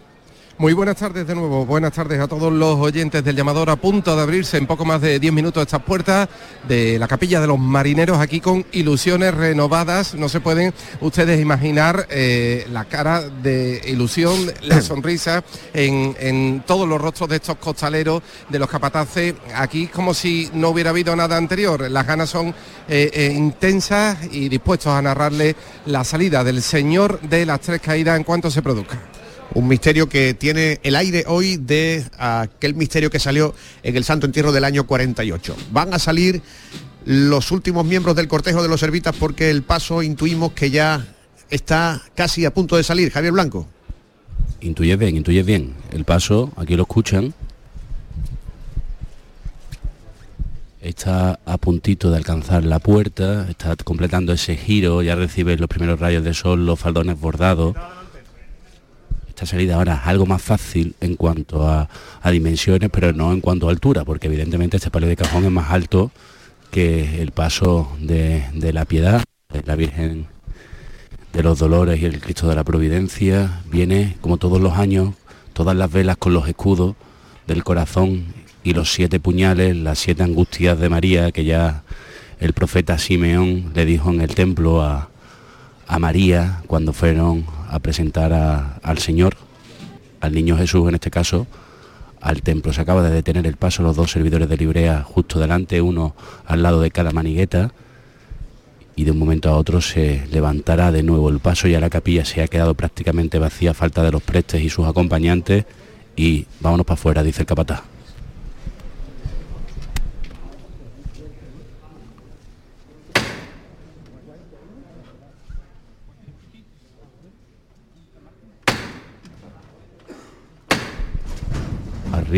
Muy 0.61 0.73
buenas 0.73 0.97
tardes 0.97 1.25
de 1.25 1.37
nuevo, 1.37 1.65
buenas 1.65 1.93
tardes 1.93 2.19
a 2.19 2.27
todos 2.27 2.53
los 2.53 2.81
oyentes 2.81 3.23
del 3.23 3.37
llamador 3.37 3.71
a 3.71 3.77
punto 3.77 4.17
de 4.17 4.23
abrirse 4.23 4.57
en 4.57 4.67
poco 4.67 4.85
más 4.85 5.01
de 5.01 5.21
10 5.21 5.33
minutos 5.33 5.63
estas 5.63 5.85
puertas 5.85 6.29
de 6.67 6.99
la 6.99 7.07
capilla 7.07 7.41
de 7.41 7.47
los 7.47 7.61
marineros 7.61 8.19
aquí 8.19 8.41
con 8.41 8.67
ilusiones 8.73 9.33
renovadas, 9.35 10.17
no 10.17 10.29
se 10.29 10.41
pueden 10.41 10.75
ustedes 11.01 11.41
imaginar 11.41 12.09
eh, 12.11 12.67
la 12.73 12.87
cara 12.87 13.21
de 13.21 13.81
ilusión, 13.87 14.35
la 14.63 14.83
sonrisa 14.83 15.45
en, 15.75 16.17
en 16.19 16.65
todos 16.67 16.89
los 16.89 17.01
rostros 17.01 17.29
de 17.29 17.37
estos 17.37 17.59
costaleros, 17.59 18.21
de 18.49 18.59
los 18.59 18.69
capataces, 18.69 19.35
aquí 19.55 19.87
como 19.87 20.13
si 20.13 20.51
no 20.55 20.71
hubiera 20.71 20.91
habido 20.91 21.15
nada 21.15 21.37
anterior, 21.37 21.89
las 21.89 22.05
ganas 22.05 22.31
son 22.31 22.49
eh, 22.89 23.11
eh, 23.15 23.33
intensas 23.33 24.19
y 24.33 24.49
dispuestos 24.49 24.93
a 24.93 25.01
narrarle 25.01 25.55
la 25.87 26.03
salida 26.03 26.43
del 26.43 26.63
Señor 26.63 27.21
de 27.21 27.47
las 27.47 27.61
Tres 27.61 27.81
Caídas 27.81 28.17
en 28.17 28.25
cuanto 28.25 28.51
se 28.51 28.61
produzca. 28.61 28.99
Un 29.55 29.67
misterio 29.67 30.09
que 30.09 30.35
tiene 30.35 30.79
el 30.83 30.95
aire 30.95 31.25
hoy 31.27 31.57
de 31.57 32.05
aquel 32.19 32.75
misterio 32.75 33.11
que 33.11 33.19
salió 33.19 33.55
en 33.83 33.97
el 33.97 34.05
Santo 34.05 34.27
Entierro 34.27 34.53
del 34.53 34.65
año 34.65 34.87
48. 34.87 35.57
Van 35.73 35.95
a 35.95 35.99
salir 35.99 36.43
los 37.05 37.51
últimos 37.51 37.87
miembros 37.87 38.15
del 38.15 38.29
cortejo 38.29 38.63
de 38.63 38.69
los 38.69 38.81
servitas 38.81 39.17
porque 39.17 39.51
el 39.51 39.63
paso 39.63 40.03
intuimos 40.03 40.53
que 40.53 40.71
ya 40.71 41.07
está 41.49 42.03
casi 42.15 42.45
a 42.45 42.53
punto 42.53 42.77
de 42.77 42.83
salir. 42.83 43.11
Javier 43.11 43.33
Blanco. 43.33 43.67
Intuyes 44.61 44.99
bien, 44.99 45.17
intuyes 45.17 45.47
bien. 45.47 45.75
El 45.93 46.05
paso, 46.05 46.53
aquí 46.57 46.77
lo 46.77 46.83
escuchan. 46.83 47.33
Está 50.81 51.41
a 51.45 51.59
puntito 51.59 52.11
de 52.11 52.17
alcanzar 52.17 52.65
la 52.65 52.79
puerta, 52.79 53.47
está 53.51 53.75
completando 53.77 54.33
ese 54.33 54.57
giro, 54.57 55.03
ya 55.03 55.17
recibe 55.17 55.57
los 55.57 55.69
primeros 55.69 55.99
rayos 55.99 56.23
de 56.23 56.35
sol, 56.35 56.67
los 56.67 56.79
faldones 56.79 57.19
bordados. 57.19 57.75
Esta 59.39 59.47
salida 59.47 59.77
ahora 59.77 60.01
es 60.03 60.09
algo 60.09 60.27
más 60.27 60.43
fácil 60.43 60.97
en 61.01 61.15
cuanto 61.15 61.69
a, 61.69 61.89
dimensiones, 62.25 62.91
pero 62.91 63.13
no 63.13 63.33
en 63.33 63.41
cuanto 63.41 63.69
a 63.69 63.71
altura, 63.71 64.05
porque 64.05 64.27
evidentemente 64.27 64.79
este 64.79 64.91
palio 64.91 65.09
de 65.09 65.15
cajón 65.15 65.45
es 65.45 65.51
más 65.53 65.71
alto 65.71 66.11
que 66.73 67.23
el 67.23 67.31
paso 67.31 67.89
de, 68.01 68.43
la 68.73 68.85
piedad, 68.85 69.23
de 69.53 69.63
la 69.65 69.77
Virgen 69.77 70.27
de 71.33 71.45
los 71.45 71.61
Dolores 71.61 72.03
y 72.03 72.07
el 72.07 72.21
Cristo 72.21 72.49
de 72.49 72.57
la 72.57 72.65
Providencia. 72.65 73.63
Viene, 73.71 74.17
como 74.21 74.39
todos 74.39 74.61
los 74.61 74.73
años, 74.73 75.15
todas 75.53 75.77
las 75.77 75.93
velas 75.93 76.17
con 76.17 76.33
los 76.33 76.49
escudos 76.49 76.97
del 77.47 77.63
corazón 77.63 78.35
y 78.65 78.73
los 78.73 78.93
siete 78.93 79.21
puñales, 79.21 79.77
las 79.77 80.01
siete 80.01 80.25
angustias 80.25 80.81
de 80.81 80.89
María, 80.89 81.31
que 81.31 81.45
ya 81.45 81.85
el 82.41 82.55
profeta 82.55 82.99
Simeón 82.99 83.71
le 83.73 83.87
dijo 83.87 84.11
en 84.11 84.21
el 84.21 84.35
templo 84.35 84.83
a 84.83 85.09
María 86.01 86.61
cuando 86.67 86.93
fueron 86.93 87.47
a 87.69 87.79
presentar 87.79 88.33
al 88.83 88.99
Señor, 88.99 89.37
al 90.21 90.33
niño 90.33 90.57
Jesús 90.57 90.89
en 90.89 90.95
este 90.95 91.11
caso, 91.11 91.47
al 92.21 92.43
templo. 92.43 92.73
Se 92.73 92.81
acaba 92.81 93.03
de 93.03 93.11
detener 93.11 93.47
el 93.47 93.57
paso 93.57 93.83
los 93.83 93.97
dos 93.97 94.11
servidores 94.11 94.49
de 94.49 94.57
librea 94.57 95.03
justo 95.03 95.39
delante, 95.39 95.81
uno 95.81 96.15
al 96.47 96.63
lado 96.63 96.81
de 96.81 96.91
cada 96.91 97.11
manigueta, 97.11 97.73
y 98.97 99.05
de 99.05 99.13
un 99.13 99.19
momento 99.19 99.49
a 99.49 99.57
otro 99.57 99.81
se 99.81 100.27
levantará 100.33 100.91
de 100.91 101.05
nuevo 101.05 101.29
el 101.29 101.39
paso, 101.39 101.69
ya 101.69 101.79
la 101.79 101.91
capilla 101.91 102.25
se 102.25 102.43
ha 102.43 102.49
quedado 102.49 102.75
prácticamente 102.75 103.39
vacía 103.39 103.73
falta 103.73 104.03
de 104.03 104.11
los 104.11 104.23
prestes 104.23 104.63
y 104.63 104.71
sus 104.71 104.87
acompañantes, 104.87 105.67
y 106.17 106.47
vámonos 106.61 106.85
para 106.85 106.95
afuera, 106.95 107.23
dice 107.23 107.43
el 107.43 107.47
capataz. 107.47 107.83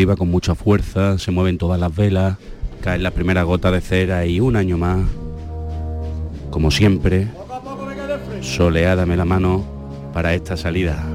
Con 0.01 0.31
mucha 0.31 0.55
fuerza, 0.55 1.19
se 1.19 1.29
mueven 1.29 1.59
todas 1.59 1.79
las 1.79 1.95
velas, 1.95 2.37
caen 2.81 3.03
las 3.03 3.13
primeras 3.13 3.45
gotas 3.45 3.71
de 3.71 3.81
cera 3.81 4.25
y 4.25 4.39
un 4.39 4.55
año 4.55 4.75
más, 4.75 4.99
como 6.49 6.71
siempre, 6.71 7.27
Soleá, 8.41 8.95
dame 8.95 9.15
la 9.15 9.25
mano 9.25 9.63
para 10.11 10.33
esta 10.33 10.57
salida. 10.57 11.05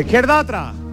izquierda 0.00 0.40
atrás. 0.40 0.83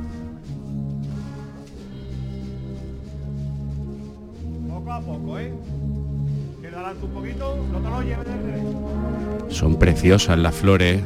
Son 9.50 9.78
preciosas 9.78 10.38
las 10.38 10.56
flores 10.56 11.02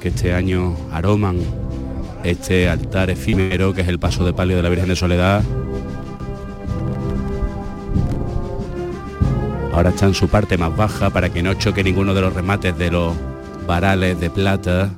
que 0.00 0.08
este 0.08 0.32
año 0.34 0.76
aroman 0.92 1.38
este 2.24 2.68
altar 2.68 3.10
efímero 3.10 3.74
que 3.74 3.82
es 3.82 3.88
el 3.88 3.98
paso 3.98 4.24
de 4.24 4.32
palio 4.32 4.56
de 4.56 4.62
la 4.62 4.68
Virgen 4.68 4.88
de 4.88 4.96
Soledad. 4.96 5.42
Ahora 9.72 9.90
está 9.90 10.06
en 10.06 10.14
su 10.14 10.28
parte 10.28 10.58
más 10.58 10.76
baja 10.76 11.10
para 11.10 11.30
que 11.30 11.42
no 11.42 11.54
choque 11.54 11.84
ninguno 11.84 12.12
de 12.14 12.20
los 12.20 12.32
remates 12.32 12.76
de 12.76 12.90
los 12.90 13.14
varales 13.66 14.18
de 14.20 14.30
plata. 14.30 14.90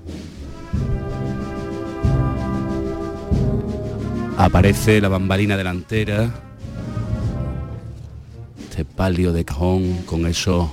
Aparece 4.39 5.01
la 5.01 5.09
bambalina 5.09 5.57
delantera. 5.57 6.31
Este 8.73 8.87
palio 8.87 9.35
de 9.35 9.45
cajón 9.45 9.99
con 10.07 10.25
esos 10.25 10.67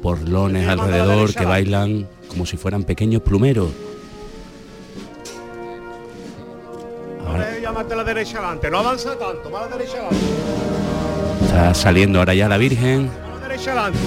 porlones 0.00 0.68
alrededor 0.68 1.34
que 1.34 1.44
bailan 1.44 2.08
como 2.28 2.46
si 2.46 2.56
fueran 2.56 2.84
pequeños 2.84 3.22
plumeros. 3.22 3.72
Ahora 7.26 7.58
llámate 7.60 7.92
a 7.92 7.96
la 7.96 8.04
derecha 8.04 8.38
adelante, 8.38 8.70
no 8.70 8.78
avanza 8.78 9.18
tanto, 9.18 9.50
va 9.50 9.64
a 9.64 9.68
la 9.68 9.76
derecha 9.76 9.94
adelante. 9.94 10.16
Está 11.42 11.74
saliendo 11.74 12.20
ahora 12.20 12.34
ya 12.34 12.48
la 12.48 12.56
Virgen 12.56 13.10
A 13.10 13.34
la 13.40 13.48
derecha 13.48 13.72
adelante. 13.72 13.98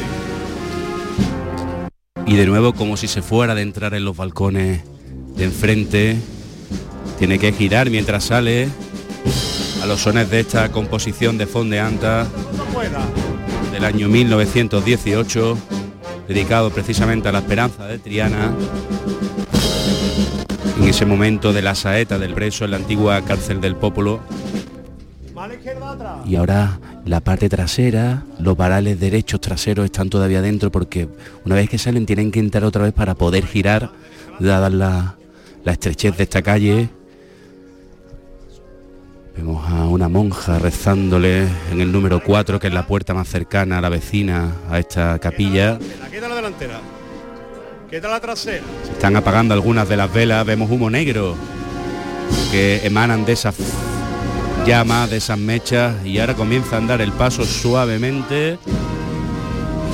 y 2.26 2.36
de 2.38 2.46
nuevo 2.46 2.72
como 2.72 2.96
si 2.96 3.10
se 3.10 3.22
fuera 3.22 3.56
de 3.56 3.62
entrar 3.62 3.94
en 3.94 4.06
los 4.06 4.16
balcones 4.16 4.84
de 5.36 5.44
enfrente. 5.44 6.16
Tiene 7.20 7.40
que 7.40 7.52
girar 7.52 7.90
mientras 7.90 8.24
sale 8.24 8.70
los 9.88 10.02
sones 10.02 10.30
de 10.30 10.42
esta 10.42 10.70
composición 10.70 11.38
de 11.38 11.48
Fondeanta 11.48 12.28
del 13.72 13.86
año 13.86 14.10
1918, 14.10 15.58
dedicado 16.28 16.72
precisamente 16.72 17.30
a 17.30 17.32
la 17.32 17.40
esperanza 17.40 17.86
de 17.86 17.98
Triana. 17.98 18.54
En 20.78 20.90
ese 20.90 21.06
momento 21.06 21.54
de 21.54 21.62
la 21.62 21.74
saeta 21.74 22.20
del 22.20 22.34
preso 22.34 22.66
en 22.66 22.72
la 22.72 22.78
antigua 22.78 23.22
cárcel 23.22 23.62
del 23.62 23.78
Popolo. 23.78 24.20
Y 26.26 26.36
ahora 26.36 26.80
la 27.06 27.22
parte 27.22 27.48
trasera, 27.48 28.26
los 28.40 28.58
varales 28.58 29.00
derechos 29.00 29.40
traseros 29.40 29.86
están 29.86 30.10
todavía 30.10 30.42
dentro 30.42 30.70
porque 30.70 31.08
una 31.46 31.56
vez 31.56 31.70
que 31.70 31.78
salen 31.78 32.06
tienen 32.06 32.32
que 32.32 32.40
entrar 32.40 32.66
otra 32.66 32.84
vez 32.84 32.94
para 32.94 33.16
poder 33.16 33.46
girar, 33.46 33.92
dada 34.40 34.70
la, 34.70 35.16
la 35.64 35.72
estrechez 35.72 36.18
de 36.18 36.24
esta 36.24 36.42
calle. 36.42 36.90
Vemos 39.38 39.70
a 39.70 39.86
una 39.86 40.10
monja 40.10 40.58
rezándole 40.58 41.48
en 41.72 41.80
el 41.80 41.92
número 41.92 42.24
4, 42.24 42.60
que 42.60 42.68
es 42.68 42.74
la 42.74 42.88
puerta 42.88 43.14
más 43.14 43.28
cercana 43.28 43.78
a 43.78 43.82
la 43.82 43.90
vecina, 43.90 44.52
a 44.68 44.80
esta 44.80 45.20
capilla. 45.20 45.78
Quita 46.12 46.28
la 46.28 46.36
delantera. 46.36 46.80
Quita 47.88 48.08
la 48.08 48.20
trasera. 48.20 48.64
Se 48.84 48.94
están 48.94 49.16
apagando 49.16 49.54
algunas 49.54 49.88
de 49.88 49.96
las 49.96 50.12
velas, 50.12 50.44
vemos 50.44 50.72
humo 50.72 50.90
negro 50.90 51.36
que 52.52 52.82
emanan 52.84 53.26
de 53.26 53.34
esas 53.34 53.54
llamas, 54.66 55.12
de 55.12 55.18
esas 55.18 55.38
mechas 55.38 56.04
y 56.04 56.18
ahora 56.18 56.34
comienza 56.34 56.76
a 56.76 56.80
andar 56.80 57.00
el 57.02 57.12
paso 57.12 57.46
suavemente. 57.46 58.58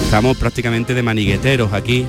Estamos 0.05 0.37
prácticamente 0.37 0.93
de 0.93 1.03
manigueteros 1.03 1.73
aquí. 1.73 2.07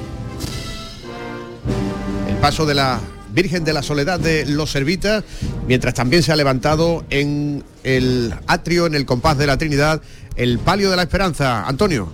El 2.29 2.37
paso 2.37 2.65
de 2.65 2.75
la 2.75 3.01
Virgen 3.35 3.65
de 3.65 3.73
la 3.73 3.83
Soledad 3.83 4.21
de 4.21 4.47
los 4.47 4.71
Servitas, 4.71 5.25
mientras 5.67 5.93
también 5.95 6.23
se 6.23 6.33
ha 6.33 6.37
levantado 6.37 7.05
en 7.11 7.65
el 7.83 8.33
atrio, 8.47 8.87
en 8.87 8.95
el 8.95 9.05
compás 9.05 9.37
de 9.37 9.47
la 9.47 9.59
Trinidad, 9.59 10.01
el 10.37 10.59
palio 10.59 10.91
de 10.91 10.97
la 10.97 11.03
Esperanza. 11.03 11.67
Antonio. 11.67 12.09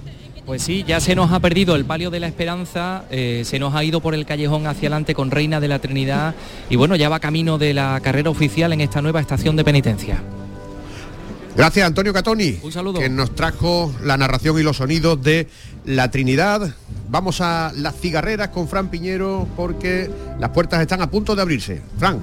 Pues 0.47 0.63
sí, 0.63 0.85
ya 0.85 0.99
se 0.99 1.15
nos 1.15 1.31
ha 1.31 1.39
perdido 1.39 1.77
el 1.77 1.85
palio 1.85 2.11
de 2.11 2.19
la 2.19 2.27
esperanza, 2.27 3.05
eh, 3.11 3.43
se 3.45 3.61
nos 3.61 3.73
ha 3.77 3.85
ido 3.85 4.01
por 4.01 4.15
el 4.15 4.27
callejón 4.27 4.67
hacia 4.67 4.89
adelante 4.89 5.15
con 5.15 5.31
Reina 5.31 5.61
de 5.61 5.69
la 5.69 5.79
Trinidad 5.79 6.35
y 6.69 6.75
bueno, 6.75 6.97
ya 6.97 7.09
va 7.09 7.21
camino 7.21 7.57
de 7.57 7.73
la 7.73 8.01
carrera 8.03 8.31
oficial 8.31 8.73
en 8.73 8.81
esta 8.81 9.01
nueva 9.01 9.21
estación 9.21 9.55
de 9.55 9.63
penitencia. 9.63 10.21
Gracias 11.57 11.87
Antonio 11.87 12.13
Catoni, 12.13 12.59
Un 12.63 12.73
saludo. 12.73 12.99
que 12.99 13.09
nos 13.09 13.35
trajo 13.35 13.95
la 14.03 14.17
narración 14.17 14.59
y 14.59 14.63
los 14.63 14.79
sonidos 14.79 15.23
de 15.23 15.47
la 15.85 16.11
Trinidad. 16.11 16.75
Vamos 17.09 17.41
a 17.41 17.73
las 17.75 17.97
cigarreras 17.97 18.49
con 18.49 18.69
Fran 18.69 18.89
Piñero 18.89 19.49
porque 19.57 20.11
las 20.39 20.51
puertas 20.51 20.81
están 20.81 21.03
a 21.03 21.11
punto 21.11 21.35
de 21.35 21.43
abrirse. 21.43 21.83
Fran. 21.99 22.19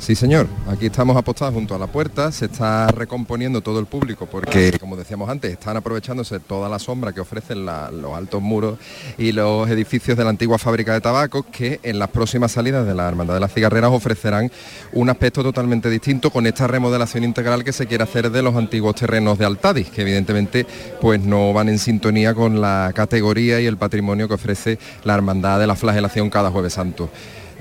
Sí, 0.00 0.14
señor. 0.14 0.46
Aquí 0.66 0.86
estamos 0.86 1.14
apostados 1.14 1.52
junto 1.52 1.74
a 1.74 1.78
la 1.78 1.86
puerta. 1.86 2.32
Se 2.32 2.46
está 2.46 2.86
recomponiendo 2.88 3.60
todo 3.60 3.78
el 3.78 3.84
público 3.84 4.24
porque, 4.24 4.72
como 4.80 4.96
decíamos 4.96 5.28
antes, 5.28 5.52
están 5.52 5.76
aprovechándose 5.76 6.40
toda 6.40 6.70
la 6.70 6.78
sombra 6.78 7.12
que 7.12 7.20
ofrecen 7.20 7.66
los 7.66 8.16
altos 8.16 8.40
muros 8.40 8.78
y 9.18 9.32
los 9.32 9.68
edificios 9.68 10.16
de 10.16 10.24
la 10.24 10.30
antigua 10.30 10.56
fábrica 10.56 10.94
de 10.94 11.02
tabacos 11.02 11.44
que 11.52 11.80
en 11.82 11.98
las 11.98 12.08
próximas 12.08 12.50
salidas 12.50 12.86
de 12.86 12.94
la 12.94 13.08
Hermandad 13.08 13.34
de 13.34 13.40
las 13.40 13.52
Cigarreras 13.52 13.90
ofrecerán 13.90 14.50
un 14.94 15.10
aspecto 15.10 15.42
totalmente 15.42 15.90
distinto 15.90 16.30
con 16.30 16.46
esta 16.46 16.66
remodelación 16.66 17.22
integral 17.22 17.62
que 17.62 17.72
se 17.72 17.86
quiere 17.86 18.04
hacer 18.04 18.30
de 18.30 18.40
los 18.40 18.56
antiguos 18.56 18.94
terrenos 18.94 19.38
de 19.38 19.44
Altadis, 19.44 19.90
que 19.90 20.00
evidentemente 20.00 20.66
pues 21.02 21.20
no 21.20 21.52
van 21.52 21.68
en 21.68 21.78
sintonía 21.78 22.32
con 22.32 22.62
la 22.62 22.90
categoría 22.94 23.60
y 23.60 23.66
el 23.66 23.76
patrimonio 23.76 24.28
que 24.28 24.34
ofrece 24.34 24.78
la 25.04 25.14
Hermandad 25.14 25.60
de 25.60 25.66
la 25.66 25.76
Flagelación 25.76 26.30
cada 26.30 26.50
jueves 26.50 26.72
santo. 26.72 27.10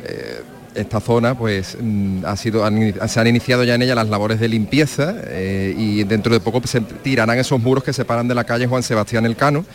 Eh, 0.06 0.42
esta 0.76 1.00
zona 1.00 1.38
pues 1.38 1.78
mm, 1.80 2.26
ha 2.26 2.36
sido, 2.36 2.64
se 3.08 3.20
han 3.20 3.28
iniciado 3.28 3.64
ya 3.64 3.76
en 3.76 3.82
ella 3.82 3.96
las 3.96 4.10
labores 4.10 4.40
de 4.40 4.48
limpieza 4.48 5.16
eh, 5.28 5.74
y 5.78 6.04
dentro 6.04 6.34
de 6.34 6.40
poco 6.40 6.62
se 6.66 6.82
tirarán 6.82 7.38
esos 7.40 7.60
muros 7.62 7.84
que 7.84 7.94
separan 7.94 8.28
de 8.28 8.36
la 8.36 8.44
calle 8.44 8.68
Juan 8.68 8.84
Sebastián 8.84 9.26
Elcano, 9.26 9.66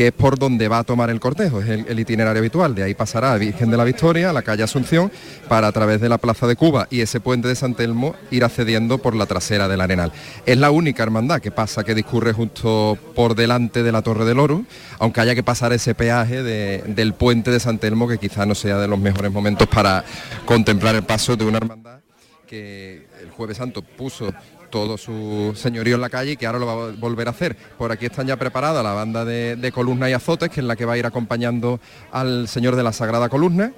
que 0.00 0.06
es 0.06 0.12
por 0.14 0.38
donde 0.38 0.66
va 0.66 0.78
a 0.78 0.84
tomar 0.84 1.10
el 1.10 1.20
cortejo, 1.20 1.60
es 1.60 1.68
el, 1.68 2.00
itinerario 2.00 2.40
habitual. 2.40 2.74
De 2.74 2.82
ahí 2.82 2.94
pasará 2.94 3.34
a 3.34 3.36
Virgen 3.36 3.70
de 3.70 3.76
la 3.76 3.84
Victoria, 3.84 4.30
a 4.30 4.32
la 4.32 4.40
calle 4.40 4.62
Asunción, 4.62 5.12
para 5.46 5.66
a 5.66 5.72
través 5.72 6.00
de 6.00 6.08
la 6.08 6.16
Plaza 6.16 6.46
de 6.46 6.56
Cuba 6.56 6.88
y 6.90 7.02
ese 7.02 7.20
puente 7.20 7.48
de 7.48 7.54
San 7.54 7.74
Telmo 7.74 8.14
ir 8.30 8.42
accediendo 8.42 8.96
por 8.96 9.14
la 9.14 9.26
trasera 9.26 9.68
del 9.68 9.82
Arenal. 9.82 10.10
Es 10.46 10.56
la 10.56 10.70
única 10.70 11.02
hermandad 11.02 11.42
que 11.42 11.50
pasa, 11.50 11.84
que 11.84 11.94
discurre 11.94 12.32
justo 12.32 12.96
por 13.14 13.34
delante 13.34 13.82
de 13.82 13.92
la 13.92 14.00
Torre 14.00 14.24
del 14.24 14.38
Oro, 14.38 14.64
aunque 15.00 15.20
haya 15.20 15.34
que 15.34 15.42
pasar 15.42 15.74
ese 15.74 15.94
peaje 15.94 16.42
de- 16.42 16.82
del 16.86 17.12
puente 17.12 17.50
de 17.50 17.60
San 17.60 17.76
Telmo, 17.76 18.08
que 18.08 18.16
quizá 18.16 18.46
no 18.46 18.54
sea 18.54 18.78
de 18.78 18.88
los 18.88 18.98
mejores 18.98 19.30
momentos 19.30 19.68
para 19.68 20.02
contemplar 20.46 20.94
el 20.94 21.02
paso 21.02 21.36
de 21.36 21.44
una 21.44 21.58
hermandad 21.58 22.00
que 22.46 23.06
el 23.22 23.30
jueves 23.32 23.58
santo 23.58 23.82
puso 23.82 24.32
todo 24.70 24.96
su 24.96 25.52
señorío 25.56 25.96
en 25.96 26.00
la 26.00 26.08
calle 26.08 26.32
y 26.32 26.36
que 26.36 26.46
ahora 26.46 26.58
lo 26.58 26.66
va 26.66 26.72
a 26.72 26.92
volver 26.92 27.28
a 27.28 27.32
hacer. 27.32 27.56
Por 27.56 27.92
aquí 27.92 28.06
están 28.06 28.26
ya 28.26 28.36
preparadas 28.36 28.82
la 28.82 28.92
banda 28.92 29.24
de, 29.24 29.56
de 29.56 29.72
columna 29.72 30.08
y 30.08 30.12
azotes, 30.12 30.48
que 30.50 30.60
es 30.60 30.66
la 30.66 30.76
que 30.76 30.84
va 30.84 30.94
a 30.94 30.98
ir 30.98 31.06
acompañando 31.06 31.80
al 32.12 32.48
señor 32.48 32.76
de 32.76 32.82
la 32.82 32.92
Sagrada 32.92 33.28
Columna. 33.28 33.72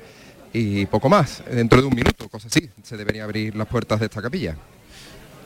Y 0.52 0.86
poco 0.86 1.08
más, 1.08 1.42
dentro 1.50 1.80
de 1.80 1.86
un 1.86 1.94
minuto, 1.94 2.28
cosas 2.28 2.52
así, 2.54 2.68
se 2.82 2.96
deberían 2.96 3.24
abrir 3.24 3.56
las 3.56 3.66
puertas 3.66 3.98
de 4.00 4.06
esta 4.06 4.20
capilla. 4.20 4.56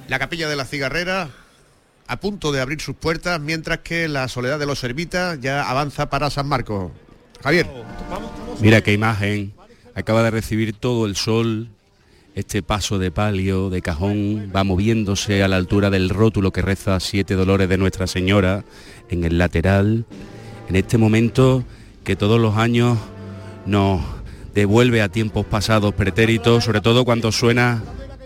La 0.09 0.19
capilla 0.19 0.49
de 0.49 0.57
la 0.57 0.65
cigarrera 0.65 1.31
a 2.09 2.21
punto 2.21 2.53
de 2.53 2.61
abrir 2.61 2.81
sus 2.81 2.97
puertas, 2.97 3.41
mientras 3.41 3.79
que 3.79 4.09
la 4.09 4.29
Soledad 4.29 4.59
de 4.59 4.67
los 4.67 4.79
Servitas 4.79 5.41
ya 5.41 5.69
avanza 5.69 6.09
para 6.09 6.31
San 6.31 6.47
Marcos. 6.47 6.93
Javier. 7.43 7.67
Mira 8.61 8.81
qué 8.81 8.93
imagen. 8.93 9.55
Acaba 9.95 10.23
de 10.23 10.31
recibir 10.31 10.73
todo 10.75 11.07
el 11.07 11.17
sol. 11.17 11.71
Este 12.37 12.63
paso 12.63 12.99
de 12.99 13.11
palio, 13.11 13.71
de 13.71 13.81
cajón, 13.81 14.53
va 14.55 14.63
moviéndose 14.63 15.43
a 15.43 15.49
la 15.49 15.57
altura 15.57 15.89
del 15.89 16.11
rótulo 16.11 16.53
que 16.53 16.61
reza 16.61 17.01
Siete 17.01 17.35
Dolores 17.35 17.67
de 17.67 17.79
Nuestra 17.79 18.07
Señora 18.07 18.63
en 19.09 19.25
el 19.25 19.39
lateral. 19.39 20.05
En 20.69 20.77
este 20.77 20.99
momento 20.99 21.65
que 22.05 22.15
todos 22.15 22.39
los 22.39 22.57
años 22.57 22.99
nos 23.65 24.03
devuelve 24.53 25.01
a 25.01 25.09
tiempos 25.09 25.47
pasados 25.47 25.95
pretéritos, 25.95 26.65
sobre 26.65 26.83
todo 26.83 27.07
cuando 27.07 27.33
suena 27.33 27.83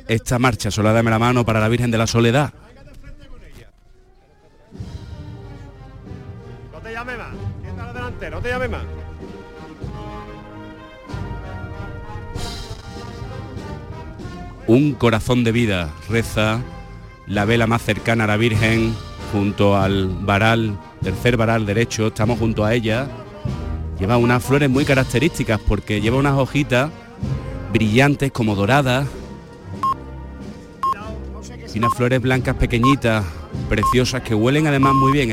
esta 0.08 0.40
marcha, 0.40 0.72
sola 0.72 0.92
dame 0.92 1.12
la 1.12 1.20
mano 1.20 1.46
para 1.46 1.61
la 1.61 1.68
Virgen 1.68 1.92
de 1.92 1.98
la 1.98 2.08
Soledad. 2.08 2.52
No 6.72 6.80
te 6.80 6.92
llame 6.92 7.16
más. 7.16 7.28
No 8.28 8.40
te 8.40 8.48
llame 8.48 8.66
más. 8.66 8.99
Un 14.71 14.95
corazón 14.95 15.43
de 15.43 15.51
vida 15.51 15.93
reza 16.09 16.62
la 17.27 17.45
vela 17.45 17.66
más 17.66 17.83
cercana 17.83 18.23
a 18.23 18.27
la 18.29 18.37
Virgen 18.37 18.95
junto 19.33 19.77
al 19.77 20.07
varal, 20.07 20.79
tercer 21.03 21.37
varal 21.37 21.66
derecho, 21.66 22.07
estamos 22.07 22.39
junto 22.39 22.64
a 22.64 22.73
ella. 22.73 23.09
Lleva 23.99 24.16
unas 24.16 24.45
flores 24.45 24.71
muy 24.71 24.85
características 24.85 25.59
porque 25.59 26.01
lleva 26.01 26.18
unas 26.18 26.39
hojitas 26.39 26.89
brillantes 27.73 28.31
como 28.31 28.55
doradas 28.55 29.09
y 31.75 31.79
unas 31.79 31.93
flores 31.95 32.23
blancas 32.23 32.55
pequeñitas, 32.55 33.25
preciosas, 33.68 34.23
que 34.23 34.37
huelen 34.37 34.68
además 34.68 34.95
muy 34.95 35.11
bien. 35.11 35.29